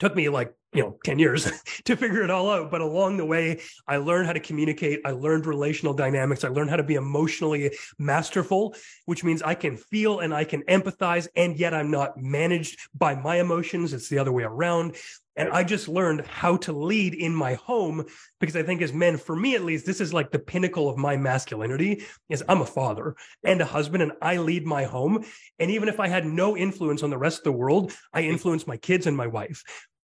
Took 0.00 0.14
me 0.16 0.28
like, 0.28 0.52
you 0.74 0.82
know, 0.82 0.98
10 1.04 1.18
years 1.18 1.50
to 1.84 1.96
figure 1.96 2.22
it 2.22 2.30
all 2.30 2.50
out. 2.50 2.70
But 2.70 2.80
along 2.80 3.18
the 3.18 3.26
way, 3.26 3.60
I 3.86 3.98
learned 3.98 4.26
how 4.26 4.32
to 4.32 4.40
communicate. 4.40 5.00
I 5.04 5.10
learned 5.10 5.46
relational 5.46 5.94
dynamics. 5.94 6.44
I 6.44 6.48
learned 6.48 6.70
how 6.70 6.76
to 6.76 6.82
be 6.82 6.94
emotionally 6.94 7.76
masterful, 7.98 8.74
which 9.06 9.24
means 9.24 9.42
I 9.42 9.54
can 9.54 9.76
feel 9.76 10.20
and 10.20 10.34
I 10.34 10.44
can 10.44 10.62
empathize, 10.62 11.28
and 11.36 11.58
yet 11.58 11.74
I'm 11.74 11.90
not 11.90 12.16
managed 12.16 12.78
by 12.94 13.14
my 13.14 13.36
emotions. 13.40 13.92
It's 13.92 14.08
the 14.08 14.18
other 14.18 14.32
way 14.32 14.44
around. 14.44 14.96
And 15.34 15.48
I 15.48 15.64
just 15.64 15.88
learned 15.88 16.26
how 16.26 16.58
to 16.58 16.72
lead 16.72 17.14
in 17.14 17.34
my 17.34 17.54
home 17.54 18.04
because 18.38 18.54
I 18.54 18.62
think 18.62 18.82
as 18.82 18.92
men, 18.92 19.16
for 19.16 19.34
me 19.34 19.54
at 19.54 19.64
least, 19.64 19.86
this 19.86 20.00
is 20.00 20.12
like 20.12 20.30
the 20.30 20.38
pinnacle 20.38 20.90
of 20.90 20.98
my 20.98 21.16
masculinity 21.16 22.04
is 22.28 22.44
I'm 22.48 22.60
a 22.60 22.66
father 22.66 23.16
and 23.42 23.60
a 23.60 23.64
husband 23.64 24.02
and 24.02 24.12
I 24.20 24.36
lead 24.36 24.66
my 24.66 24.84
home. 24.84 25.24
And 25.58 25.70
even 25.70 25.88
if 25.88 26.00
I 26.00 26.08
had 26.08 26.26
no 26.26 26.54
influence 26.54 27.02
on 27.02 27.08
the 27.08 27.16
rest 27.16 27.38
of 27.38 27.44
the 27.44 27.52
world, 27.52 27.92
I 28.12 28.22
mm-hmm. 28.22 28.32
influence 28.32 28.66
my 28.66 28.76
kids 28.76 29.06
and 29.06 29.16
my 29.16 29.26
wife. 29.26 29.62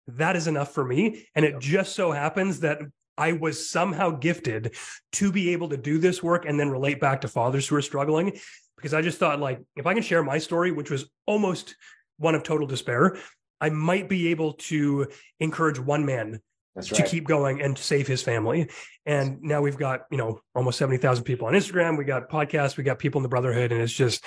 That 0.07 0.37
is 0.37 0.47
enough 0.47 0.73
for 0.73 0.85
me. 0.85 1.27
And 1.35 1.45
it 1.45 1.59
just 1.61 1.95
so 1.95 2.13
happens 2.13 2.61
that 2.61 2.81
I 3.17 3.33
was 3.33 3.69
somehow 3.69 4.11
gifted 4.11 4.75
to 5.13 5.31
be 5.33 5.51
able 5.51 5.69
to 5.69 5.77
do 5.77 5.99
this 5.99 6.23
work 6.23 6.45
and 6.47 6.59
then 6.59 6.71
relate 6.71 7.01
back 7.01 7.21
to 7.21 7.29
fathers 7.29 7.69
who 7.69 7.77
are 7.77 7.83
struggling. 7.83 8.39
Because 8.77 8.95
I 8.95 9.03
just 9.03 9.19
thought, 9.19 9.39
like, 9.39 9.61
if 9.77 9.87
I 9.87 9.95
can 9.95 10.03
share 10.03 10.23
my 10.25 10.39
story, 10.39 10.73
which 10.73 10.91
was 10.91 11.09
almost 11.27 11.77
one 12.17 12.35
of 12.35 12.43
total 12.43 12.67
despair, 12.67 13.17
I 13.61 13.71
might 13.71 14.09
be 14.09 14.29
able 14.29 14.55
to 14.55 15.07
encourage 15.39 15.79
one 15.79 16.05
man 16.05 16.41
to 16.81 17.03
keep 17.05 17.25
going 17.25 17.61
and 17.61 17.77
save 17.77 18.09
his 18.09 18.23
family. 18.23 18.71
And 19.07 19.43
now 19.43 19.61
we've 19.61 19.77
got, 19.77 20.07
you 20.11 20.17
know, 20.17 20.41
almost 20.55 20.79
70,000 20.79 21.23
people 21.25 21.47
on 21.47 21.55
Instagram. 21.55 21.99
We 21.99 22.05
got 22.05 22.31
podcasts, 22.31 22.77
we 22.77 22.83
got 22.83 22.99
people 22.99 23.19
in 23.19 23.23
the 23.23 23.29
brotherhood. 23.29 23.73
And 23.73 23.81
it's 23.81 23.93
just, 23.93 24.25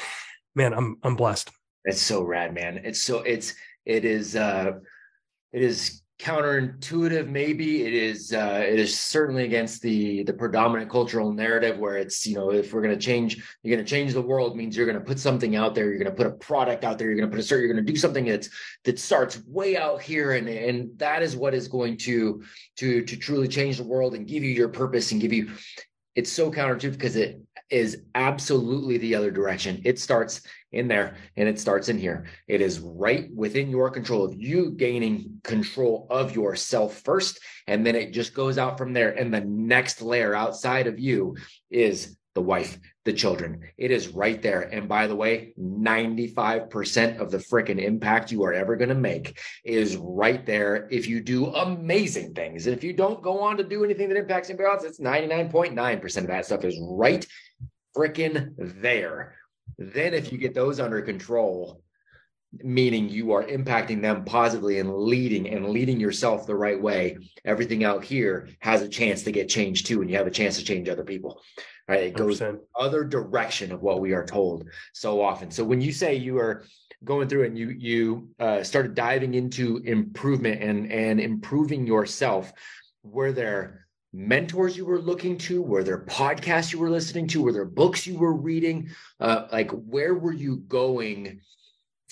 man, 0.54 0.74
I'm, 0.74 0.98
I'm 1.04 1.16
blessed. 1.16 1.50
It's 1.86 2.02
so 2.02 2.24
rad, 2.24 2.54
man. 2.54 2.82
It's 2.84 3.02
so 3.02 3.20
it's 3.20 3.54
it 3.86 4.06
is 4.06 4.36
uh 4.36 4.74
it 5.56 5.63
is 5.63 6.02
counterintuitive 6.20 7.30
maybe. 7.30 7.84
It 7.84 7.94
is 7.94 8.34
uh 8.34 8.63
it 8.65 8.80
is 8.80 8.98
certainly 8.98 9.44
against 9.44 9.82
the 9.82 10.24
the 10.24 10.34
predominant 10.34 10.89
cultural 10.89 11.32
narrative 11.32 11.78
where 11.78 11.98
it's 11.98 12.26
you 12.26 12.36
know 12.36 12.52
if 12.52 12.74
we're 12.74 12.82
going 12.82 12.98
to 12.98 13.00
change 13.00 13.36
you're 13.63 13.76
going 13.76 13.86
to 13.86 13.89
change 13.89 14.13
the 14.13 14.22
world 14.22 14.56
means 14.56 14.76
you're 14.76 14.86
going 14.86 14.98
to 14.98 15.04
put 15.04 15.20
something 15.20 15.58
out 15.58 15.76
there 15.76 15.89
you're 15.89 15.98
going 15.98 16.10
to 16.10 16.15
put 16.15 16.28
a 16.28 16.38
product 16.38 16.86
out 16.86 16.98
there 16.98 17.08
you're 17.08 17.18
going 17.18 17.30
to 17.30 17.34
put 17.34 17.41
a 17.41 17.44
start 17.44 17.60
you're 17.62 17.72
going 17.72 17.86
to 17.86 17.91
do 17.91 17.98
something 17.98 18.26
that's 18.26 18.50
that 18.86 18.98
starts 18.98 19.44
way 19.46 19.76
out 19.76 20.02
here 20.02 20.34
and 20.34 20.48
and 20.48 20.98
that 20.98 21.22
is 21.22 21.36
what 21.36 21.54
is 21.54 21.68
going 21.68 21.98
to 21.98 22.41
to 22.78 23.02
to 23.04 23.18
truly 23.18 23.48
change 23.48 23.76
the 23.78 23.84
world 23.84 24.15
and 24.15 24.26
give 24.26 24.41
you 24.41 24.52
your 24.52 24.70
purpose 24.70 25.12
and 25.12 25.20
give 25.20 25.34
you 25.34 25.52
it's 26.15 26.32
so 26.32 26.50
counterintuitive 26.50 26.94
because 26.94 27.18
it 27.18 27.41
is 27.69 28.04
absolutely 28.13 28.97
the 28.97 29.15
other 29.15 29.32
direction 29.32 29.82
it 29.86 29.99
starts 29.99 30.41
in 30.71 30.88
there 30.88 31.15
and 31.36 31.49
it 31.49 31.60
starts 31.60 31.89
in 31.89 31.97
here. 31.97 32.25
It 32.47 32.62
is 32.62 32.80
right 32.80 33.28
within 33.34 33.69
your 33.69 33.89
control 33.89 34.25
of 34.25 34.36
you 34.36 34.71
gaining 34.71 35.39
control 35.43 36.06
of 36.10 36.36
yourself 36.36 37.01
first. 37.01 37.39
And 37.67 37.86
then 37.86 37.95
it 37.95 38.12
just 38.12 38.34
goes 38.34 38.58
out 38.58 38.78
from 38.78 38.93
there. 38.93 39.12
And 39.12 39.34
the 39.34 39.41
next 39.41 40.01
layer 40.01 40.36
outside 40.36 40.88
of 40.88 40.99
you 40.99 41.38
is 41.71 42.15
the 42.36 42.41
wife, 42.41 42.78
the 43.06 43.13
children. 43.13 43.62
It 43.78 43.91
is 43.91 44.10
right 44.10 44.41
there. 44.41 44.62
And 44.62 44.89
by 44.89 45.08
the 45.08 45.15
way, 45.15 45.54
95% 45.60 47.20
of 47.20 47.32
the 47.32 47.38
freaking 47.38 47.82
impact 47.82 48.32
you 48.32 48.44
are 48.44 48.54
ever 48.54 48.76
going 48.76 48.89
to 48.89 48.96
make 48.96 49.39
is 49.63 49.96
right 49.96 50.44
there 50.46 50.88
if 50.91 51.08
you 51.08 51.22
do 51.22 51.48
amazing 51.48 52.34
things. 52.34 52.65
And 52.65 52.76
if 52.76 52.84
you 52.84 52.94
don't 52.94 53.22
go 53.22 53.39
on 53.39 53.58
to 53.58 53.63
do 53.63 53.86
anything 53.86 54.10
that 54.10 54.18
impacts 54.18 54.50
anybody 54.50 54.70
else, 54.70 54.84
it's 54.84 55.00
99.9% 55.00 56.18
of 56.18 56.28
that 56.28 56.46
stuff 56.46 56.65
is 56.65 56.78
right 56.82 57.26
freaking 57.96 58.54
there. 58.58 59.36
Then, 59.78 60.13
if 60.13 60.32
you 60.32 60.38
get 60.38 60.54
those 60.54 60.80
under 60.80 61.02
control, 61.02 61.82
meaning 62.63 63.10
you 63.10 63.32
are 63.34 63.44
impacting 63.44 64.02
them 64.02 64.26
positively 64.26 64.80
and 64.80 64.94
leading 64.94 65.48
and 65.50 65.70
leading 65.70 66.00
yourself 66.00 66.46
the 66.46 66.56
right 66.56 66.82
way, 66.82 67.18
everything 67.44 67.84
out 67.84 68.04
here 68.04 68.50
has 68.60 68.82
a 68.82 68.89
chance 68.89 69.24
to 69.24 69.32
get 69.32 69.50
changed 69.50 69.86
too, 69.86 70.02
and 70.02 70.10
you 70.10 70.18
have 70.18 70.28
a 70.28 70.32
chance 70.32 70.58
to 70.58 70.63
change 70.63 70.89
other 70.89 71.04
people. 71.04 71.41
Right? 71.88 72.04
It 72.04 72.15
goes 72.15 72.39
100%. 72.39 72.60
other 72.76 73.04
direction 73.04 73.72
of 73.72 73.82
what 73.82 74.00
we 74.00 74.13
are 74.13 74.26
told 74.26 74.70
so 74.94 75.22
often. 75.22 75.52
So 75.52 75.63
when 75.63 75.82
you 75.82 75.91
say 75.91 76.15
you 76.15 76.38
are 76.39 76.65
going 77.04 77.28
through 77.28 77.46
and 77.46 77.58
you 77.58 77.70
you 77.70 78.30
uh, 78.39 78.63
started 78.63 78.96
diving 78.96 79.36
into 79.36 79.78
improvement 79.86 80.62
and 80.63 80.91
and 80.91 81.20
improving 81.20 81.86
yourself, 81.86 82.52
were 83.04 83.32
there 83.32 83.86
mentors 84.12 84.76
you 84.78 84.86
were 84.86 85.02
looking 85.02 85.38
to? 85.38 85.62
Were 85.62 85.84
there 85.84 86.06
podcasts 86.06 86.74
you 86.74 86.80
were 86.80 86.89
listening 86.89 87.28
to? 87.28 87.44
Were 87.44 87.52
there 87.52 87.65
books 87.65 88.08
you 88.08 88.18
were 88.18 88.34
reading? 88.34 88.89
Uh, 89.20 89.48
like 89.52 89.70
where 89.72 90.15
were 90.15 90.34
you 90.34 90.58
going 90.58 91.41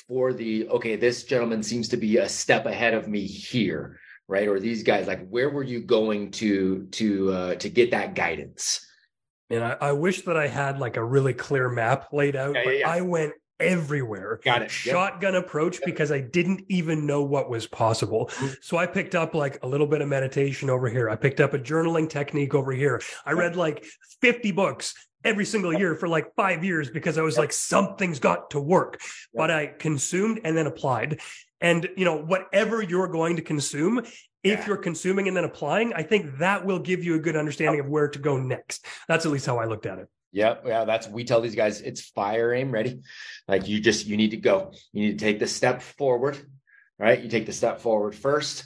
for 0.08 0.34
the 0.34 0.68
okay? 0.70 0.96
This 0.96 1.24
gentleman 1.24 1.64
seems 1.64 1.88
to 1.90 1.98
be 1.98 2.18
a 2.18 2.30
step 2.30 2.66
ahead 2.66 2.94
of 2.94 3.08
me 3.08 3.26
here, 3.26 4.00
right? 4.28 4.48
Or 4.48 4.60
these 4.60 4.84
guys, 4.84 5.08
like 5.08 5.28
where 5.30 5.50
were 5.50 5.64
you 5.64 5.82
going 5.82 6.32
to 6.32 6.88
to 6.92 7.32
uh, 7.32 7.56
to 7.56 7.70
get 7.70 7.92
that 7.92 8.16
guidance? 8.16 8.86
And 9.50 9.64
I, 9.64 9.78
I 9.80 9.92
wish 9.92 10.24
that 10.24 10.38
I 10.38 10.48
had 10.48 10.80
like 10.80 10.98
a 10.98 11.04
really 11.04 11.34
clear 11.34 11.70
map 11.70 12.12
laid 12.12 12.36
out, 12.36 12.56
Yeah, 12.56 12.62
but 12.64 12.72
yeah, 12.72 12.80
yeah. 12.80 12.90
I 12.90 13.02
went 13.02 13.34
everywhere. 13.64 14.40
Got 14.44 14.62
it. 14.62 14.86
Yep. 14.86 14.94
Shotgun 14.94 15.36
approach 15.36 15.80
because 15.86 16.12
I 16.12 16.20
didn't 16.22 16.64
even 16.70 17.06
know 17.06 17.24
what 17.24 17.50
was 17.50 17.68
possible. 17.68 18.28
Mhm. 18.28 18.58
So 18.62 18.78
I 18.78 18.86
picked 18.86 19.16
up 19.16 19.34
like 19.34 19.64
a 19.64 19.68
little 19.68 19.88
bit 19.88 20.02
of 20.02 20.08
meditation 20.08 20.70
over 20.70 20.88
here. 20.90 21.10
I 21.10 21.16
picked 21.16 21.40
up 21.40 21.54
a 21.54 21.60
journaling 21.60 22.10
technique 22.10 22.54
over 22.54 22.72
here. 22.72 23.02
I 23.26 23.32
read 23.34 23.56
like 23.56 23.86
50 24.22 24.52
books 24.52 24.94
every 25.24 25.46
single 25.46 25.74
year 25.74 25.96
for 25.96 26.08
like 26.08 26.36
five 26.36 26.64
years 26.64 26.90
because 26.90 27.18
I 27.18 27.22
was 27.22 27.36
Yep. 27.36 27.40
like, 27.40 27.54
something's 27.54 28.20
got 28.20 28.50
to 28.52 28.60
work. 28.60 29.00
But 29.34 29.52
I 29.52 29.68
consumed 29.68 30.42
and 30.44 30.56
then 30.58 30.68
applied. 30.68 31.22
And, 31.62 31.88
you 31.96 32.04
know, 32.04 32.18
whatever 32.18 32.82
you're 32.82 33.08
going 33.08 33.38
to 33.38 33.42
consume, 33.42 34.00
if 34.44 34.60
yeah. 34.60 34.68
you're 34.68 34.76
consuming 34.78 35.30
and 35.30 35.38
then 35.38 35.46
applying, 35.46 35.94
I 35.94 36.04
think 36.04 36.40
that 36.40 36.66
will 36.66 36.80
give 36.80 37.06
you 37.06 37.16
a 37.16 37.20
good 37.20 37.38
understanding 37.38 37.80
of 37.80 37.88
where 37.88 38.10
to 38.10 38.20
go 38.20 38.38
next. 38.38 38.86
That's 39.08 39.26
at 39.26 39.32
least 39.32 39.46
how 39.46 39.60
I 39.60 39.66
looked 39.66 39.86
at 39.86 40.00
it. 40.00 40.10
Yep. 40.34 40.64
Yeah. 40.68 40.86
That's, 40.86 41.08
we 41.08 41.24
tell 41.24 41.42
these 41.42 41.56
guys 41.56 41.82
it's 41.82 42.02
fire 42.02 42.54
aim 42.54 42.72
ready. 42.72 43.02
Like 43.48 43.68
you 43.68 43.80
just, 43.80 44.06
you 44.06 44.18
need 44.18 44.32
to 44.32 44.38
go. 44.38 44.74
You 44.92 45.06
need 45.06 45.20
to 45.20 45.26
take 45.26 45.40
the 45.40 45.48
step 45.48 45.82
forward, 45.82 46.38
right? 47.00 47.22
You 47.22 47.30
take 47.30 47.46
the 47.46 47.54
step 47.54 47.80
forward 47.80 48.16
first 48.16 48.66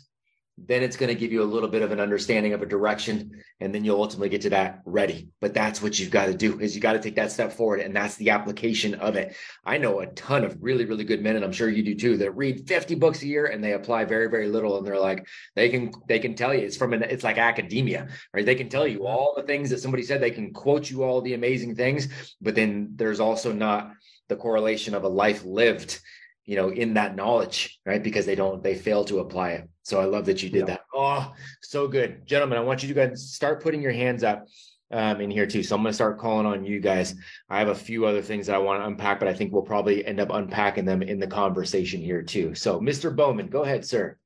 then 0.57 0.81
it's 0.81 0.97
going 0.97 1.09
to 1.09 1.15
give 1.15 1.31
you 1.31 1.43
a 1.43 1.45
little 1.45 1.69
bit 1.69 1.83
of 1.83 1.91
an 1.91 1.99
understanding 1.99 2.53
of 2.53 2.63
a 2.63 2.65
direction 2.65 3.43
and 3.59 3.73
then 3.73 3.85
you'll 3.85 4.01
ultimately 4.01 4.29
get 4.29 4.41
to 4.41 4.49
that 4.49 4.81
ready. 4.85 5.29
But 5.39 5.53
that's 5.53 5.81
what 5.81 5.99
you've 5.99 6.09
got 6.09 6.25
to 6.25 6.33
do 6.33 6.59
is 6.59 6.75
you 6.75 6.81
got 6.81 6.93
to 6.93 6.99
take 6.99 7.15
that 7.15 7.31
step 7.31 7.53
forward 7.53 7.79
and 7.79 7.95
that's 7.95 8.15
the 8.15 8.31
application 8.31 8.95
of 8.95 9.15
it. 9.15 9.35
I 9.63 9.77
know 9.77 9.99
a 9.99 10.07
ton 10.07 10.43
of 10.43 10.57
really 10.61 10.85
really 10.85 11.03
good 11.03 11.21
men 11.21 11.35
and 11.35 11.45
i'm 11.45 11.51
sure 11.51 11.69
you 11.69 11.83
do 11.83 11.95
too 11.95 12.17
that 12.17 12.31
read 12.31 12.67
50 12.67 12.95
books 12.95 13.21
a 13.21 13.27
year 13.27 13.45
and 13.45 13.63
they 13.63 13.73
apply 13.73 14.05
very 14.05 14.29
very 14.29 14.47
little 14.47 14.77
and 14.77 14.85
they're 14.85 14.99
like 14.99 15.25
they 15.55 15.69
can 15.69 15.91
they 16.07 16.19
can 16.19 16.35
tell 16.35 16.53
you 16.53 16.61
it's 16.61 16.77
from 16.77 16.93
an 16.93 17.03
it's 17.03 17.23
like 17.23 17.37
academia 17.37 18.07
right? 18.33 18.45
They 18.45 18.55
can 18.55 18.69
tell 18.69 18.87
you 18.87 19.05
all 19.05 19.33
the 19.35 19.43
things 19.43 19.69
that 19.69 19.79
somebody 19.79 20.03
said 20.03 20.21
they 20.21 20.31
can 20.31 20.53
quote 20.53 20.89
you 20.89 21.03
all 21.03 21.21
the 21.21 21.33
amazing 21.33 21.75
things 21.75 22.07
but 22.41 22.55
then 22.55 22.93
there's 22.95 23.19
also 23.19 23.51
not 23.51 23.91
the 24.27 24.35
correlation 24.35 24.95
of 24.95 25.03
a 25.03 25.07
life 25.07 25.43
lived 25.43 25.99
you 26.45 26.55
know 26.55 26.69
in 26.69 26.95
that 26.95 27.15
knowledge 27.15 27.79
right? 27.85 28.01
Because 28.01 28.25
they 28.25 28.35
don't 28.35 28.63
they 28.63 28.75
fail 28.75 29.05
to 29.05 29.19
apply 29.19 29.51
it 29.51 29.69
so 29.87 29.99
i 29.99 30.05
love 30.05 30.25
that 30.25 30.43
you 30.43 30.49
did 30.49 30.59
yeah. 30.59 30.65
that. 30.65 30.81
Oh 30.93 31.33
so 31.61 31.87
good. 31.87 32.25
Gentlemen 32.25 32.57
i 32.57 32.61
want 32.61 32.81
you 32.83 32.89
to 32.89 32.93
guys 32.93 33.31
start 33.31 33.61
putting 33.61 33.81
your 33.81 33.91
hands 33.91 34.23
up 34.23 34.47
um, 34.91 35.19
in 35.19 35.29
here 35.29 35.45
too. 35.45 35.63
So 35.63 35.75
i'm 35.75 35.81
going 35.81 35.91
to 35.91 35.95
start 35.95 36.19
calling 36.19 36.45
on 36.45 36.65
you 36.65 36.79
guys. 36.79 37.15
I 37.49 37.59
have 37.59 37.69
a 37.69 37.75
few 37.75 38.05
other 38.05 38.21
things 38.21 38.47
that 38.47 38.55
i 38.55 38.59
want 38.59 38.81
to 38.81 38.87
unpack 38.87 39.19
but 39.19 39.27
i 39.27 39.33
think 39.33 39.51
we'll 39.51 39.61
probably 39.61 40.05
end 40.05 40.19
up 40.19 40.29
unpacking 40.31 40.85
them 40.85 41.01
in 41.01 41.19
the 41.19 41.27
conversation 41.27 42.01
here 42.01 42.21
too. 42.21 42.55
So 42.55 42.79
mr 42.79 43.15
bowman 43.15 43.47
go 43.47 43.63
ahead 43.63 43.85
sir. 43.85 44.17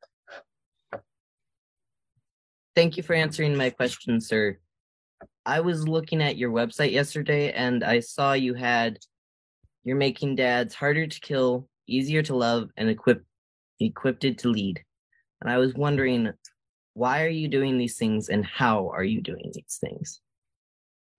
Thank 2.76 2.98
you 2.98 3.04
for 3.04 3.14
answering 3.14 3.56
my 3.56 3.70
question 3.70 4.22
sir. 4.22 4.58
I 5.46 5.60
was 5.60 5.88
looking 5.88 6.22
at 6.22 6.38
your 6.38 6.52
website 6.52 6.92
yesterday 6.92 7.52
and 7.52 7.84
i 7.84 8.00
saw 8.00 8.34
you 8.34 8.54
had 8.54 8.98
you're 9.84 9.98
making 9.98 10.36
dads 10.36 10.76
harder 10.76 11.08
to 11.08 11.20
kill 11.22 11.68
easier 11.92 12.24
to 12.24 12.36
love, 12.36 12.70
and 12.78 12.90
equipped 12.90 13.26
equipped 13.80 14.22
to 14.22 14.50
lead. 14.50 14.84
And 15.42 15.50
I 15.50 15.58
was 15.58 15.74
wondering, 15.74 16.32
why 16.94 17.24
are 17.24 17.30
you 17.30 17.48
doing 17.48 17.78
these 17.78 17.98
things, 17.98 18.30
and 18.30 18.46
how 18.46 18.90
are 18.90 19.04
you 19.04 19.22
doing 19.22 19.52
these 19.54 19.80
things? 19.82 20.22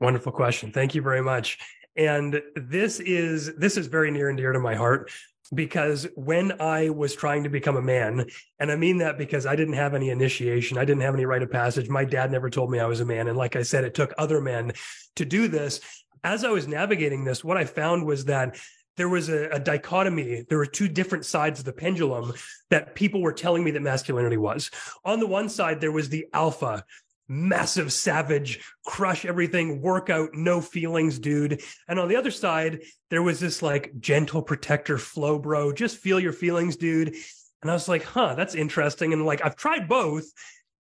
Wonderful 0.01 0.33
question. 0.33 0.73
Thank 0.73 0.95
you 0.95 1.03
very 1.03 1.23
much. 1.23 1.59
And 1.97 2.41
this 2.57 3.01
is 3.01 3.55
this 3.57 3.77
is 3.77 3.87
very 3.87 4.11
near 4.11 4.29
and 4.29 4.39
dear 4.39 4.53
to 4.53 4.61
my 4.61 4.75
heart 4.75 5.11
because 5.55 6.07
when 6.15 6.61
I 6.61 6.89
was 6.89 7.15
trying 7.15 7.43
to 7.45 7.51
become 7.51 7.77
a 7.77 7.83
man, 7.83 8.25
and 8.59 8.73
I 8.73 8.77
mean 8.77 8.99
that 8.99 9.19
because 9.19 9.45
I 9.45 9.57
didn't 9.57 9.75
have 9.75 9.95
any 9.95 10.11
initiation, 10.11 10.79
I 10.79 10.85
didn't 10.85 11.03
have 11.03 11.15
any 11.15 11.27
rite 11.27 11.43
of 11.43 11.51
passage. 11.51 11.89
My 11.89 12.05
dad 12.05 12.31
never 12.31 12.49
told 12.49 12.71
me 12.71 12.81
I 12.81 12.87
was 12.87 13.01
a 13.01 13.05
man. 13.05 13.29
And 13.29 13.37
like 13.37 13.57
I 13.57 13.63
said, 13.63 13.85
it 13.85 13.95
took 13.95 14.15
other 14.17 14.41
men 14.41 14.73
to 15.17 15.25
do 15.25 15.49
this. 15.49 15.81
As 16.25 16.45
I 16.45 16.51
was 16.51 16.69
navigating 16.69 17.25
this, 17.25 17.45
what 17.45 17.57
I 17.57 17.65
found 17.65 18.07
was 18.07 18.27
that 18.27 18.57
there 18.97 19.09
was 19.09 19.29
a, 19.29 19.49
a, 19.51 19.59
dichotomy. 19.59 20.45
There 20.49 20.59
were 20.59 20.67
two 20.67 20.89
different 20.89 21.25
sides 21.25 21.59
of 21.59 21.65
the 21.65 21.73
pendulum 21.73 22.33
that 22.71 22.95
people 22.95 23.23
were 23.23 23.33
telling 23.33 23.65
me 23.65 23.71
that 23.73 23.83
masculinity 23.83 24.37
was. 24.37 24.71
On 25.05 25.21
the 25.21 25.27
one 25.27 25.49
side, 25.49 25.81
there 25.81 25.93
was 25.93 26.09
the 26.09 26.27
alpha, 26.33 26.85
massive 27.29 27.93
savage, 27.93 28.63
crush 28.85 29.25
everything, 29.25 29.81
workout, 29.81 30.31
no 30.35 30.61
feelings, 30.61 31.19
dude. 31.19 31.63
And 31.89 31.99
on 31.99 32.09
the 32.09 32.17
other 32.17 32.31
side, 32.31 32.83
there 33.11 33.23
was 33.23 33.41
this 33.41 33.63
like 33.63 33.99
gentle 33.99 34.43
protector 34.43 34.99
flow, 34.99 35.39
bro. 35.39 35.73
Just 35.73 35.99
feel 35.99 36.21
your 36.21 36.33
feelings, 36.33 36.77
dude. 36.77 37.15
And 37.63 37.71
I 37.71 37.75
was 37.75 37.89
like, 37.89 38.03
huh, 38.03 38.35
that's 38.35 38.55
interesting. 38.55 39.13
And 39.13 39.25
like, 39.25 39.45
I've 39.45 39.57
tried 39.57 39.89
both 39.89 40.25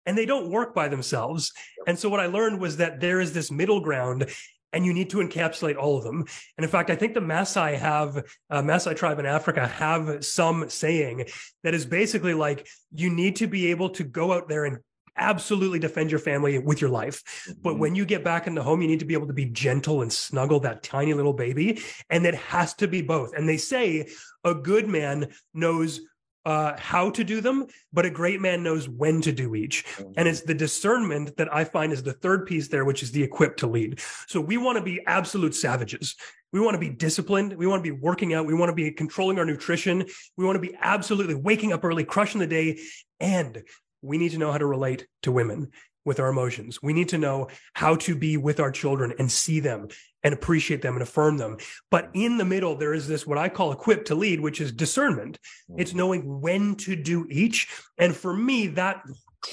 and 0.04 0.18
they 0.18 0.26
don't 0.26 0.50
work 0.50 0.74
by 0.74 0.88
themselves. 0.88 1.52
And 1.86 1.98
so 1.98 2.08
what 2.08 2.20
I 2.20 2.26
learned 2.26 2.60
was 2.60 2.78
that 2.78 3.00
there 3.00 3.20
is 3.20 3.32
this 3.32 3.50
middle 3.50 3.80
ground 3.80 4.28
and 4.72 4.84
you 4.84 4.92
need 4.92 5.10
to 5.10 5.18
encapsulate 5.18 5.76
all 5.76 5.98
of 5.98 6.04
them. 6.04 6.24
And 6.56 6.64
in 6.64 6.70
fact, 6.70 6.90
I 6.90 6.96
think 6.96 7.14
the 7.14 7.20
Maasai 7.20 7.78
have, 7.78 8.16
uh, 8.50 8.62
Maasai 8.62 8.96
tribe 8.96 9.18
in 9.18 9.26
Africa 9.26 9.66
have 9.66 10.24
some 10.24 10.68
saying 10.68 11.26
that 11.62 11.74
is 11.74 11.86
basically 11.86 12.34
like, 12.34 12.66
you 12.94 13.10
need 13.10 13.36
to 13.36 13.46
be 13.46 13.70
able 13.70 13.90
to 13.90 14.04
go 14.04 14.32
out 14.32 14.48
there 14.48 14.64
and 14.64 14.78
absolutely 15.16 15.78
defend 15.78 16.10
your 16.10 16.18
family 16.18 16.58
with 16.58 16.80
your 16.80 16.90
life. 16.90 17.22
But 17.60 17.72
mm-hmm. 17.72 17.80
when 17.80 17.94
you 17.94 18.06
get 18.06 18.24
back 18.24 18.46
in 18.46 18.54
the 18.54 18.62
home, 18.62 18.80
you 18.80 18.88
need 18.88 19.00
to 19.00 19.04
be 19.04 19.14
able 19.14 19.26
to 19.26 19.32
be 19.32 19.44
gentle 19.44 20.02
and 20.02 20.12
snuggle 20.12 20.60
that 20.60 20.82
tiny 20.82 21.12
little 21.12 21.34
baby. 21.34 21.82
And 22.08 22.24
it 22.24 22.34
has 22.34 22.74
to 22.74 22.88
be 22.88 23.02
both. 23.02 23.34
And 23.34 23.48
they 23.48 23.58
say 23.58 24.08
a 24.44 24.54
good 24.54 24.88
man 24.88 25.28
knows 25.52 26.00
uh, 26.44 26.74
how 26.76 27.10
to 27.10 27.24
do 27.24 27.40
them, 27.40 27.66
but 27.92 28.06
a 28.06 28.10
great 28.10 28.40
man 28.40 28.62
knows 28.62 28.88
when 28.88 29.20
to 29.22 29.32
do 29.32 29.54
each. 29.54 29.84
And 29.98 30.06
mm-hmm. 30.14 30.26
it's 30.26 30.40
the 30.42 30.54
discernment 30.54 31.36
that 31.36 31.54
I 31.54 31.64
find 31.64 31.92
is 31.92 32.02
the 32.02 32.12
third 32.12 32.46
piece 32.46 32.68
there, 32.68 32.84
which 32.84 33.02
is 33.02 33.12
the 33.12 33.22
equipped 33.22 33.60
to 33.60 33.66
lead. 33.66 34.00
So 34.26 34.40
we 34.40 34.56
want 34.56 34.78
to 34.78 34.84
be 34.84 35.00
absolute 35.06 35.54
savages. 35.54 36.16
We 36.52 36.60
want 36.60 36.74
to 36.74 36.80
be 36.80 36.90
disciplined. 36.90 37.54
We 37.54 37.66
want 37.66 37.82
to 37.82 37.90
be 37.90 37.98
working 37.98 38.34
out. 38.34 38.46
We 38.46 38.54
want 38.54 38.70
to 38.70 38.74
be 38.74 38.90
controlling 38.90 39.38
our 39.38 39.44
nutrition. 39.44 40.04
We 40.36 40.44
want 40.44 40.56
to 40.56 40.68
be 40.68 40.76
absolutely 40.80 41.34
waking 41.34 41.72
up 41.72 41.84
early, 41.84 42.04
crushing 42.04 42.40
the 42.40 42.46
day. 42.46 42.80
And 43.20 43.62
we 44.02 44.18
need 44.18 44.32
to 44.32 44.38
know 44.38 44.52
how 44.52 44.58
to 44.58 44.66
relate 44.66 45.06
to 45.22 45.32
women 45.32 45.70
with 46.04 46.18
our 46.18 46.28
emotions. 46.28 46.82
We 46.82 46.92
need 46.92 47.10
to 47.10 47.18
know 47.18 47.48
how 47.74 47.96
to 47.96 48.16
be 48.16 48.36
with 48.36 48.60
our 48.60 48.72
children 48.72 49.14
and 49.18 49.30
see 49.30 49.60
them 49.60 49.88
and 50.24 50.34
appreciate 50.34 50.82
them 50.82 50.94
and 50.94 51.02
affirm 51.02 51.36
them. 51.36 51.56
But 51.90 52.10
in 52.14 52.38
the 52.38 52.44
middle, 52.44 52.76
there 52.76 52.94
is 52.94 53.08
this 53.08 53.26
what 53.26 53.38
I 53.38 53.48
call 53.48 53.72
equipped 53.72 54.06
to 54.08 54.14
lead, 54.14 54.40
which 54.40 54.60
is 54.60 54.72
discernment. 54.72 55.38
It's 55.76 55.90
mm-hmm. 55.90 55.98
knowing 55.98 56.40
when 56.40 56.76
to 56.76 56.96
do 56.96 57.26
each. 57.30 57.68
And 57.98 58.14
for 58.14 58.34
me, 58.34 58.68
that 58.68 59.02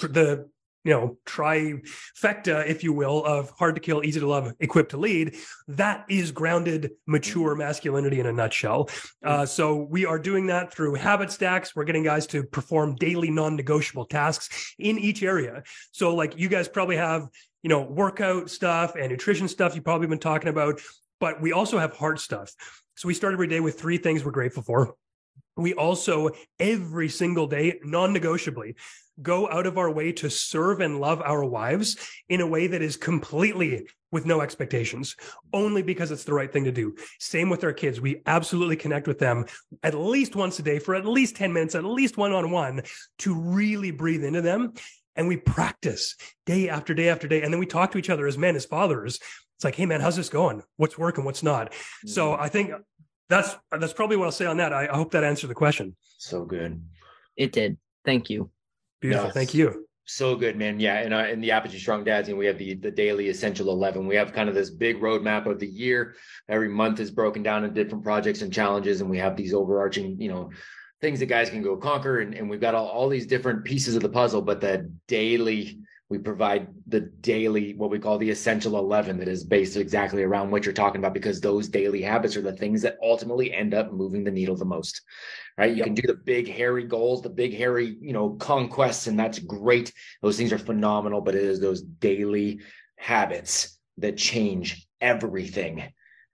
the 0.01 0.49
you 0.85 0.93
know 0.93 1.17
trifecta 1.25 2.65
if 2.65 2.83
you 2.83 2.93
will 2.93 3.23
of 3.25 3.51
hard 3.51 3.75
to 3.75 3.81
kill 3.81 4.03
easy 4.03 4.19
to 4.19 4.27
love 4.27 4.53
equipped 4.59 4.91
to 4.91 4.97
lead 4.97 5.35
that 5.67 6.05
is 6.09 6.31
grounded 6.31 6.91
mature 7.05 7.51
mm-hmm. 7.51 7.59
masculinity 7.59 8.19
in 8.19 8.25
a 8.27 8.31
nutshell 8.31 8.85
mm-hmm. 8.85 9.29
uh, 9.29 9.45
so 9.45 9.87
we 9.89 10.05
are 10.05 10.17
doing 10.17 10.47
that 10.47 10.73
through 10.73 10.93
habit 10.95 11.31
stacks 11.31 11.75
we're 11.75 11.83
getting 11.83 12.03
guys 12.03 12.25
to 12.25 12.43
perform 12.43 12.95
daily 12.95 13.29
non-negotiable 13.29 14.05
tasks 14.05 14.73
in 14.79 14.97
each 14.97 15.21
area 15.21 15.63
so 15.91 16.15
like 16.15 16.37
you 16.37 16.47
guys 16.47 16.67
probably 16.67 16.95
have 16.95 17.27
you 17.63 17.69
know 17.69 17.81
workout 17.81 18.49
stuff 18.49 18.95
and 18.95 19.09
nutrition 19.09 19.47
stuff 19.47 19.75
you've 19.75 19.83
probably 19.83 20.07
been 20.07 20.19
talking 20.19 20.49
about 20.49 20.79
but 21.19 21.41
we 21.41 21.51
also 21.51 21.77
have 21.77 21.93
heart 21.93 22.19
stuff 22.19 22.53
so 22.95 23.07
we 23.07 23.13
start 23.13 23.33
every 23.33 23.47
day 23.47 23.59
with 23.59 23.79
three 23.79 23.97
things 23.97 24.23
we're 24.23 24.31
grateful 24.31 24.63
for 24.63 24.95
we 25.57 25.73
also 25.73 26.29
every 26.59 27.09
single 27.09 27.47
day 27.47 27.79
non-negotiably 27.83 28.75
go 29.21 29.49
out 29.49 29.65
of 29.65 29.77
our 29.77 29.91
way 29.91 30.11
to 30.13 30.29
serve 30.29 30.79
and 30.79 30.99
love 30.99 31.21
our 31.21 31.43
wives 31.43 31.97
in 32.29 32.41
a 32.41 32.47
way 32.47 32.67
that 32.67 32.81
is 32.81 32.95
completely 32.95 33.87
with 34.11 34.25
no 34.25 34.41
expectations, 34.41 35.15
only 35.53 35.81
because 35.81 36.11
it's 36.11 36.23
the 36.23 36.33
right 36.33 36.51
thing 36.51 36.63
to 36.63 36.71
do. 36.71 36.95
Same 37.19 37.49
with 37.49 37.63
our 37.63 37.73
kids. 37.73 38.01
We 38.01 38.21
absolutely 38.25 38.75
connect 38.75 39.07
with 39.07 39.19
them 39.19 39.45
at 39.83 39.93
least 39.93 40.35
once 40.35 40.57
a 40.59 40.63
day 40.63 40.79
for 40.79 40.95
at 40.95 41.05
least 41.05 41.35
10 41.35 41.53
minutes, 41.53 41.75
at 41.75 41.83
least 41.83 42.17
one 42.17 42.31
on 42.31 42.51
one 42.51 42.81
to 43.19 43.35
really 43.35 43.91
breathe 43.91 44.23
into 44.23 44.41
them. 44.41 44.73
And 45.19 45.27
we 45.27 45.35
practice 45.35 46.15
day 46.45 46.69
after 46.69 46.93
day 46.93 47.09
after 47.09 47.27
day. 47.27 47.41
And 47.41 47.53
then 47.53 47.59
we 47.59 47.65
talk 47.65 47.91
to 47.91 47.97
each 47.97 48.09
other 48.09 48.25
as 48.25 48.37
men, 48.37 48.55
as 48.55 48.63
fathers. 48.63 49.19
It's 49.57 49.65
like, 49.65 49.75
hey, 49.75 49.85
man, 49.85 49.99
how's 49.99 50.15
this 50.15 50.29
going? 50.29 50.63
What's 50.77 50.97
working? 50.97 51.25
What's 51.25 51.43
not? 51.43 51.71
Mm-hmm. 51.71 52.07
So 52.07 52.35
I 52.35 52.47
think 52.47 52.71
that's 53.27 53.53
that's 53.69 53.91
probably 53.91 54.15
what 54.15 54.25
I'll 54.25 54.31
say 54.31 54.45
on 54.45 54.55
that. 54.57 54.71
I, 54.71 54.87
I 54.87 54.95
hope 54.95 55.11
that 55.11 55.25
answered 55.25 55.49
the 55.49 55.55
question. 55.55 55.97
So 56.17 56.45
good. 56.45 56.81
It 57.35 57.51
did. 57.51 57.77
Thank 58.05 58.29
you. 58.29 58.49
Beautiful. 59.01 59.27
No, 59.27 59.33
Thank 59.33 59.53
you. 59.53 59.85
So 60.05 60.35
good, 60.37 60.55
man. 60.55 60.79
Yeah, 60.79 60.95
and 61.01 61.13
uh, 61.13 61.27
in 61.27 61.41
the 61.41 61.51
Apogee 61.51 61.77
Strong 61.77 62.05
Dads, 62.05 62.29
and 62.29 62.37
we 62.37 62.45
have 62.45 62.57
the 62.57 62.75
the 62.75 62.89
daily 62.89 63.27
essential 63.27 63.69
eleven. 63.69 64.07
We 64.07 64.15
have 64.15 64.31
kind 64.31 64.47
of 64.47 64.55
this 64.55 64.69
big 64.69 65.01
roadmap 65.01 65.45
of 65.45 65.59
the 65.59 65.67
year. 65.67 66.15
Every 66.47 66.69
month 66.69 66.99
is 66.99 67.11
broken 67.11 67.43
down 67.43 67.65
in 67.65 67.73
different 67.73 68.05
projects 68.05 68.41
and 68.41 68.51
challenges, 68.51 69.01
and 69.01 69.09
we 69.09 69.19
have 69.19 69.35
these 69.35 69.53
overarching, 69.53 70.19
you 70.19 70.29
know, 70.29 70.49
things 71.01 71.19
that 71.19 71.27
guys 71.27 71.49
can 71.49 71.61
go 71.61 71.77
conquer. 71.77 72.19
And, 72.19 72.33
and 72.33 72.49
we've 72.49 72.61
got 72.61 72.75
all, 72.75 72.87
all 72.87 73.09
these 73.09 73.25
different 73.25 73.63
pieces 73.63 73.95
of 73.95 74.01
the 74.01 74.09
puzzle, 74.09 74.41
but 74.41 74.61
the 74.61 74.91
daily 75.07 75.79
we 76.09 76.17
provide 76.17 76.67
the 76.87 77.01
daily 77.01 77.75
what 77.75 77.91
we 77.91 77.99
call 77.99 78.17
the 78.17 78.29
essential 78.29 78.77
11 78.77 79.19
that 79.19 79.27
is 79.27 79.43
based 79.43 79.77
exactly 79.77 80.23
around 80.23 80.49
what 80.49 80.65
you're 80.65 80.73
talking 80.73 80.99
about 80.99 81.13
because 81.13 81.39
those 81.39 81.67
daily 81.67 82.01
habits 82.01 82.35
are 82.35 82.41
the 82.41 82.55
things 82.55 82.81
that 82.81 82.97
ultimately 83.03 83.53
end 83.53 83.73
up 83.73 83.93
moving 83.93 84.23
the 84.23 84.31
needle 84.31 84.55
the 84.55 84.65
most 84.65 85.01
right 85.57 85.71
you 85.71 85.77
yep. 85.77 85.85
can 85.85 85.93
do 85.93 86.07
the 86.07 86.15
big 86.25 86.49
hairy 86.49 86.83
goals 86.83 87.21
the 87.21 87.29
big 87.29 87.55
hairy 87.55 87.95
you 88.01 88.11
know 88.11 88.31
conquests 88.31 89.07
and 89.07 89.17
that's 89.17 89.39
great 89.39 89.93
those 90.21 90.35
things 90.35 90.51
are 90.51 90.57
phenomenal 90.57 91.21
but 91.21 91.35
it 91.35 91.43
is 91.43 91.59
those 91.59 91.81
daily 91.81 92.59
habits 92.97 93.77
that 93.97 94.17
change 94.17 94.87
everything 95.01 95.81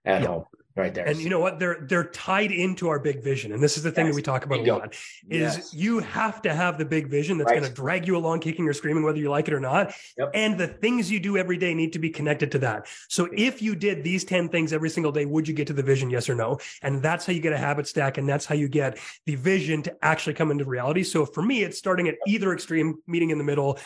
at 0.04 0.22
yep. 0.22 0.30
home 0.30 0.44
right 0.76 0.94
there. 0.94 1.06
And 1.06 1.18
you 1.18 1.28
know 1.28 1.40
what? 1.40 1.58
They're 1.58 1.78
they're 1.88 2.04
tied 2.04 2.52
into 2.52 2.88
our 2.88 2.98
big 2.98 3.22
vision. 3.22 3.52
And 3.52 3.62
this 3.62 3.76
is 3.76 3.82
the 3.82 3.90
thing 3.90 4.06
Yes. 4.06 4.14
that 4.14 4.16
we 4.16 4.22
talk 4.22 4.44
about 4.44 4.60
a 4.60 4.72
lot 4.72 4.94
is 5.30 5.56
Yes. 5.56 5.74
you 5.74 6.00
have 6.00 6.42
to 6.42 6.54
have 6.54 6.78
the 6.78 6.84
big 6.84 7.08
vision 7.08 7.38
that's 7.38 7.50
Right. 7.50 7.60
going 7.60 7.68
to 7.72 7.74
drag 7.74 8.06
you 8.06 8.16
along 8.16 8.40
kicking 8.40 8.68
or 8.68 8.72
screaming 8.72 9.02
whether 9.02 9.18
you 9.18 9.30
like 9.30 9.48
it 9.48 9.54
or 9.54 9.60
not. 9.60 9.94
Yep. 10.18 10.30
And 10.34 10.58
the 10.58 10.68
things 10.68 11.10
you 11.10 11.18
do 11.18 11.36
every 11.36 11.56
day 11.56 11.72
need 11.74 11.92
to 11.94 11.98
be 11.98 12.10
connected 12.10 12.52
to 12.52 12.58
that. 12.60 12.86
So 13.08 13.28
if 13.32 13.62
you 13.62 13.74
did 13.74 14.04
these 14.04 14.24
10 14.24 14.48
things 14.48 14.72
every 14.72 14.90
single 14.90 15.12
day, 15.12 15.24
would 15.24 15.48
you 15.48 15.54
get 15.54 15.66
to 15.68 15.72
the 15.72 15.82
vision? 15.82 16.10
Yes 16.10 16.28
or 16.28 16.34
no? 16.34 16.58
And 16.82 17.02
that's 17.02 17.24
how 17.26 17.32
you 17.32 17.40
get 17.40 17.52
a 17.52 17.58
habit 17.58 17.88
stack 17.88 18.18
and 18.18 18.28
that's 18.28 18.44
how 18.44 18.54
you 18.54 18.68
get 18.68 18.98
the 19.24 19.34
vision 19.34 19.82
to 19.82 19.96
actually 20.02 20.34
come 20.34 20.50
into 20.50 20.64
reality. 20.64 21.02
So 21.02 21.24
for 21.24 21.42
me, 21.42 21.62
it's 21.62 21.78
starting 21.78 22.08
at 22.08 22.16
either 22.26 22.52
extreme, 22.52 23.02
meeting 23.06 23.30
in 23.30 23.38
the 23.38 23.44
middle, 23.44 23.78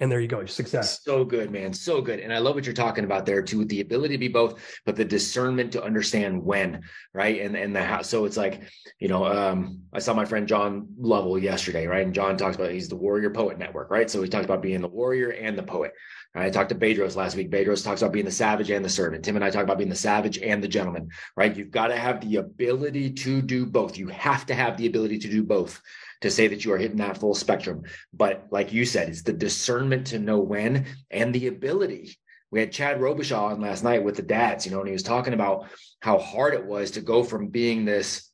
and 0.00 0.10
there 0.10 0.18
you 0.18 0.28
go, 0.28 0.44
success. 0.46 1.02
So 1.04 1.24
good, 1.24 1.50
man. 1.50 1.74
So 1.74 2.00
good. 2.00 2.20
And 2.20 2.32
I 2.32 2.38
love 2.38 2.54
what 2.54 2.64
you're 2.64 2.74
talking 2.74 3.04
about 3.04 3.26
there 3.26 3.42
too, 3.42 3.66
the 3.66 3.82
ability 3.82 4.14
to 4.14 4.18
be 4.18 4.28
both, 4.28 4.58
but 4.86 4.96
the 4.96 5.04
discernment 5.04 5.72
to 5.72 5.84
understand 5.84 6.42
when, 6.42 6.82
right? 7.12 7.42
And 7.42 7.54
and 7.54 7.76
the 7.76 7.82
how. 7.82 8.00
So 8.00 8.24
it's 8.24 8.38
like, 8.38 8.62
you 8.98 9.08
know, 9.08 9.26
um, 9.26 9.82
I 9.92 9.98
saw 9.98 10.14
my 10.14 10.24
friend 10.24 10.48
John 10.48 10.88
Lovell 10.98 11.38
yesterday, 11.38 11.86
right? 11.86 12.04
And 12.04 12.14
John 12.14 12.38
talks 12.38 12.56
about 12.56 12.70
he's 12.70 12.88
the 12.88 12.96
warrior 12.96 13.30
poet 13.30 13.58
network, 13.58 13.90
right? 13.90 14.10
So 14.10 14.22
he 14.22 14.28
talks 14.28 14.46
about 14.46 14.62
being 14.62 14.80
the 14.80 14.88
warrior 14.88 15.30
and 15.30 15.56
the 15.56 15.62
poet. 15.62 15.92
Right? 16.34 16.46
I 16.46 16.50
talked 16.50 16.70
to 16.70 16.76
Bedros 16.76 17.16
last 17.16 17.36
week. 17.36 17.50
Bedros 17.50 17.84
talks 17.84 18.00
about 18.00 18.12
being 18.12 18.24
the 18.24 18.30
savage 18.30 18.70
and 18.70 18.84
the 18.84 18.88
servant. 18.88 19.24
Tim 19.24 19.36
and 19.36 19.44
I 19.44 19.50
talk 19.50 19.64
about 19.64 19.78
being 19.78 19.90
the 19.90 19.96
savage 19.96 20.38
and 20.38 20.62
the 20.62 20.68
gentleman, 20.68 21.10
right? 21.36 21.54
You've 21.54 21.72
got 21.72 21.88
to 21.88 21.96
have 21.96 22.20
the 22.20 22.36
ability 22.36 23.10
to 23.10 23.42
do 23.42 23.66
both. 23.66 23.98
You 23.98 24.08
have 24.08 24.46
to 24.46 24.54
have 24.54 24.76
the 24.76 24.86
ability 24.86 25.18
to 25.18 25.28
do 25.28 25.42
both 25.42 25.82
to 26.20 26.30
say 26.30 26.48
that 26.48 26.64
you 26.64 26.72
are 26.72 26.78
hitting 26.78 26.98
that 26.98 27.18
full 27.18 27.34
spectrum. 27.34 27.82
But 28.12 28.46
like 28.50 28.72
you 28.72 28.84
said, 28.84 29.08
it's 29.08 29.22
the 29.22 29.32
discernment 29.32 30.08
to 30.08 30.18
know 30.18 30.38
when 30.38 30.86
and 31.10 31.34
the 31.34 31.46
ability. 31.46 32.18
We 32.50 32.60
had 32.60 32.72
Chad 32.72 32.98
Robichaud 32.98 33.52
on 33.52 33.60
last 33.60 33.84
night 33.84 34.02
with 34.02 34.16
the 34.16 34.22
dads, 34.22 34.66
you 34.66 34.72
know, 34.72 34.80
and 34.80 34.88
he 34.88 34.92
was 34.92 35.02
talking 35.02 35.34
about 35.34 35.68
how 36.00 36.18
hard 36.18 36.54
it 36.54 36.64
was 36.64 36.92
to 36.92 37.00
go 37.00 37.22
from 37.22 37.48
being 37.48 37.84
this 37.84 38.28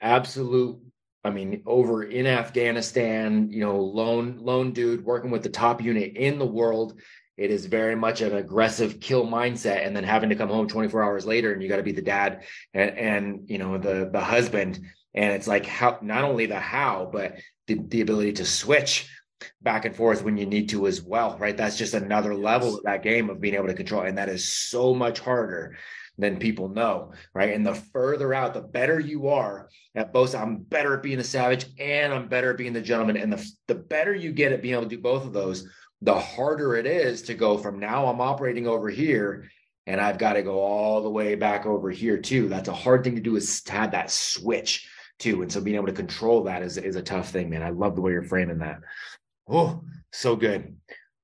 absolute, 0.00 0.78
I 1.24 1.30
mean, 1.30 1.62
over 1.64 2.02
in 2.02 2.26
Afghanistan, 2.26 3.48
you 3.50 3.60
know, 3.60 3.80
lone 3.80 4.38
lone 4.40 4.72
dude 4.72 5.04
working 5.04 5.30
with 5.30 5.42
the 5.42 5.48
top 5.48 5.82
unit 5.82 6.16
in 6.16 6.38
the 6.38 6.46
world. 6.46 7.00
It 7.36 7.50
is 7.50 7.66
very 7.66 7.94
much 7.94 8.22
an 8.22 8.34
aggressive 8.34 8.98
kill 9.00 9.26
mindset, 9.26 9.86
and 9.86 9.94
then 9.94 10.04
having 10.04 10.30
to 10.30 10.36
come 10.36 10.48
home 10.48 10.68
24 10.68 11.02
hours 11.02 11.26
later, 11.26 11.52
and 11.52 11.62
you 11.62 11.68
got 11.68 11.76
to 11.76 11.82
be 11.82 11.92
the 11.92 12.02
dad 12.02 12.44
and, 12.72 12.90
and 12.98 13.50
you 13.50 13.58
know 13.58 13.78
the 13.78 14.10
the 14.12 14.20
husband 14.20 14.80
and 15.16 15.32
it's 15.32 15.48
like 15.48 15.66
how 15.66 15.98
not 16.02 16.24
only 16.24 16.46
the 16.46 16.60
how 16.60 17.08
but 17.10 17.38
the, 17.66 17.80
the 17.88 18.02
ability 18.02 18.34
to 18.34 18.44
switch 18.44 19.08
back 19.60 19.84
and 19.84 19.96
forth 19.96 20.22
when 20.22 20.36
you 20.36 20.46
need 20.46 20.68
to 20.68 20.86
as 20.86 21.02
well 21.02 21.36
right? 21.38 21.56
That's 21.56 21.76
just 21.76 21.94
another 21.94 22.34
level 22.34 22.76
of 22.76 22.84
that 22.84 23.02
game 23.02 23.28
of 23.30 23.40
being 23.40 23.54
able 23.54 23.66
to 23.66 23.74
control 23.74 24.02
and 24.02 24.18
that 24.18 24.28
is 24.28 24.52
so 24.52 24.94
much 24.94 25.20
harder 25.20 25.76
than 26.18 26.38
people 26.38 26.68
know 26.68 27.12
right? 27.34 27.52
And 27.52 27.66
the 27.66 27.74
further 27.74 28.32
out 28.32 28.54
the 28.54 28.60
better 28.60 29.00
you 29.00 29.28
are 29.28 29.68
at 29.94 30.12
both 30.12 30.34
i'm 30.34 30.58
better 30.58 30.94
at 30.94 31.02
being 31.02 31.18
a 31.18 31.24
savage 31.24 31.66
and 31.78 32.12
i'm 32.12 32.28
better 32.28 32.52
at 32.52 32.58
being 32.58 32.72
the 32.72 32.80
gentleman. 32.80 33.16
And 33.16 33.32
the, 33.32 33.50
the 33.66 33.74
better 33.74 34.14
you 34.14 34.32
get 34.32 34.52
at 34.52 34.62
being 34.62 34.74
able 34.74 34.84
to 34.84 34.88
do 34.88 34.98
both 34.98 35.24
of 35.24 35.32
those 35.32 35.68
the 36.02 36.18
harder 36.18 36.76
it 36.76 36.86
is 36.86 37.22
to 37.22 37.34
go 37.34 37.56
from 37.56 37.78
now 37.78 38.06
i'm 38.06 38.20
operating 38.20 38.66
over 38.66 38.90
here 38.90 39.48
and 39.86 40.00
I've 40.00 40.18
got 40.18 40.34
to 40.34 40.42
go 40.42 40.58
all 40.58 41.00
the 41.00 41.10
way 41.10 41.36
back 41.36 41.64
over 41.64 41.90
here 41.90 42.18
too. 42.18 42.48
That's 42.48 42.68
a 42.68 42.74
hard 42.74 43.04
thing 43.04 43.14
to 43.14 43.20
do 43.20 43.36
is 43.36 43.62
to 43.62 43.72
have 43.72 43.92
that 43.92 44.10
switch 44.10 44.88
too. 45.18 45.42
And 45.42 45.50
so 45.50 45.60
being 45.60 45.76
able 45.76 45.86
to 45.86 45.92
control 45.92 46.44
that 46.44 46.62
is, 46.62 46.76
is 46.76 46.96
a 46.96 47.02
tough 47.02 47.30
thing, 47.30 47.50
man. 47.50 47.62
I 47.62 47.70
love 47.70 47.94
the 47.94 48.00
way 48.00 48.12
you're 48.12 48.22
framing 48.22 48.58
that. 48.58 48.80
Oh, 49.48 49.82
so 50.12 50.36
good. 50.36 50.76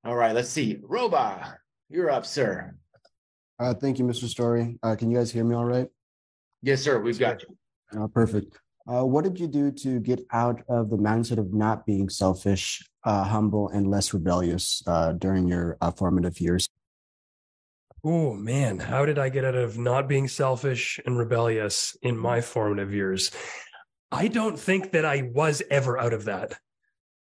All 0.05 0.17
right, 0.17 0.35
let's 0.35 0.49
see. 0.49 0.81
Roba, 0.83 1.59
you're 1.89 2.11
up, 2.11 2.27
sir. 2.27 2.75
Uh, 3.59 3.75
thank 3.75 3.99
you, 3.99 4.05
Mr. 4.05 4.25
Storring. 4.25 4.79
Uh, 4.83 4.97
can 4.97 5.11
you 5.11 5.17
guys 5.17 5.31
hear 5.31 5.45
me 5.45 5.55
all 5.55 5.65
right? 5.65 5.89
Yes, 6.63 6.83
sir. 6.83 7.01
We've 7.01 7.19
got 7.19 7.43
you. 7.43 7.57
Uh, 8.01 8.07
perfect. 8.09 8.59
Uh, 8.89 9.05
what 9.05 9.23
did 9.23 9.39
you 9.39 9.47
do 9.47 9.71
to 9.71 10.01
get 10.01 10.21
out 10.33 10.63
of 10.69 10.91
the 10.91 10.97
mindset 10.97 11.39
of 11.39 11.53
not 11.53 11.87
being 11.87 12.09
selfish, 12.09 12.83
uh, 13.05 13.25
humble, 13.25 13.69
and 13.69 13.89
less 13.89 14.13
rebellious 14.13 14.83
uh, 14.87 15.13
during 15.13 15.47
your 15.47 15.77
uh, 15.81 15.91
formative 15.91 16.41
years? 16.41 16.69
Oh 18.05 18.35
man, 18.35 18.81
how 18.81 19.07
did 19.07 19.21
I 19.21 19.29
get 19.29 19.45
out 19.45 19.55
of 19.55 19.79
not 19.79 20.09
being 20.09 20.27
selfish 20.27 20.99
and 21.07 21.17
rebellious 21.17 21.97
in 22.03 22.17
my 22.17 22.41
formative 22.41 22.93
years? 22.93 23.31
I 24.13 24.29
don't 24.29 24.59
think 24.59 24.93
that 24.93 25.05
I 25.07 25.31
was 25.35 25.63
ever 25.71 25.99
out 25.99 26.13
of 26.13 26.27
that. 26.27 26.55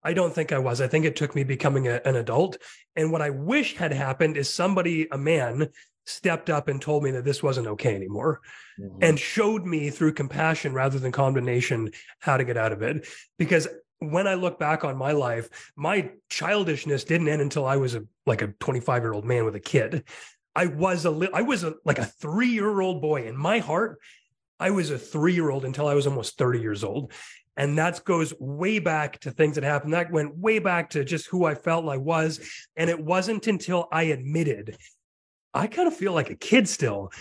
I 0.03 0.13
don't 0.13 0.33
think 0.33 0.51
I 0.51 0.57
was. 0.57 0.81
I 0.81 0.87
think 0.87 1.05
it 1.05 1.15
took 1.15 1.35
me 1.35 1.43
becoming 1.43 1.87
a, 1.87 2.01
an 2.05 2.15
adult. 2.15 2.57
And 2.95 3.11
what 3.11 3.21
I 3.21 3.29
wish 3.29 3.75
had 3.75 3.93
happened 3.93 4.35
is 4.35 4.51
somebody, 4.51 5.07
a 5.11 5.17
man, 5.17 5.69
stepped 6.07 6.49
up 6.49 6.67
and 6.67 6.81
told 6.81 7.03
me 7.03 7.11
that 7.11 7.23
this 7.23 7.43
wasn't 7.43 7.67
okay 7.67 7.95
anymore 7.95 8.41
Mhm. 8.79 8.97
and 9.03 9.19
showed 9.19 9.63
me 9.65 9.91
through 9.91 10.13
compassion 10.13 10.73
rather 10.73 10.97
than 10.97 11.11
condemnation 11.11 11.91
how 12.19 12.35
to 12.37 12.43
get 12.43 12.57
out 12.57 12.71
of 12.71 12.81
it. 12.81 13.07
Because 13.37 13.67
when 13.99 14.25
I 14.25 14.33
look 14.33 14.57
back 14.57 14.83
on 14.83 14.97
my 14.97 15.11
life, 15.11 15.71
my 15.75 16.09
childishness 16.29 17.03
didn't 17.03 17.27
end 17.27 17.43
until 17.43 17.67
I 17.67 17.75
was 17.77 17.93
a 17.93 18.03
like 18.25 18.41
a 18.41 18.47
25 18.59 19.03
year 19.03 19.13
old 19.13 19.25
man 19.25 19.45
with 19.45 19.55
a 19.55 19.59
kid. 19.59 20.03
I 20.55 20.65
was 20.65 21.05
a 21.05 21.11
li- 21.11 21.29
I 21.31 21.43
was 21.43 21.63
a, 21.63 21.75
like 21.85 21.99
a 21.99 22.05
three 22.05 22.47
year 22.49 22.81
old 22.81 22.99
boy 23.03 23.27
in 23.27 23.37
my 23.37 23.59
heart. 23.59 23.99
I 24.61 24.69
was 24.69 24.91
a 24.91 24.97
three 24.97 25.33
year 25.33 25.49
old 25.49 25.65
until 25.65 25.87
I 25.87 25.95
was 25.95 26.07
almost 26.07 26.37
30 26.37 26.61
years 26.61 26.83
old. 26.83 27.11
And 27.57 27.77
that 27.77 28.03
goes 28.05 28.33
way 28.39 28.79
back 28.79 29.19
to 29.21 29.31
things 29.31 29.55
that 29.55 29.63
happened. 29.65 29.93
That 29.93 30.11
went 30.11 30.37
way 30.37 30.59
back 30.59 30.91
to 30.91 31.03
just 31.03 31.27
who 31.27 31.43
I 31.43 31.55
felt 31.55 31.89
I 31.89 31.97
was. 31.97 32.39
And 32.77 32.89
it 32.89 33.03
wasn't 33.03 33.47
until 33.47 33.89
I 33.91 34.03
admitted 34.03 34.77
I 35.53 35.67
kind 35.67 35.87
of 35.87 35.95
feel 35.95 36.13
like 36.13 36.29
a 36.29 36.35
kid 36.35 36.69
still. 36.69 37.11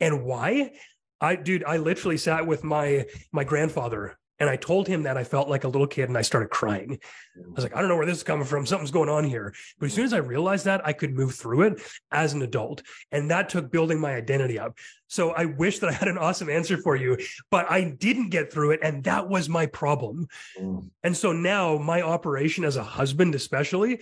And 0.00 0.24
why? 0.24 0.72
I 1.20 1.36
dude, 1.36 1.64
I 1.64 1.76
literally 1.76 2.16
sat 2.16 2.46
with 2.46 2.64
my 2.64 3.06
my 3.32 3.44
grandfather 3.44 4.18
and 4.38 4.48
I 4.48 4.56
told 4.56 4.86
him 4.86 5.04
that 5.04 5.16
I 5.16 5.24
felt 5.24 5.48
like 5.48 5.64
a 5.64 5.68
little 5.68 5.86
kid 5.86 6.08
and 6.08 6.18
I 6.18 6.22
started 6.22 6.50
crying. 6.50 6.98
I 7.36 7.50
was 7.54 7.64
like, 7.64 7.74
I 7.74 7.80
don't 7.80 7.88
know 7.88 7.96
where 7.96 8.06
this 8.06 8.18
is 8.18 8.22
coming 8.22 8.46
from. 8.46 8.66
Something's 8.66 8.90
going 8.90 9.08
on 9.08 9.24
here. 9.24 9.54
But 9.78 9.86
as 9.86 9.94
soon 9.94 10.04
as 10.04 10.12
I 10.12 10.18
realized 10.18 10.66
that, 10.66 10.86
I 10.86 10.92
could 10.92 11.14
move 11.14 11.34
through 11.34 11.62
it 11.62 11.82
as 12.12 12.32
an 12.32 12.42
adult. 12.42 12.82
And 13.12 13.30
that 13.30 13.48
took 13.48 13.70
building 13.70 14.00
my 14.00 14.14
identity 14.14 14.58
up. 14.58 14.76
So 15.08 15.30
I 15.30 15.46
wish 15.46 15.78
that 15.78 15.90
I 15.90 15.92
had 15.92 16.08
an 16.08 16.18
awesome 16.18 16.50
answer 16.50 16.76
for 16.76 16.96
you, 16.96 17.16
but 17.50 17.70
I 17.70 17.84
didn't 17.84 18.30
get 18.30 18.52
through 18.52 18.72
it. 18.72 18.80
And 18.82 19.04
that 19.04 19.28
was 19.28 19.48
my 19.48 19.66
problem. 19.66 20.28
Mm. 20.60 20.90
And 21.02 21.16
so 21.16 21.32
now 21.32 21.78
my 21.78 22.02
operation 22.02 22.64
as 22.64 22.76
a 22.76 22.82
husband, 22.82 23.34
especially, 23.34 24.00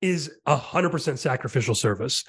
is 0.00 0.30
a 0.46 0.56
hundred 0.56 0.90
percent 0.90 1.18
sacrificial 1.18 1.74
service. 1.74 2.24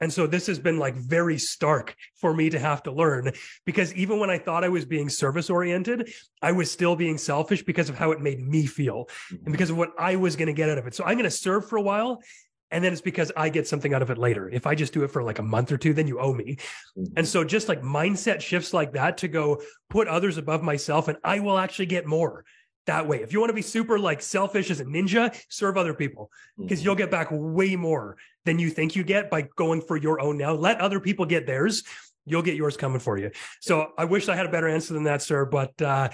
And 0.00 0.12
so 0.12 0.26
this 0.26 0.46
has 0.48 0.58
been 0.58 0.78
like 0.78 0.94
very 0.94 1.38
stark 1.38 1.94
for 2.16 2.34
me 2.34 2.50
to 2.50 2.58
have 2.58 2.82
to 2.84 2.92
learn 2.92 3.32
because 3.64 3.94
even 3.94 4.18
when 4.18 4.30
I 4.30 4.38
thought 4.38 4.64
I 4.64 4.68
was 4.68 4.84
being 4.84 5.08
service 5.08 5.50
oriented, 5.50 6.10
I 6.42 6.52
was 6.52 6.70
still 6.70 6.96
being 6.96 7.16
selfish 7.16 7.62
because 7.62 7.88
of 7.88 7.96
how 7.96 8.10
it 8.10 8.20
made 8.20 8.40
me 8.40 8.66
feel 8.66 9.08
and 9.30 9.40
mm-hmm. 9.40 9.52
because 9.52 9.70
of 9.70 9.76
what 9.76 9.92
I 9.98 10.16
was 10.16 10.36
going 10.36 10.48
to 10.48 10.52
get 10.52 10.68
out 10.68 10.78
of 10.78 10.86
it. 10.86 10.94
So 10.94 11.04
I'm 11.04 11.14
going 11.14 11.24
to 11.24 11.30
serve 11.30 11.68
for 11.68 11.76
a 11.76 11.82
while. 11.82 12.22
And 12.70 12.82
then 12.82 12.92
it's 12.92 13.02
because 13.02 13.30
I 13.36 13.50
get 13.50 13.68
something 13.68 13.94
out 13.94 14.02
of 14.02 14.10
it 14.10 14.18
later. 14.18 14.48
If 14.48 14.66
I 14.66 14.74
just 14.74 14.92
do 14.92 15.04
it 15.04 15.10
for 15.12 15.22
like 15.22 15.38
a 15.38 15.42
month 15.42 15.70
or 15.70 15.76
two, 15.78 15.94
then 15.94 16.08
you 16.08 16.18
owe 16.18 16.34
me. 16.34 16.56
Mm-hmm. 16.98 17.04
And 17.16 17.28
so 17.28 17.44
just 17.44 17.68
like 17.68 17.82
mindset 17.82 18.40
shifts 18.40 18.74
like 18.74 18.92
that 18.94 19.18
to 19.18 19.28
go 19.28 19.62
put 19.90 20.08
others 20.08 20.38
above 20.38 20.62
myself 20.62 21.06
and 21.06 21.18
I 21.22 21.38
will 21.38 21.56
actually 21.56 21.86
get 21.86 22.04
more 22.04 22.44
that 22.86 23.06
way. 23.06 23.22
If 23.22 23.32
you 23.32 23.40
want 23.40 23.50
to 23.50 23.54
be 23.54 23.62
super 23.62 23.98
like 23.98 24.20
selfish 24.20 24.70
as 24.70 24.80
a 24.80 24.84
ninja, 24.84 25.34
serve 25.48 25.76
other 25.76 25.94
people 25.94 26.30
because 26.58 26.84
you'll 26.84 26.94
get 26.94 27.10
back 27.10 27.28
way 27.30 27.76
more 27.76 28.16
than 28.44 28.58
you 28.58 28.70
think 28.70 28.94
you 28.94 29.04
get 29.04 29.30
by 29.30 29.42
going 29.56 29.80
for 29.80 29.96
your 29.96 30.20
own 30.20 30.36
now. 30.36 30.52
Let 30.52 30.80
other 30.80 31.00
people 31.00 31.26
get 31.26 31.46
theirs. 31.46 31.82
You'll 32.26 32.42
get 32.42 32.56
yours 32.56 32.76
coming 32.76 33.00
for 33.00 33.18
you. 33.18 33.30
So 33.60 33.92
I 33.98 34.04
wish 34.04 34.28
I 34.28 34.36
had 34.36 34.46
a 34.46 34.50
better 34.50 34.68
answer 34.68 34.94
than 34.94 35.04
that, 35.04 35.22
sir, 35.22 35.44
but 35.44 35.80
uh, 35.80 36.08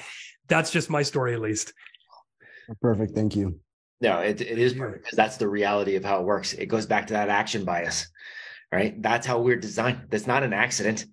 that's 0.48 0.70
just 0.70 0.90
my 0.90 1.02
story 1.02 1.34
at 1.34 1.40
least. 1.40 1.72
Perfect. 2.80 3.14
Thank 3.14 3.36
you. 3.36 3.60
No, 4.00 4.20
it, 4.20 4.40
it 4.40 4.58
is 4.58 4.72
perfect 4.72 5.04
because 5.04 5.16
that's 5.16 5.36
the 5.36 5.48
reality 5.48 5.96
of 5.96 6.04
how 6.04 6.20
it 6.20 6.24
works. 6.24 6.52
It 6.54 6.66
goes 6.66 6.86
back 6.86 7.08
to 7.08 7.12
that 7.14 7.28
action 7.28 7.64
bias, 7.64 8.08
right? 8.72 9.00
That's 9.02 9.26
how 9.26 9.40
we're 9.40 9.56
designed. 9.56 10.06
That's 10.08 10.26
not 10.26 10.42
an 10.42 10.52
accident. 10.52 11.04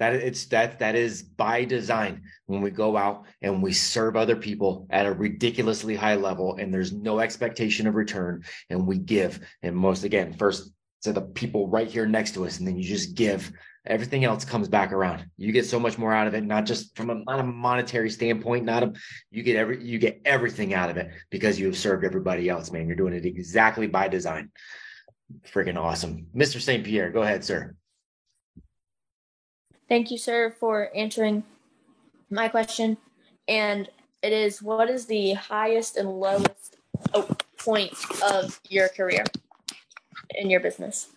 That 0.00 0.14
it's 0.14 0.46
that 0.46 0.78
that 0.78 0.96
is 0.96 1.22
by 1.22 1.66
design 1.66 2.22
when 2.46 2.62
we 2.62 2.70
go 2.70 2.96
out 2.96 3.26
and 3.42 3.62
we 3.62 3.74
serve 3.74 4.16
other 4.16 4.34
people 4.34 4.86
at 4.88 5.04
a 5.04 5.12
ridiculously 5.12 5.94
high 5.94 6.14
level 6.14 6.56
and 6.56 6.72
there's 6.72 6.90
no 6.90 7.20
expectation 7.20 7.86
of 7.86 7.94
return 7.94 8.42
and 8.70 8.86
we 8.86 8.96
give. 8.96 9.40
And 9.62 9.76
most 9.76 10.04
again 10.04 10.32
first 10.32 10.72
to 11.02 11.12
the 11.12 11.20
people 11.20 11.68
right 11.68 11.86
here 11.86 12.06
next 12.06 12.32
to 12.34 12.46
us 12.46 12.58
and 12.58 12.66
then 12.66 12.78
you 12.78 12.82
just 12.82 13.14
give. 13.14 13.52
Everything 13.86 14.24
else 14.24 14.42
comes 14.42 14.68
back 14.68 14.90
around. 14.90 15.26
You 15.36 15.52
get 15.52 15.66
so 15.66 15.78
much 15.78 15.98
more 15.98 16.14
out 16.14 16.26
of 16.26 16.32
it 16.32 16.44
not 16.44 16.64
just 16.64 16.96
from 16.96 17.10
a, 17.10 17.16
not 17.16 17.40
a 17.40 17.44
monetary 17.44 18.08
standpoint 18.08 18.64
not 18.64 18.82
a 18.82 18.92
you 19.30 19.42
get 19.42 19.56
every 19.56 19.84
you 19.84 19.98
get 19.98 20.22
everything 20.24 20.72
out 20.72 20.88
of 20.88 20.96
it 20.96 21.10
because 21.28 21.60
you 21.60 21.66
have 21.66 21.76
served 21.76 22.06
everybody 22.06 22.48
else 22.48 22.72
man. 22.72 22.86
You're 22.86 22.96
doing 22.96 23.12
it 23.12 23.26
exactly 23.26 23.86
by 23.86 24.08
design. 24.08 24.50
Freaking 25.52 25.76
awesome. 25.76 26.26
Mr 26.34 26.58
st 26.58 26.84
pierre 26.84 27.10
go 27.10 27.20
ahead 27.20 27.44
sir 27.44 27.74
Thank 29.90 30.12
you, 30.12 30.18
sir, 30.18 30.54
for 30.60 30.88
answering 30.94 31.42
my 32.30 32.46
question. 32.46 32.96
And 33.48 33.90
it 34.22 34.32
is 34.32 34.62
what 34.62 34.88
is 34.88 35.06
the 35.06 35.32
highest 35.32 35.96
and 35.96 36.08
lowest 36.08 36.76
oh, 37.12 37.28
point 37.58 37.92
of 38.22 38.60
your 38.68 38.88
career 38.88 39.24
in 40.36 40.48
your 40.48 40.60
business? 40.60 41.08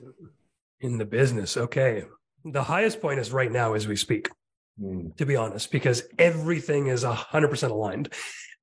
In 0.82 0.98
the 0.98 1.06
business. 1.06 1.56
Okay. 1.56 2.06
The 2.46 2.64
highest 2.64 3.00
point 3.00 3.20
is 3.20 3.32
right 3.32 3.52
now 3.52 3.74
as 3.74 3.88
we 3.88 3.96
speak. 3.96 4.30
Mm. 4.82 5.16
to 5.18 5.26
be 5.28 5.36
honest, 5.36 5.72
because 5.72 6.02
everything 6.18 6.88
is 6.88 7.04
100% 7.04 7.70
aligned. 7.70 8.12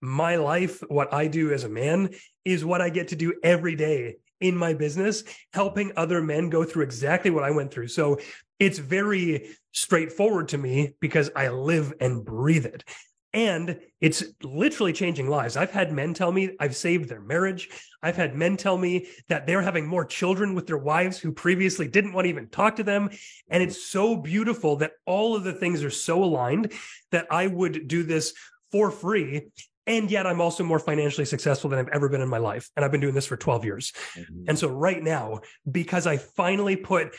My 0.01 0.35
life, 0.35 0.83
what 0.89 1.15
I 1.15 1.29
do 1.29 1.53
as 1.53 1.63
a 1.63 1.69
man, 1.69 2.11
is 2.45 2.65
what 2.65 2.81
I 2.81 2.89
get 2.91 3.07
to 3.09 3.17
do 3.17 3.35
every 3.45 3.77
day 3.77 4.17
in 4.41 4.57
my 4.57 4.75
business, 4.75 5.23
helping 5.53 5.93
other 5.97 6.21
men 6.21 6.51
go 6.51 6.65
through 6.65 6.83
exactly 6.83 7.31
what 7.31 7.45
I 7.45 7.53
went 7.53 7.71
through. 7.71 7.87
So 7.87 8.19
it's 8.61 8.79
very 8.79 9.49
straightforward 9.73 10.49
to 10.49 10.59
me 10.59 10.95
because 11.01 11.31
I 11.35 11.49
live 11.49 11.93
and 12.01 12.25
breathe 12.25 12.67
it. 12.67 12.85
And 13.33 13.79
it's 14.01 14.25
literally 14.43 14.93
changing 14.93 15.29
lives. 15.29 15.57
I've 15.57 15.71
had 15.71 15.93
men 15.93 16.15
tell 16.15 16.33
me 16.33 16.57
I've 16.59 16.75
saved 16.75 17.09
their 17.09 17.21
marriage. 17.21 17.69
I've 18.03 18.17
had 18.17 18.35
men 18.35 18.57
tell 18.57 18.77
me 18.77 19.07
that 19.29 19.47
they're 19.47 19.63
having 19.63 19.87
more 19.87 20.05
children 20.05 20.55
with 20.55 20.67
their 20.67 20.79
wives 20.79 21.19
who 21.19 21.31
previously 21.31 21.87
didn't 21.87 22.13
want 22.13 22.25
to 22.25 22.29
even 22.31 22.49
talk 22.49 22.77
to 22.77 22.83
them. 22.83 23.09
And 23.49 23.63
it's 23.63 23.85
so 23.85 24.17
beautiful 24.17 24.77
that 24.77 24.93
all 25.07 25.37
of 25.37 25.45
the 25.45 25.53
things 25.53 25.85
are 25.85 25.91
so 25.91 26.25
aligned 26.25 26.73
that 27.13 27.29
I 27.31 27.47
would 27.47 27.87
do 27.87 28.03
this 28.03 28.35
for 28.73 28.91
free. 28.91 29.51
And 29.87 30.11
yet 30.11 30.27
I'm 30.27 30.41
also 30.41 30.65
more 30.65 30.79
financially 30.79 31.25
successful 31.25 31.71
than 31.71 31.79
I've 31.79 31.89
ever 31.89 32.09
been 32.09 32.21
in 32.21 32.29
my 32.29 32.39
life. 32.39 32.69
And 32.77 32.85
I've 32.85 32.93
been 32.93 33.01
doing 33.01 33.15
this 33.15 33.27
for 33.27 33.37
12 33.37 33.65
years. 33.65 33.93
Mhm. 34.17 34.45
And 34.49 34.59
so 34.59 34.69
right 34.69 35.03
now, 35.03 35.41
because 35.71 36.07
I 36.07 36.17
finally 36.17 36.77
put 36.77 37.15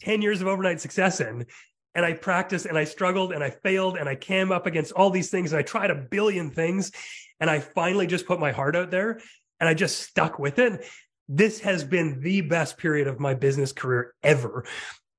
10 0.00 0.22
years 0.22 0.40
of 0.40 0.48
overnight 0.48 0.80
success 0.80 1.20
in, 1.20 1.46
and 1.94 2.04
I 2.04 2.12
practiced 2.12 2.66
and 2.66 2.76
I 2.76 2.84
struggled 2.84 3.32
and 3.32 3.42
I 3.42 3.50
failed 3.50 3.96
and 3.96 4.08
I 4.08 4.14
came 4.14 4.52
up 4.52 4.66
against 4.66 4.92
all 4.92 5.10
these 5.10 5.30
things 5.30 5.52
and 5.52 5.58
I 5.58 5.62
tried 5.62 5.90
a 5.90 5.94
billion 5.94 6.50
things 6.50 6.92
and 7.40 7.48
I 7.48 7.60
finally 7.60 8.06
just 8.06 8.26
put 8.26 8.38
my 8.38 8.52
heart 8.52 8.76
out 8.76 8.90
there 8.90 9.18
and 9.60 9.68
I 9.68 9.74
just 9.74 10.00
stuck 10.00 10.38
with 10.38 10.58
it. 10.58 10.84
This 11.28 11.60
has 11.60 11.84
been 11.84 12.20
the 12.20 12.42
best 12.42 12.76
period 12.76 13.08
of 13.08 13.18
my 13.18 13.32
business 13.34 13.72
career 13.72 14.12
ever. 14.22 14.66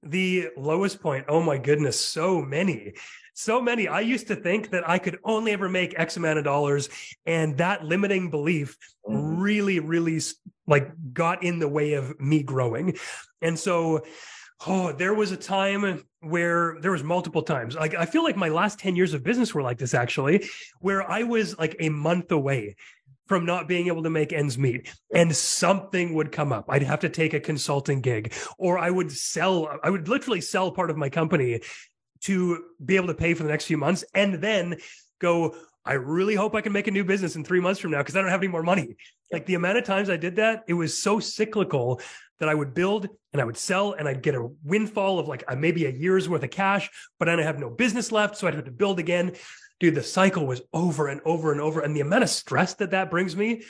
The 0.03 0.49
lowest 0.55 1.01
point, 1.01 1.25
oh 1.27 1.41
my 1.41 1.57
goodness, 1.57 1.99
so 1.99 2.41
many. 2.43 2.93
So 3.33 3.59
many. 3.59 3.87
I 3.87 4.01
used 4.01 4.27
to 4.27 4.35
think 4.35 4.69
that 4.69 4.87
I 4.87 4.99
could 4.99 5.17
only 5.23 5.51
ever 5.53 5.69
make 5.69 5.97
X 5.97 6.15
amount 6.17 6.37
of 6.37 6.45
dollars. 6.45 6.89
And 7.25 7.57
that 7.57 7.83
limiting 7.83 8.29
belief 8.29 8.77
Mhm. 9.07 9.41
really, 9.41 9.79
really 9.79 10.19
like 10.67 10.91
got 11.13 11.43
in 11.43 11.59
the 11.59 11.67
way 11.67 11.93
of 11.93 12.19
me 12.19 12.43
growing. 12.43 12.97
And 13.41 13.57
so, 13.57 14.03
oh, 14.65 14.91
there 14.91 15.13
was 15.13 15.31
a 15.31 15.37
time 15.37 16.03
where 16.21 16.77
there 16.81 16.91
was 16.91 17.03
multiple 17.03 17.43
times. 17.43 17.75
Like 17.75 17.93
I 17.93 18.05
feel 18.05 18.23
like 18.23 18.35
my 18.35 18.49
last 18.49 18.79
10 18.79 18.95
years 18.95 19.13
of 19.13 19.23
business 19.23 19.53
were 19.53 19.61
like 19.61 19.77
this 19.77 19.93
actually, 19.93 20.49
where 20.79 21.09
I 21.09 21.23
was 21.23 21.57
like 21.57 21.75
a 21.79 21.89
month 21.89 22.31
away 22.31 22.75
from 23.27 23.45
not 23.45 23.67
being 23.67 23.87
able 23.87 24.03
to 24.03 24.09
make 24.09 24.31
ends 24.31 24.57
meet 24.57 24.93
and 25.13 25.35
something 25.35 26.13
would 26.13 26.31
come 26.31 26.51
up. 26.51 26.65
I'd 26.69 26.83
have 26.83 27.01
to 27.01 27.09
take 27.09 27.33
a 27.33 27.39
consulting 27.39 28.01
gig 28.01 28.33
or 28.57 28.79
I 28.79 28.89
would 28.89 29.11
sell, 29.11 29.77
I 29.83 29.89
would 29.89 30.07
literally 30.07 30.41
sell 30.41 30.71
part 30.71 30.89
of 30.89 30.97
my 30.97 31.09
company 31.09 31.61
to 32.21 32.63
be 32.83 32.95
able 32.95 33.07
to 33.07 33.13
pay 33.13 33.33
for 33.33 33.43
the 33.43 33.49
next 33.49 33.65
few 33.65 33.77
months 33.77 34.03
and 34.15 34.35
then 34.35 34.77
go, 35.19 35.55
I 35.85 35.93
really 35.93 36.35
hope 36.35 36.55
I 36.55 36.61
can 36.61 36.73
make 36.73 36.87
a 36.87 36.91
new 36.91 37.03
business 37.03 37.35
in 37.35 37.43
three 37.43 37.59
months 37.59 37.79
from 37.79 37.91
now 37.91 37.99
because 37.99 38.15
I 38.15 38.21
don't 38.21 38.31
have 38.31 38.41
any 38.41 38.49
more 38.49 38.63
money. 38.63 38.95
Like 39.31 39.45
the 39.45 39.55
amount 39.55 39.77
of 39.77 39.83
times 39.83 40.09
I 40.09 40.17
did 40.17 40.35
that, 40.37 40.63
it 40.67 40.73
was 40.73 40.97
so 40.97 41.19
cyclical 41.19 42.01
that 42.39 42.49
I 42.49 42.55
would 42.55 42.73
build 42.73 43.09
and 43.33 43.41
I 43.41 43.45
would 43.45 43.57
sell 43.57 43.93
and 43.93 44.07
I'd 44.07 44.21
get 44.21 44.35
a 44.35 44.49
windfall 44.63 45.19
of 45.19 45.27
like 45.27 45.43
uh, 45.47 45.55
maybe 45.55 45.85
a 45.85 45.91
year's 45.91 46.29
worth 46.29 46.43
of 46.43 46.51
cash, 46.51 46.89
but 47.19 47.25
then 47.25 47.39
I 47.39 47.43
have 47.43 47.59
no 47.59 47.69
business 47.69 48.11
left. 48.11 48.37
So 48.37 48.47
I'd 48.47 48.55
have 48.55 48.65
to 48.65 48.71
build 48.71 48.99
again. 48.99 49.33
Dude, 49.79 49.95
the 49.95 50.03
cycle 50.03 50.45
was 50.45 50.61
over 50.73 51.07
and 51.07 51.21
over 51.25 51.51
and 51.51 51.61
over. 51.61 51.81
And 51.81 51.95
the 51.95 52.01
amount 52.01 52.23
of 52.23 52.29
stress 52.29 52.73
that 52.75 52.91
that 52.91 53.11
brings 53.11 53.35
me, 53.35 53.63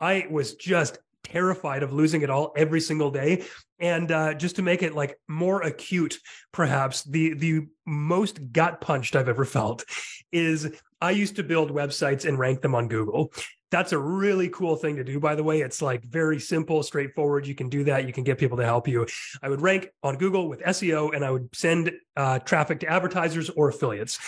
I 0.00 0.26
was 0.30 0.54
just 0.54 0.98
terrified 1.22 1.82
of 1.82 1.92
losing 1.92 2.22
it 2.22 2.30
all 2.30 2.52
every 2.56 2.80
single 2.80 3.10
day. 3.10 3.44
And 3.78 4.10
uh, 4.12 4.34
just 4.34 4.56
to 4.56 4.62
make 4.62 4.82
it 4.82 4.94
like 4.94 5.18
more 5.28 5.62
acute, 5.62 6.18
perhaps 6.52 7.02
the 7.02 7.34
the 7.34 7.66
most 7.86 8.52
gut 8.52 8.80
punched 8.80 9.16
I've 9.16 9.28
ever 9.28 9.44
felt 9.44 9.84
is 10.32 10.70
I 11.00 11.10
used 11.10 11.36
to 11.36 11.42
build 11.42 11.72
websites 11.72 12.26
and 12.26 12.38
rank 12.38 12.60
them 12.62 12.74
on 12.74 12.88
Google. 12.88 13.32
That's 13.70 13.92
a 13.92 13.98
really 13.98 14.48
cool 14.50 14.76
thing 14.76 14.96
to 14.96 15.04
do, 15.04 15.18
by 15.18 15.34
the 15.34 15.42
way. 15.42 15.60
It's 15.60 15.82
like 15.82 16.04
very 16.04 16.38
simple, 16.38 16.82
straightforward. 16.82 17.46
You 17.46 17.54
can 17.54 17.68
do 17.68 17.84
that. 17.84 18.06
You 18.06 18.12
can 18.12 18.22
get 18.22 18.38
people 18.38 18.56
to 18.58 18.64
help 18.64 18.86
you. 18.86 19.06
I 19.42 19.48
would 19.48 19.60
rank 19.60 19.88
on 20.02 20.16
Google 20.16 20.48
with 20.48 20.60
SEO 20.60 21.14
and 21.14 21.24
I 21.24 21.30
would 21.30 21.48
send 21.54 21.90
uh, 22.16 22.38
traffic 22.40 22.80
to 22.80 22.86
advertisers 22.86 23.50
or 23.50 23.68
affiliates. 23.68 24.18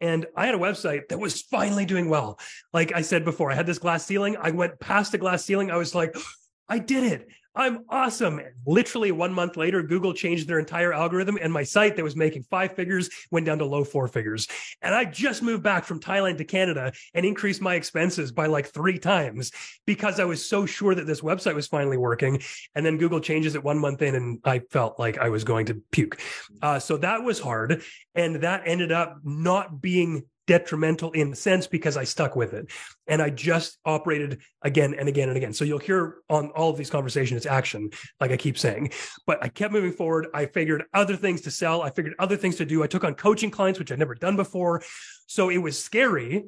And 0.00 0.26
I 0.36 0.46
had 0.46 0.54
a 0.54 0.58
website 0.58 1.08
that 1.08 1.18
was 1.18 1.42
finally 1.42 1.84
doing 1.84 2.08
well. 2.08 2.38
Like 2.72 2.94
I 2.94 3.02
said 3.02 3.24
before, 3.24 3.50
I 3.50 3.54
had 3.54 3.66
this 3.66 3.78
glass 3.78 4.06
ceiling. 4.06 4.36
I 4.40 4.50
went 4.50 4.80
past 4.80 5.12
the 5.12 5.18
glass 5.18 5.44
ceiling. 5.44 5.70
I 5.70 5.76
was 5.76 5.94
like, 5.94 6.14
I 6.68 6.78
did 6.78 7.04
it. 7.04 7.28
I'm 7.54 7.84
awesome. 7.88 8.38
And 8.38 8.52
literally 8.64 9.10
one 9.10 9.32
month 9.32 9.56
later, 9.56 9.82
Google 9.82 10.14
changed 10.14 10.46
their 10.46 10.58
entire 10.58 10.92
algorithm, 10.92 11.38
and 11.40 11.52
my 11.52 11.64
site 11.64 11.96
that 11.96 12.02
was 12.02 12.14
making 12.14 12.44
five 12.44 12.74
figures 12.74 13.10
went 13.30 13.46
down 13.46 13.58
to 13.58 13.64
low 13.64 13.82
four 13.82 14.06
figures. 14.06 14.46
And 14.82 14.94
I 14.94 15.04
just 15.04 15.42
moved 15.42 15.62
back 15.62 15.84
from 15.84 15.98
Thailand 15.98 16.38
to 16.38 16.44
Canada 16.44 16.92
and 17.14 17.26
increased 17.26 17.60
my 17.60 17.74
expenses 17.74 18.30
by 18.30 18.46
like 18.46 18.68
three 18.68 18.98
times 18.98 19.50
because 19.84 20.20
I 20.20 20.24
was 20.24 20.48
so 20.48 20.64
sure 20.64 20.94
that 20.94 21.06
this 21.06 21.22
website 21.22 21.54
was 21.54 21.66
finally 21.66 21.96
working. 21.96 22.40
And 22.74 22.86
then 22.86 22.98
Google 22.98 23.20
changes 23.20 23.54
it 23.56 23.64
one 23.64 23.78
month 23.78 24.02
in, 24.02 24.14
and 24.14 24.38
I 24.44 24.60
felt 24.70 24.98
like 24.98 25.18
I 25.18 25.28
was 25.28 25.42
going 25.42 25.66
to 25.66 25.82
puke. 25.90 26.20
Uh, 26.62 26.78
so 26.78 26.96
that 26.98 27.24
was 27.24 27.40
hard. 27.40 27.82
And 28.14 28.36
that 28.36 28.62
ended 28.64 28.92
up 28.92 29.18
not 29.24 29.80
being 29.80 30.24
detrimental 30.50 31.12
in 31.12 31.30
a 31.32 31.36
sense 31.36 31.68
because 31.68 31.96
I 31.96 32.02
stuck 32.02 32.34
with 32.34 32.54
it 32.54 32.72
and 33.06 33.22
I 33.22 33.30
just 33.30 33.78
operated 33.84 34.40
again 34.62 34.94
and 34.94 35.08
again 35.08 35.28
and 35.28 35.36
again. 35.36 35.52
So 35.52 35.64
you'll 35.64 35.78
hear 35.78 36.16
on 36.28 36.50
all 36.56 36.70
of 36.70 36.76
these 36.76 36.90
conversations, 36.90 37.36
it's 37.36 37.46
action, 37.46 37.90
like 38.18 38.32
I 38.32 38.36
keep 38.36 38.58
saying. 38.58 38.90
But 39.28 39.38
I 39.44 39.48
kept 39.48 39.72
moving 39.72 39.92
forward. 39.92 40.26
I 40.34 40.46
figured 40.46 40.82
other 40.92 41.14
things 41.14 41.42
to 41.42 41.52
sell. 41.52 41.82
I 41.82 41.90
figured 41.90 42.14
other 42.18 42.36
things 42.36 42.56
to 42.56 42.64
do. 42.64 42.82
I 42.82 42.88
took 42.88 43.04
on 43.04 43.14
coaching 43.14 43.52
clients, 43.52 43.78
which 43.78 43.92
I'd 43.92 44.00
never 44.00 44.16
done 44.16 44.34
before. 44.34 44.82
So 45.28 45.50
it 45.50 45.58
was 45.58 45.80
scary. 45.80 46.46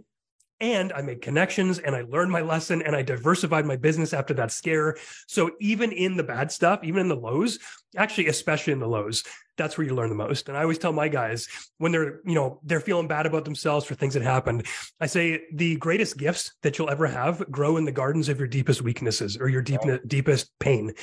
And 0.62 0.92
I 0.92 1.02
made 1.02 1.20
connections 1.20 1.80
and 1.80 1.96
I 1.96 2.02
learned 2.02 2.30
my 2.30 2.40
lesson 2.40 2.82
and 2.82 2.94
I 2.94 3.02
diversified 3.02 3.66
my 3.66 3.74
business 3.74 4.14
after 4.14 4.32
that 4.34 4.52
scare. 4.52 4.96
So 5.26 5.50
even 5.60 5.90
in 5.90 6.16
the 6.16 6.22
bad 6.22 6.52
stuff, 6.52 6.84
even 6.84 7.00
in 7.00 7.08
the 7.08 7.16
lows, 7.16 7.58
actually, 7.96 8.28
especially 8.28 8.72
in 8.72 8.78
the 8.78 8.86
lows, 8.86 9.24
that's 9.56 9.76
where 9.76 9.84
you 9.84 9.96
learn 9.96 10.08
the 10.08 10.14
most. 10.14 10.48
And 10.48 10.56
I 10.56 10.62
always 10.62 10.78
tell 10.78 10.92
my 10.92 11.08
guys 11.08 11.48
when 11.78 11.90
they're, 11.90 12.20
you 12.24 12.36
know, 12.36 12.60
they're 12.62 12.80
feeling 12.80 13.08
bad 13.08 13.26
about 13.26 13.44
themselves 13.44 13.84
for 13.84 13.96
things 13.96 14.14
that 14.14 14.22
happened, 14.22 14.64
I 15.00 15.06
say 15.06 15.42
the 15.52 15.76
greatest 15.78 16.16
gifts 16.16 16.52
that 16.62 16.78
you'll 16.78 16.90
ever 16.90 17.08
have 17.08 17.50
grow 17.50 17.76
in 17.76 17.84
the 17.84 17.90
gardens 17.90 18.28
of 18.28 18.38
your 18.38 18.48
deepest 18.48 18.82
weaknesses 18.82 19.36
or 19.36 19.48
your 19.48 19.62
deep, 19.62 19.80
deepest 20.06 20.48
pain. 20.60 20.94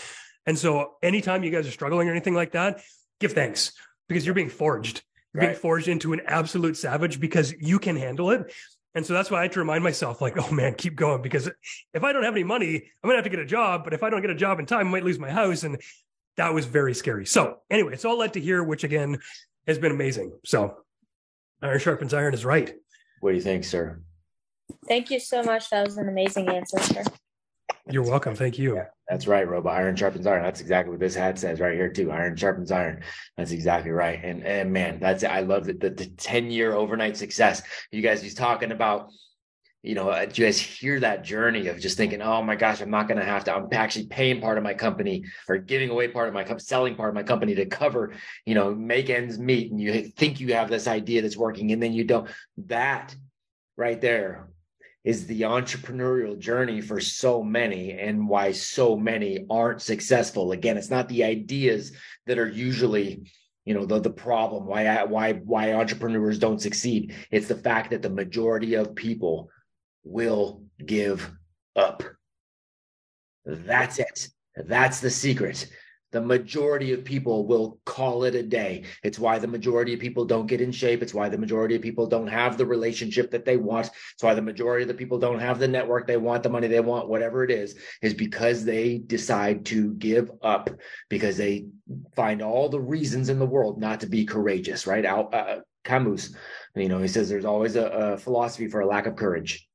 And 0.45 0.57
so 0.57 0.93
anytime 1.03 1.43
you 1.43 1.51
guys 1.51 1.67
are 1.67 1.71
struggling 1.71 2.07
or 2.07 2.11
anything 2.11 2.33
like 2.33 2.53
that, 2.53 2.81
give 3.19 3.33
thanks 3.33 3.73
because 4.07 4.25
you're 4.25 4.33
being 4.33 4.49
forged. 4.49 5.03
You're 5.33 5.43
being 5.43 5.55
forged 5.55 5.89
into 5.89 6.13
an 6.13 6.21
absolute 6.25 6.77
savage 6.77 7.19
because 7.19 7.53
you 7.59 7.77
can 7.77 7.97
handle 7.97 8.31
it. 8.31 8.51
And 8.95 9.05
so 9.05 9.13
that's 9.13 9.29
why 9.29 9.39
I 9.39 9.41
had 9.43 9.51
to 9.53 9.59
remind 9.59 9.83
myself, 9.83 10.19
like, 10.21 10.37
oh 10.37 10.51
man, 10.51 10.73
keep 10.73 10.95
going. 10.95 11.21
Because 11.21 11.49
if 11.93 12.03
I 12.03 12.11
don't 12.11 12.23
have 12.23 12.33
any 12.33 12.43
money, 12.43 12.75
I'm 12.75 13.07
gonna 13.07 13.15
have 13.15 13.23
to 13.23 13.29
get 13.29 13.39
a 13.39 13.45
job. 13.45 13.83
But 13.83 13.93
if 13.93 14.03
I 14.03 14.09
don't 14.09 14.21
get 14.21 14.31
a 14.31 14.35
job 14.35 14.59
in 14.59 14.65
time, 14.65 14.87
I 14.87 14.89
might 14.89 15.03
lose 15.03 15.19
my 15.19 15.29
house. 15.29 15.63
And 15.63 15.79
that 16.37 16.53
was 16.53 16.65
very 16.65 16.93
scary. 16.93 17.25
So 17.25 17.57
anyway, 17.69 17.93
it's 17.93 18.05
all 18.05 18.17
led 18.17 18.33
to 18.33 18.39
here, 18.39 18.63
which 18.63 18.83
again 18.83 19.19
has 19.67 19.77
been 19.77 19.91
amazing. 19.91 20.31
So 20.45 20.77
iron 21.61 21.79
sharpens 21.79 22.13
iron 22.13 22.33
is 22.33 22.45
right. 22.45 22.73
What 23.21 23.31
do 23.31 23.35
you 23.35 23.43
think, 23.43 23.63
sir? 23.63 24.01
Thank 24.87 25.11
you 25.11 25.19
so 25.19 25.43
much. 25.43 25.69
That 25.69 25.85
was 25.85 25.97
an 25.97 26.07
amazing 26.09 26.47
answer, 26.47 26.79
sir. 26.79 27.03
You're 27.87 28.03
welcome. 28.03 28.35
Thank 28.35 28.59
you. 28.59 28.75
Yeah, 28.75 28.85
that's 29.07 29.27
right, 29.27 29.47
Robo. 29.47 29.69
Iron 29.69 29.95
sharpens 29.95 30.27
iron. 30.27 30.43
That's 30.43 30.61
exactly 30.61 30.91
what 30.91 30.99
this 30.99 31.15
hat 31.15 31.39
says 31.39 31.59
right 31.59 31.73
here 31.73 31.91
too. 31.91 32.11
Iron 32.11 32.35
sharpens 32.35 32.71
iron. 32.71 33.03
That's 33.37 33.51
exactly 33.51 33.91
right. 33.91 34.19
And 34.23 34.43
and 34.43 34.71
man, 34.71 34.99
that's 34.99 35.23
I 35.23 35.41
love 35.41 35.65
the 35.65 35.73
the, 35.73 35.89
the 35.89 36.05
ten 36.05 36.51
year 36.51 36.73
overnight 36.73 37.17
success. 37.17 37.61
You 37.91 38.01
guys 38.01 38.21
he's 38.21 38.35
talking 38.35 38.71
about. 38.71 39.09
You 39.81 39.95
know, 39.95 40.09
uh, 40.09 40.27
you 40.33 40.43
guys 40.43 40.59
hear 40.59 40.99
that 40.99 41.23
journey 41.23 41.67
of 41.67 41.79
just 41.79 41.95
thinking, 41.95 42.21
"Oh 42.21 42.43
my 42.43 42.57
gosh, 42.57 42.81
I'm 42.81 42.89
not 42.89 43.07
going 43.07 43.17
to 43.17 43.25
have 43.25 43.45
to. 43.45 43.55
I'm 43.55 43.69
actually 43.71 44.07
paying 44.07 44.41
part 44.41 44.57
of 44.57 44.63
my 44.65 44.73
company 44.73 45.23
or 45.47 45.57
giving 45.57 45.89
away 45.89 46.09
part 46.09 46.27
of 46.27 46.33
my 46.33 46.43
company, 46.43 46.65
selling 46.65 46.95
part 46.95 47.07
of 47.07 47.15
my 47.15 47.23
company 47.23 47.55
to 47.55 47.65
cover, 47.65 48.11
you 48.45 48.55
know, 48.55 48.75
make 48.75 49.09
ends 49.09 49.39
meet." 49.39 49.71
And 49.71 49.79
you 49.79 50.09
think 50.09 50.41
you 50.41 50.53
have 50.53 50.69
this 50.69 50.85
idea 50.85 51.21
that's 51.21 51.37
working, 51.37 51.71
and 51.71 51.81
then 51.81 51.93
you 51.93 52.03
don't. 52.03 52.29
That 52.57 53.15
right 53.77 54.01
there 54.01 54.49
is 55.03 55.27
the 55.27 55.41
entrepreneurial 55.41 56.37
journey 56.37 56.81
for 56.81 56.99
so 56.99 57.41
many 57.41 57.93
and 57.93 58.27
why 58.27 58.51
so 58.51 58.97
many 58.97 59.45
aren't 59.49 59.81
successful. 59.81 60.51
Again 60.51 60.77
it's 60.77 60.89
not 60.89 61.07
the 61.07 61.23
ideas 61.23 61.93
that 62.27 62.37
are 62.37 62.49
usually 62.49 63.31
you 63.65 63.73
know 63.73 63.85
the, 63.85 63.99
the 63.99 64.09
problem 64.09 64.65
why 64.65 65.03
why 65.03 65.33
why 65.33 65.73
entrepreneurs 65.73 66.39
don't 66.39 66.61
succeed. 66.61 67.13
It's 67.31 67.47
the 67.47 67.55
fact 67.55 67.91
that 67.91 68.01
the 68.01 68.09
majority 68.09 68.73
of 68.75 68.95
people 68.95 69.49
will 70.03 70.63
give 70.85 71.31
up. 71.75 72.03
That's 73.45 73.99
it. 73.99 74.29
That's 74.55 74.99
the 74.99 75.09
secret 75.09 75.67
the 76.11 76.21
majority 76.21 76.93
of 76.93 77.03
people 77.03 77.45
will 77.45 77.79
call 77.85 78.23
it 78.23 78.35
a 78.35 78.43
day. 78.43 78.83
It's 79.03 79.19
why 79.19 79.39
the 79.39 79.47
majority 79.47 79.93
of 79.93 79.99
people 79.99 80.25
don't 80.25 80.47
get 80.47 80.61
in 80.61 80.71
shape. 80.71 81.01
It's 81.01 81.13
why 81.13 81.29
the 81.29 81.37
majority 81.37 81.75
of 81.75 81.81
people 81.81 82.07
don't 82.07 82.27
have 82.27 82.57
the 82.57 82.65
relationship 82.65 83.31
that 83.31 83.45
they 83.45 83.57
want. 83.57 83.89
It's 84.13 84.23
why 84.23 84.33
the 84.33 84.41
majority 84.41 84.83
of 84.83 84.87
the 84.87 84.93
people 84.95 85.19
don't 85.19 85.39
have 85.39 85.59
the 85.59 85.67
network 85.67 86.07
they 86.07 86.17
want, 86.17 86.43
the 86.43 86.49
money 86.49 86.67
they 86.67 86.79
want, 86.79 87.09
whatever 87.09 87.43
it 87.43 87.51
is, 87.51 87.75
is 88.01 88.13
because 88.13 88.65
they 88.65 88.97
decide 88.97 89.65
to 89.67 89.93
give 89.93 90.31
up 90.41 90.69
because 91.09 91.37
they 91.37 91.67
find 92.15 92.41
all 92.41 92.69
the 92.69 92.81
reasons 92.81 93.29
in 93.29 93.39
the 93.39 93.45
world 93.45 93.79
not 93.79 93.99
to 93.99 94.07
be 94.07 94.25
courageous, 94.25 94.87
right? 94.87 95.05
Out, 95.05 95.33
uh, 95.33 95.59
Camus 95.83 96.35
You 96.75 96.89
know, 96.89 96.99
he 96.99 97.07
says 97.07 97.29
there's 97.29 97.45
always 97.45 97.75
a, 97.75 97.85
a 97.87 98.17
philosophy 98.17 98.67
for 98.67 98.81
a 98.81 98.87
lack 98.87 99.05
of 99.05 99.15
courage. 99.15 99.68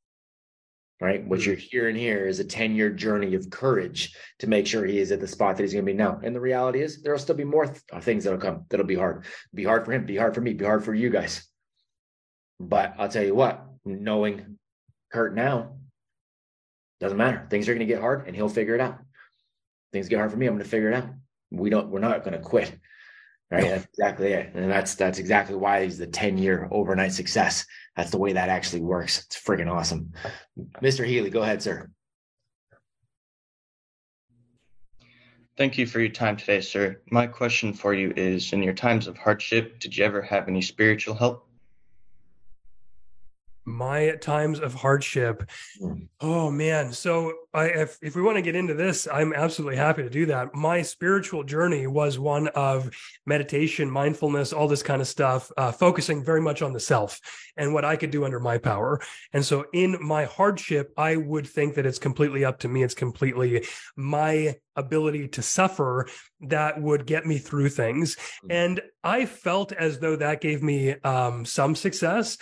Right. 1.01 1.27
What 1.27 1.41
mm-hmm. 1.41 1.51
you're 1.51 1.59
hearing 1.59 1.97
here 1.97 2.27
is 2.27 2.39
a 2.39 2.45
10 2.45 2.75
year 2.77 2.89
journey 2.89 3.35
of 3.35 3.51
courage 3.51 4.17
to 4.39 4.47
make 4.47 4.67
sure 4.67 4.85
he 4.85 5.01
is 5.01 5.11
at 5.11 5.21
the 5.21 5.27
spot 5.27 5.57
that 5.57 5.65
he's 5.65 5.73
going 5.73 5.85
to 5.85 5.93
be 5.93 5.97
now. 5.97 6.21
And 6.23 6.35
the 6.35 6.41
reality 6.41 6.83
is, 6.83 7.03
there'll 7.03 7.19
still 7.19 7.35
be 7.35 7.45
more 7.45 7.67
th- 7.67 8.03
things 8.03 8.25
that'll 8.25 8.39
come 8.39 8.65
that'll 8.71 8.87
be 8.87 8.95
hard. 8.95 9.25
Be 9.53 9.65
hard 9.65 9.85
for 9.85 9.93
him, 9.93 10.07
be 10.07 10.17
hard 10.17 10.35
for 10.35 10.41
me, 10.41 10.55
be 10.55 10.65
hard 10.65 10.85
for 10.85 10.95
you 10.95 11.11
guys. 11.11 11.47
But 12.61 12.95
I'll 12.99 13.09
tell 13.09 13.25
you 13.25 13.35
what, 13.35 13.67
knowing 13.85 14.59
Curt 15.13 15.35
now 15.35 15.77
doesn't 17.01 17.19
matter. 17.19 17.47
Things 17.51 17.69
are 17.69 17.75
going 17.75 17.87
to 17.87 17.93
get 17.93 18.01
hard 18.01 18.27
and 18.27 18.35
he'll 18.37 18.49
figure 18.49 18.75
it 18.75 18.81
out. 18.81 18.99
Things 19.93 20.09
get 20.09 20.19
hard 20.19 20.31
for 20.31 20.37
me, 20.37 20.47
I'm 20.47 20.55
going 20.55 20.65
to 20.65 20.71
figure 20.71 20.91
it 20.91 20.95
out. 20.95 21.11
We 21.51 21.71
don't, 21.71 21.89
we're 21.89 22.01
not 22.01 22.25
going 22.25 22.35
to 22.35 22.43
quit. 22.43 22.73
Right. 23.51 23.65
That's 23.65 23.85
exactly 23.85 24.33
it. 24.33 24.55
And 24.55 24.71
that's 24.71 24.95
that's 24.95 25.19
exactly 25.19 25.55
why 25.55 25.85
he's 25.85 25.99
the 25.99 26.07
10 26.07 26.39
year 26.39 26.67
overnight 26.71 27.13
success. 27.13 27.65
That's 27.97 28.11
the 28.11 28.19
way 28.19 28.33
that 28.33 28.49
actually 28.49 28.81
works. 28.81 29.25
It's 29.25 29.41
freaking 29.41 29.71
awesome. 29.71 30.13
Mr. 30.83 31.05
Healy, 31.05 31.31
go 31.31 31.43
ahead, 31.43 31.63
sir. 31.63 31.91
Thank 35.57 35.79
you 35.79 35.87
for 35.87 36.01
your 36.01 36.09
time 36.09 36.37
today, 36.37 36.61
sir. 36.61 37.01
My 37.13 37.29
question 37.29 37.73
for 37.73 37.95
you 37.95 38.13
is 38.17 38.53
in 38.53 38.63
your 38.63 38.73
times 38.75 39.07
of 39.07 39.17
hardship, 39.17 39.79
did 39.79 39.97
you 39.97 40.05
ever 40.05 40.21
have 40.21 40.49
any 40.49 40.61
spiritual 40.61 41.15
help? 41.15 41.47
My 43.67 44.11
times 44.21 44.61
of 44.61 44.75
hardship. 44.75 45.49
Mm. 45.81 46.09
oh 46.21 46.51
man. 46.51 46.93
So 46.93 47.33
i 47.53 47.67
if, 47.67 47.99
if 48.03 48.17
we 48.17 48.23
want 48.23 48.37
to 48.37 48.43
get 48.43 48.57
into 48.57 48.75
this 48.75 49.07
i'm 49.11 49.33
absolutely 49.33 49.77
happy 49.77 50.03
to 50.03 50.11
do 50.11 50.27
that. 50.27 50.55
My 50.55 50.83
spiritual 50.83 51.45
journey 51.45 51.87
was 51.87 52.19
one 52.19 52.49
of 52.49 52.91
meditation 53.27 53.91
mindfulness 53.91 54.53
all 54.53 54.69
this 54.69 54.83
kind 54.83 55.01
of 55.01 55.09
stuff 55.09 55.51
uh, 55.57 55.73
focusing 55.73 56.25
very 56.25 56.41
much 56.41 56.63
on 56.63 56.73
the 56.73 56.81
self 56.81 57.21
and 57.57 57.73
what 57.73 57.85
i 57.85 57.97
could 57.97 58.11
do 58.11 58.25
under 58.25 58.41
my 58.41 58.59
power. 58.59 59.01
And 59.33 59.45
so 59.45 59.67
in 59.73 59.97
my 60.01 60.25
hardship 60.25 60.93
i 60.97 61.17
would 61.17 61.47
think 61.47 61.75
that 61.75 61.87
it's 61.87 61.99
completely 61.99 62.45
up 62.45 62.59
to 62.61 62.69
me. 62.69 62.83
It's 62.83 62.95
completely 62.95 63.67
my 63.97 64.57
ability 64.77 65.29
to 65.29 65.43
suffer 65.43 66.09
that 66.41 66.81
would 66.83 67.07
get 67.07 67.25
me 67.25 67.39
through 67.39 67.71
things. 67.71 68.17
Mm. 68.17 68.49
and 68.51 68.81
i 69.03 69.25
felt 69.27 69.73
as 69.73 69.99
though 69.99 70.17
that 70.17 70.41
gave 70.41 70.63
me 70.63 70.91
um, 71.03 71.45
some 71.45 71.75
success 71.75 72.37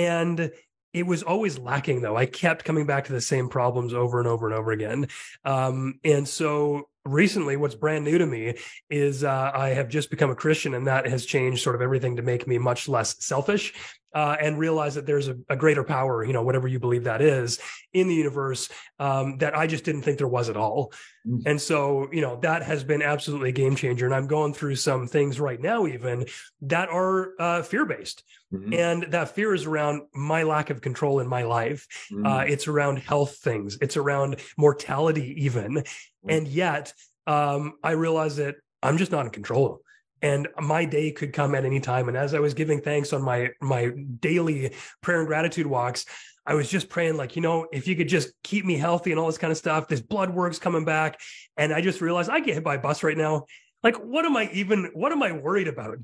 and 0.00 0.50
it 0.92 1.06
was 1.06 1.22
always 1.22 1.58
lacking 1.58 2.00
though. 2.00 2.16
I 2.16 2.26
kept 2.26 2.64
coming 2.64 2.86
back 2.86 3.04
to 3.04 3.12
the 3.12 3.20
same 3.20 3.48
problems 3.48 3.94
over 3.94 4.18
and 4.18 4.26
over 4.26 4.46
and 4.46 4.56
over 4.56 4.72
again. 4.72 5.08
Um, 5.44 6.00
and 6.04 6.26
so 6.26 6.88
recently 7.04 7.56
what's 7.56 7.74
brand 7.74 8.04
new 8.04 8.18
to 8.18 8.26
me 8.26 8.54
is 8.90 9.24
uh, 9.24 9.50
i 9.54 9.68
have 9.70 9.88
just 9.88 10.10
become 10.10 10.30
a 10.30 10.34
christian 10.34 10.74
and 10.74 10.86
that 10.86 11.06
has 11.06 11.24
changed 11.24 11.62
sort 11.62 11.74
of 11.74 11.80
everything 11.82 12.16
to 12.16 12.22
make 12.22 12.46
me 12.46 12.58
much 12.58 12.88
less 12.88 13.16
selfish 13.24 13.72
uh, 14.12 14.36
and 14.40 14.58
realize 14.58 14.96
that 14.96 15.06
there's 15.06 15.28
a, 15.28 15.36
a 15.48 15.56
greater 15.56 15.84
power 15.84 16.24
you 16.24 16.32
know 16.32 16.42
whatever 16.42 16.68
you 16.68 16.78
believe 16.80 17.04
that 17.04 17.22
is 17.22 17.58
in 17.94 18.06
the 18.08 18.14
universe 18.14 18.68
um, 18.98 19.38
that 19.38 19.56
i 19.56 19.66
just 19.66 19.84
didn't 19.84 20.02
think 20.02 20.18
there 20.18 20.28
was 20.28 20.48
at 20.48 20.56
all 20.56 20.92
Mm. 21.28 21.42
and 21.44 21.60
so 21.60 22.08
you 22.12 22.22
know 22.22 22.40
that 22.40 22.62
has 22.62 22.82
been 22.82 23.02
absolutely 23.02 23.50
a 23.50 23.52
game 23.52 23.76
changer 23.76 24.06
and 24.06 24.14
i'm 24.14 24.26
going 24.26 24.54
through 24.54 24.74
some 24.76 25.06
things 25.06 25.38
right 25.38 25.60
now 25.60 25.86
even 25.86 26.24
that 26.62 26.88
are 26.88 27.32
uh, 27.38 27.62
fear 27.62 27.84
based 27.84 28.24
Mhm. 28.50 28.74
and 28.74 29.12
that 29.12 29.34
fear 29.34 29.52
is 29.52 29.66
around 29.66 30.00
my 30.14 30.44
lack 30.44 30.70
of 30.70 30.80
control 30.80 31.20
in 31.20 31.26
my 31.28 31.42
life 31.42 31.86
Mhm. 32.10 32.26
uh, 32.26 32.44
it's 32.46 32.66
around 32.68 33.00
health 33.00 33.36
things 33.36 33.76
it's 33.82 33.98
around 33.98 34.36
mortality 34.56 35.44
even 35.44 35.84
and 36.28 36.48
yet 36.48 36.92
um, 37.26 37.74
i 37.82 37.92
realize 37.92 38.36
that 38.36 38.56
i'm 38.82 38.98
just 38.98 39.12
not 39.12 39.26
in 39.26 39.30
control 39.30 39.82
and 40.22 40.48
my 40.60 40.84
day 40.84 41.12
could 41.12 41.32
come 41.32 41.54
at 41.54 41.64
any 41.64 41.80
time. 41.80 42.08
And 42.08 42.16
as 42.16 42.34
i 42.34 42.40
was 42.40 42.54
giving 42.54 42.80
thanks 42.80 43.12
on 43.12 43.22
my 43.22 43.50
my 43.60 43.90
daily 44.20 44.74
prayer 45.00 45.20
and 45.20 45.26
gratitude 45.26 45.66
walks 45.66 46.04
i 46.46 46.54
was 46.54 46.68
just 46.68 46.88
praying 46.88 47.16
like 47.16 47.36
you 47.36 47.42
know 47.42 47.66
if 47.72 47.86
you 47.86 47.96
could 47.96 48.08
just 48.08 48.32
keep 48.42 48.64
me 48.64 48.76
healthy 48.76 49.10
and 49.10 49.20
all 49.20 49.26
this 49.26 49.38
kind 49.38 49.50
of 49.50 49.58
stuff 49.58 49.88
this 49.88 50.00
blood 50.00 50.30
work's 50.30 50.58
coming 50.58 50.84
back. 50.84 51.18
And 51.56 51.72
i 51.72 51.80
just 51.80 52.00
realized 52.00 52.30
i 52.30 52.40
get 52.40 52.54
hit 52.54 52.64
by 52.64 52.76
a 52.76 52.80
bus 52.80 53.02
right 53.02 53.16
now. 53.16 53.44
Like 53.82 53.96
what 53.96 54.24
am 54.24 54.36
i 54.36 54.50
even 54.52 54.90
what 54.94 55.12
am 55.12 55.22
i 55.22 55.32
worried 55.32 55.68
about 55.68 55.96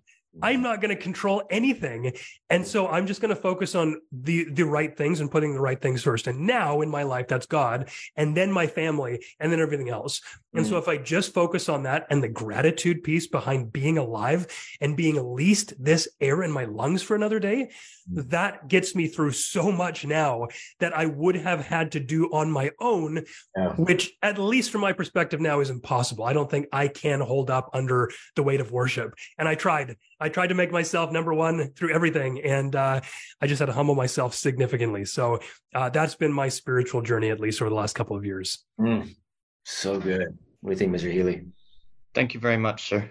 I'm 0.43 0.63
not 0.63 0.81
going 0.81 0.95
to 0.95 1.01
control 1.01 1.43
anything. 1.51 2.13
And 2.51 2.67
so 2.67 2.89
I'm 2.89 3.07
just 3.07 3.21
going 3.21 3.35
to 3.35 3.41
focus 3.41 3.75
on 3.75 4.01
the 4.13 4.45
the 4.53 4.65
right 4.65 4.97
things 4.97 5.21
and 5.21 5.31
putting 5.31 5.55
the 5.55 5.61
right 5.61 5.81
things 5.81 6.03
first. 6.03 6.27
And 6.27 6.47
now 6.47 6.81
in 6.83 6.91
my 6.91 7.03
life 7.03 7.29
that's 7.29 7.47
God 7.47 7.89
and 8.17 8.37
then 8.37 8.53
my 8.53 8.67
family 8.67 9.25
and 9.41 9.51
then 9.51 9.61
everything 9.61 9.89
else. 9.89 10.21
And 10.57 10.67
so 10.67 10.79
if 10.79 10.89
I 10.89 10.97
just 10.97 11.35
focus 11.35 11.69
on 11.69 11.83
that 11.85 12.07
and 12.11 12.23
the 12.23 12.29
gratitude 12.29 13.03
piece 13.03 13.27
behind 13.27 13.73
being 13.73 13.99
alive 13.99 14.47
and 14.81 14.97
being 14.97 15.17
at 15.17 15.25
least 15.25 15.75
this 15.83 16.09
air 16.21 16.43
in 16.43 16.51
my 16.51 16.65
lungs 16.65 17.03
for 17.03 17.15
another 17.15 17.39
day, 17.39 17.71
that 18.09 18.69
gets 18.69 18.95
me 18.95 19.09
through 19.09 19.33
so 19.33 19.71
much 19.71 20.05
now 20.07 20.47
that 20.81 20.97
I 20.97 21.07
would 21.07 21.37
have 21.37 21.65
had 21.65 21.93
to 21.93 22.01
do 22.01 22.27
on 22.33 22.51
my 22.51 22.71
own 22.81 23.25
Yeah. 23.57 23.73
which 23.75 24.13
at 24.23 24.39
least 24.39 24.71
from 24.71 24.81
my 24.81 24.93
perspective 24.93 25.41
now 25.41 25.61
is 25.61 25.71
impossible. 25.71 26.25
I 26.25 26.33
don't 26.33 26.51
think 26.51 26.67
I 26.73 26.89
can 26.89 27.21
hold 27.21 27.51
up 27.51 27.71
under 27.73 28.11
the 28.35 28.43
weight 28.43 28.61
of 28.61 28.71
worship. 28.73 29.15
And 29.39 29.49
I 29.49 29.55
tried. 29.55 29.97
I 30.21 30.29
tried 30.31 30.47
to 30.47 30.55
make 30.55 30.73
myself 30.73 31.13
number 31.13 31.35
one 31.35 31.73
through 31.73 31.93
everything, 31.93 32.41
and 32.43 32.75
uh, 32.75 33.01
I 33.41 33.47
just 33.47 33.59
had 33.59 33.67
to 33.67 33.73
humble 33.73 33.95
myself 33.95 34.35
significantly. 34.35 35.05
So 35.05 35.41
uh, 35.75 35.91
that's 35.91 36.15
been 36.15 36.33
my 36.33 36.49
spiritual 36.49 37.03
journey, 37.03 37.29
at 37.31 37.39
least 37.41 37.61
over 37.61 37.69
the 37.69 37.77
last 37.77 37.95
couple 37.95 38.17
of 38.17 38.25
years. 38.25 38.65
Mm. 38.81 39.15
So 39.65 40.01
good. 40.01 40.39
What 40.67 40.77
do 40.77 40.85
you 40.85 40.91
think, 40.91 41.01
Mr. 41.01 41.13
Healy? 41.13 41.45
Thank 42.13 42.35
you 42.35 42.41
very 42.41 42.57
much, 42.57 42.89
sir. 42.89 43.09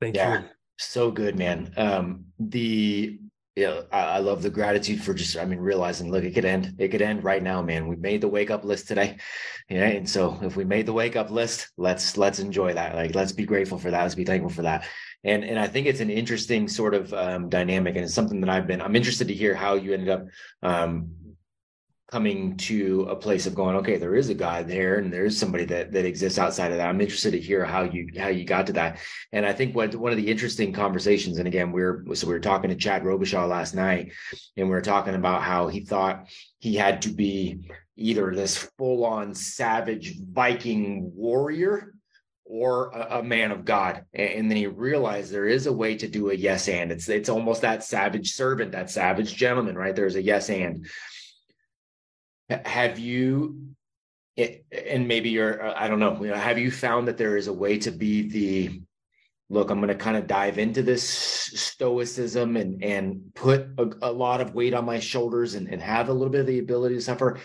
Thank 0.00 0.16
Yeah. 0.16 0.40
you. 0.40 0.48
So 0.76 1.12
good, 1.12 1.38
man. 1.38 1.72
Um, 1.76 2.24
the 2.40 3.20
yeah, 3.54 3.82
I, 3.92 4.00
I 4.00 4.18
love 4.18 4.42
the 4.42 4.50
gratitude 4.50 5.00
for 5.00 5.14
just, 5.14 5.36
I 5.36 5.44
mean, 5.44 5.60
realizing, 5.60 6.10
look, 6.10 6.24
it 6.24 6.32
could 6.32 6.44
end, 6.44 6.74
it 6.78 6.88
could 6.88 7.02
end 7.02 7.22
right 7.22 7.42
now, 7.42 7.62
man. 7.62 7.86
We 7.86 7.94
made 7.94 8.20
the 8.20 8.28
wake 8.28 8.50
up 8.50 8.64
list 8.64 8.88
today. 8.88 9.18
Yeah. 9.70 9.86
And 9.86 10.08
so 10.08 10.38
if 10.42 10.56
we 10.56 10.64
made 10.64 10.86
the 10.86 10.94
wake 10.94 11.14
up 11.14 11.30
list, 11.30 11.68
let's 11.76 12.16
let's 12.16 12.38
enjoy 12.38 12.72
that. 12.72 12.94
Like 12.94 13.14
let's 13.14 13.32
be 13.32 13.44
grateful 13.44 13.78
for 13.78 13.90
that. 13.90 14.02
Let's 14.02 14.14
be 14.14 14.24
thankful 14.24 14.48
for 14.48 14.62
that. 14.62 14.88
And 15.24 15.44
and 15.44 15.58
I 15.58 15.66
think 15.66 15.86
it's 15.86 16.00
an 16.00 16.08
interesting 16.08 16.68
sort 16.68 16.94
of 16.94 17.12
um 17.12 17.50
dynamic 17.50 17.94
and 17.94 18.04
it's 18.04 18.14
something 18.14 18.40
that 18.40 18.48
I've 18.48 18.66
been 18.66 18.80
I'm 18.80 18.96
interested 18.96 19.28
to 19.28 19.34
hear 19.34 19.54
how 19.54 19.74
you 19.74 19.92
ended 19.92 20.08
up 20.08 20.24
um 20.62 21.10
coming 22.10 22.56
to 22.56 23.06
a 23.10 23.14
place 23.14 23.46
of 23.46 23.54
going, 23.54 23.76
okay, 23.76 23.98
there 23.98 24.16
is 24.16 24.30
a 24.30 24.34
God 24.34 24.66
there 24.66 24.96
and 24.96 25.12
there 25.12 25.26
is 25.26 25.38
somebody 25.38 25.66
that 25.66 25.92
that 25.92 26.06
exists 26.06 26.38
outside 26.38 26.72
of 26.72 26.78
that. 26.78 26.88
I'm 26.88 27.00
interested 27.00 27.32
to 27.32 27.40
hear 27.40 27.64
how 27.64 27.82
you 27.82 28.08
how 28.18 28.28
you 28.28 28.44
got 28.44 28.66
to 28.68 28.72
that. 28.74 28.98
And 29.32 29.44
I 29.44 29.52
think 29.52 29.76
what 29.76 29.94
one 29.94 30.12
of 30.12 30.16
the 30.16 30.30
interesting 30.30 30.72
conversations, 30.72 31.38
and 31.38 31.46
again, 31.46 31.70
we 31.70 31.82
are 31.82 32.02
so 32.14 32.26
we 32.26 32.32
were 32.32 32.40
talking 32.40 32.70
to 32.70 32.76
Chad 32.76 33.02
Robichaud 33.02 33.48
last 33.48 33.74
night, 33.74 34.12
and 34.56 34.66
we 34.66 34.74
were 34.74 34.80
talking 34.80 35.14
about 35.14 35.42
how 35.42 35.68
he 35.68 35.84
thought 35.84 36.28
he 36.58 36.74
had 36.74 37.02
to 37.02 37.10
be 37.10 37.70
either 37.96 38.34
this 38.34 38.56
full-on 38.78 39.34
savage 39.34 40.14
Viking 40.32 41.12
warrior 41.14 41.92
or 42.44 42.90
a, 42.90 43.18
a 43.18 43.22
man 43.22 43.50
of 43.50 43.66
God. 43.66 44.04
And, 44.14 44.30
and 44.30 44.50
then 44.50 44.56
he 44.56 44.66
realized 44.66 45.30
there 45.30 45.46
is 45.46 45.66
a 45.66 45.72
way 45.72 45.96
to 45.96 46.08
do 46.08 46.30
a 46.30 46.34
yes 46.34 46.68
and. 46.68 46.90
It's 46.90 47.08
it's 47.10 47.28
almost 47.28 47.60
that 47.62 47.84
savage 47.84 48.32
servant, 48.32 48.72
that 48.72 48.90
savage 48.90 49.34
gentleman, 49.34 49.76
right? 49.76 49.94
There's 49.94 50.16
a 50.16 50.22
yes 50.22 50.48
and. 50.48 50.86
Ha- 52.50 52.62
Have 52.64 52.98
you 52.98 53.74
and 54.36 55.08
maybe 55.08 55.30
you're 55.30 55.66
uh, 55.66 55.74
i 55.76 55.88
don't 55.88 55.98
know 55.98 56.16
you 56.22 56.30
know 56.30 56.36
have 56.36 56.58
you 56.58 56.70
found 56.70 57.08
that 57.08 57.18
there 57.18 57.36
is 57.36 57.48
a 57.48 57.52
way 57.52 57.76
to 57.76 57.90
be 57.90 58.28
the 58.28 58.80
look 59.50 59.70
i'm 59.70 59.78
going 59.78 59.88
to 59.88 59.94
kind 59.94 60.16
of 60.16 60.26
dive 60.28 60.58
into 60.58 60.82
this 60.82 61.02
stoicism 61.02 62.56
and 62.56 62.82
and 62.84 63.20
put 63.34 63.68
a, 63.78 63.90
a 64.02 64.12
lot 64.12 64.40
of 64.40 64.54
weight 64.54 64.74
on 64.74 64.84
my 64.84 64.98
shoulders 64.98 65.54
and, 65.54 65.68
and 65.68 65.82
have 65.82 66.08
a 66.08 66.12
little 66.12 66.30
bit 66.30 66.42
of 66.42 66.46
the 66.46 66.58
ability 66.58 66.94
to 66.94 67.00
suffer? 67.00 67.38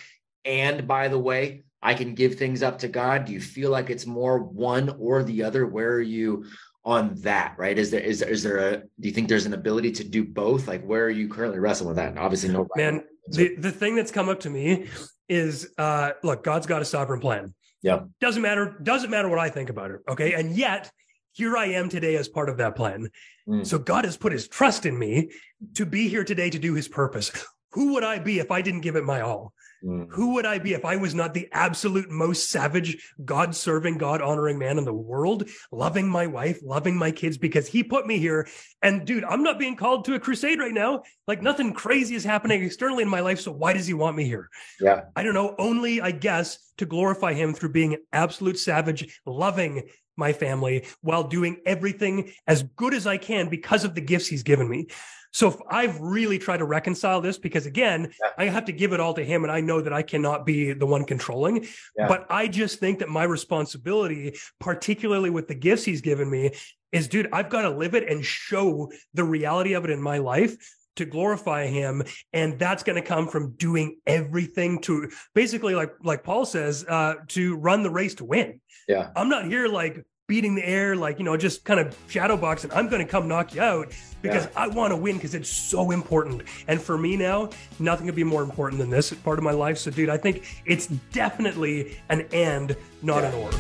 And 0.46 0.88
by 0.88 1.08
the 1.08 1.20
way 1.20 1.64
i 1.82 1.94
can 1.94 2.14
give 2.14 2.36
things 2.36 2.62
up 2.64 2.80
to 2.80 2.88
god. 2.88 3.26
Do 3.26 3.34
you 3.34 3.42
feel 3.42 3.72
like 3.72 3.90
it's 3.90 4.06
more 4.06 4.40
one 4.40 4.96
or 5.00 5.24
the 5.24 5.44
other? 5.44 5.66
Where 5.66 5.94
are 5.94 6.02
you 6.02 6.46
on 6.86 7.16
that 7.22 7.56
right? 7.58 7.78
Is 7.78 7.92
there 7.92 8.02
is 8.02 8.20
there 8.20 8.30
is 8.30 8.44
there 8.44 8.58
a 8.58 8.78
do 8.78 9.08
you 9.08 9.12
think 9.12 9.30
there's 9.30 9.46
an 9.46 9.54
ability 9.54 9.94
to 9.94 10.04
do 10.04 10.24
both? 10.26 10.68
Like 10.68 10.84
where 10.86 11.06
are 11.06 11.10
you 11.10 11.30
currently 11.30 11.60
wrestling 11.60 11.88
with 11.88 11.98
that? 11.98 12.10
And 12.10 12.20
obviously 12.20 12.50
no 12.50 12.68
Man, 12.76 13.04
the, 13.28 13.56
the 13.56 13.72
thing 13.72 13.96
that's 13.96 14.12
come 14.12 14.30
up 14.30 14.42
to 14.42 14.50
me 14.50 14.88
is 15.30 15.72
uh, 15.78 16.12
look, 16.24 16.44
God's 16.44 16.68
got 16.68 16.82
a 16.82 16.86
sovereign 16.86 17.20
plan. 17.20 17.54
Yeah. 17.82 18.02
Doesn't 18.22 18.42
matter, 18.42 18.78
doesn't 18.84 19.10
matter 19.10 19.30
what 19.30 19.40
I 19.40 19.50
think 19.50 19.70
about 19.70 19.92
it. 19.92 20.00
Okay. 20.08 20.34
And 20.34 20.56
yet 20.56 20.92
here 21.34 21.58
I 21.58 21.66
am 21.66 21.90
today 21.90 22.16
as 22.16 22.30
part 22.30 22.50
of 22.50 22.58
that 22.58 22.76
plan. 22.76 23.10
Mm. 23.48 23.66
So 23.66 23.78
God 23.78 24.06
has 24.06 24.16
put 24.16 24.32
his 24.32 24.48
trust 24.48 24.86
in 24.86 24.98
me 24.98 25.32
to 25.74 25.86
be 25.86 26.08
here 26.08 26.24
today 26.24 26.50
to 26.50 26.60
do 26.60 26.74
his 26.74 26.88
purpose. 26.88 27.32
Who 27.72 27.94
would 27.94 28.04
I 28.04 28.20
be 28.20 28.40
if 28.40 28.52
I 28.52 28.62
didn't 28.62 28.82
give 28.82 28.96
it 28.96 29.04
my 29.04 29.22
all? 29.22 29.54
Mm. 29.84 30.08
Who 30.12 30.34
would 30.34 30.46
I 30.46 30.60
be 30.60 30.74
if 30.74 30.86
I 30.86 30.96
was 30.96 31.14
not 31.14 31.34
the 31.34 31.50
absolute 31.52 32.10
most 32.10 32.50
savage, 32.50 33.14
God 33.26 33.54
serving, 33.56 33.98
God 33.98 34.22
honoring 34.22 34.58
man 34.58 34.78
in 34.78 34.86
the 34.86 34.94
world, 34.94 35.50
loving 35.72 36.08
my 36.08 36.26
wife, 36.26 36.60
loving 36.64 36.96
my 36.96 37.12
kids 37.12 37.38
because 37.38 37.68
he 37.68 37.84
put 37.84 38.08
me 38.08 38.18
here? 38.18 38.48
And 38.82 39.06
dude, 39.06 39.26
I'm 39.26 39.44
not 39.44 39.60
being 39.60 39.76
called 39.76 40.06
to 40.06 40.16
a 40.16 40.20
crusade 40.20 40.60
right 40.60 40.74
now. 40.74 41.04
Like 41.28 41.42
nothing 41.42 41.74
crazy 41.74 42.16
is 42.16 42.24
happening 42.24 42.64
externally 42.64 43.04
in 43.04 43.10
my 43.10 43.20
life. 43.20 43.42
So 43.42 43.52
why 43.52 43.74
does 43.74 43.88
he 43.88 43.94
want 43.94 44.16
me 44.16 44.26
here? 44.26 44.50
yeah 44.80 45.02
I 45.16 45.24
don't 45.24 45.34
know, 45.34 45.56
only 45.58 46.02
I 46.02 46.12
guess 46.12 46.72
to 46.78 46.86
glorify 46.86 47.34
him 47.34 47.54
through 47.54 47.70
being 47.70 47.94
an 47.94 48.02
absolute 48.12 48.58
savage, 48.58 49.22
loving, 49.26 49.84
my 50.16 50.34
family 50.34 50.86
while 51.02 51.24
doing 51.24 51.58
everything 51.66 52.32
as 52.48 52.64
good 52.64 52.94
as 52.94 53.08
I 53.08 53.18
can 53.18 53.50
because 53.50 53.84
of 53.84 53.96
the 53.96 54.02
gifts 54.02 54.28
he's 54.28 54.44
given 54.44 54.70
me. 54.70 54.88
So 55.32 55.60
I've 55.68 56.00
really 56.00 56.38
tried 56.38 56.58
to 56.58 56.66
reconcile 56.66 57.20
this 57.20 57.40
because 57.40 57.66
again, 57.66 58.14
yeah. 58.22 58.30
I 58.38 58.46
have 58.46 58.66
to 58.66 58.72
give 58.72 58.94
it 58.94 59.00
all 59.00 59.16
to 59.16 59.26
him 59.26 59.44
and 59.44 59.52
I 59.52 59.62
know 59.62 59.82
that 59.82 59.92
I 59.92 60.04
cannot 60.04 60.46
be 60.46 60.74
the 60.74 60.86
one 60.86 61.06
controlling. 61.06 61.66
Yeah. 61.98 62.08
But 62.08 62.28
I 62.30 62.48
just 62.48 62.80
think 62.80 63.00
that 63.00 63.10
my 63.10 63.24
responsibility, 63.24 64.36
particularly 64.60 65.32
with 65.32 65.48
the 65.48 65.56
gifts 65.56 65.86
he's 65.86 66.02
given 66.02 66.30
me, 66.30 66.52
is 66.92 67.08
dude, 67.08 67.30
I've 67.34 67.50
got 67.50 67.64
to 67.64 67.72
live 67.72 67.96
it 67.96 68.08
and 68.08 68.24
show 68.24 68.92
the 69.16 69.24
reality 69.24 69.74
of 69.74 69.84
it 69.86 69.90
in 69.90 70.02
my 70.02 70.20
life 70.20 70.56
to 70.96 71.06
glorify 71.06 71.68
him 71.68 72.04
and 72.34 72.58
that's 72.60 72.84
going 72.84 73.02
to 73.02 73.08
come 73.08 73.28
from 73.28 73.52
doing 73.54 73.98
everything 74.06 74.80
to 74.80 75.10
basically 75.34 75.76
like 75.76 75.94
like 76.04 76.24
paul 76.24 76.46
says 76.46 76.86
uh 76.88 77.16
to 77.28 77.56
run 77.58 77.84
the 77.84 77.90
race 77.90 78.16
to 78.16 78.26
win 78.26 78.60
yeah 78.88 79.10
i'm 79.16 79.30
not 79.30 79.46
here 79.46 79.68
like 79.68 80.04
beating 80.28 80.56
the 80.56 80.66
air, 80.66 80.96
like, 80.96 81.20
you 81.20 81.26
know, 81.26 81.36
just 81.36 81.66
kind 81.66 81.80
of 81.80 81.96
shadow 82.08 82.38
boxing. 82.38 82.72
I'm 82.74 82.88
going 82.88 83.06
to 83.06 83.12
come 83.12 83.28
knock 83.28 83.54
you 83.54 83.62
out 83.62 83.94
because 84.22 84.46
yeah. 84.46 84.52
I 84.56 84.68
want 84.68 84.92
to 84.92 84.98
win 84.98 85.18
because 85.18 85.36
it's 85.36 85.50
so 85.50 85.92
important. 85.92 86.44
And 86.68 86.82
for 86.82 86.98
me 86.98 87.18
now, 87.18 87.50
nothing 87.80 88.06
could 88.08 88.16
be 88.16 88.24
more 88.24 88.42
important 88.42 88.80
than 88.80 88.90
this 88.90 89.14
part 89.14 89.38
of 89.38 89.44
my 89.44 89.52
life. 89.52 89.78
So, 89.78 89.92
dude, 89.92 90.10
I 90.10 90.18
think 90.18 90.62
it's 90.66 90.88
definitely 90.88 92.00
an 92.10 92.22
and, 92.32 92.76
not 93.02 93.24
yeah. 93.24 93.32
an 93.32 93.36
or. 93.36 93.52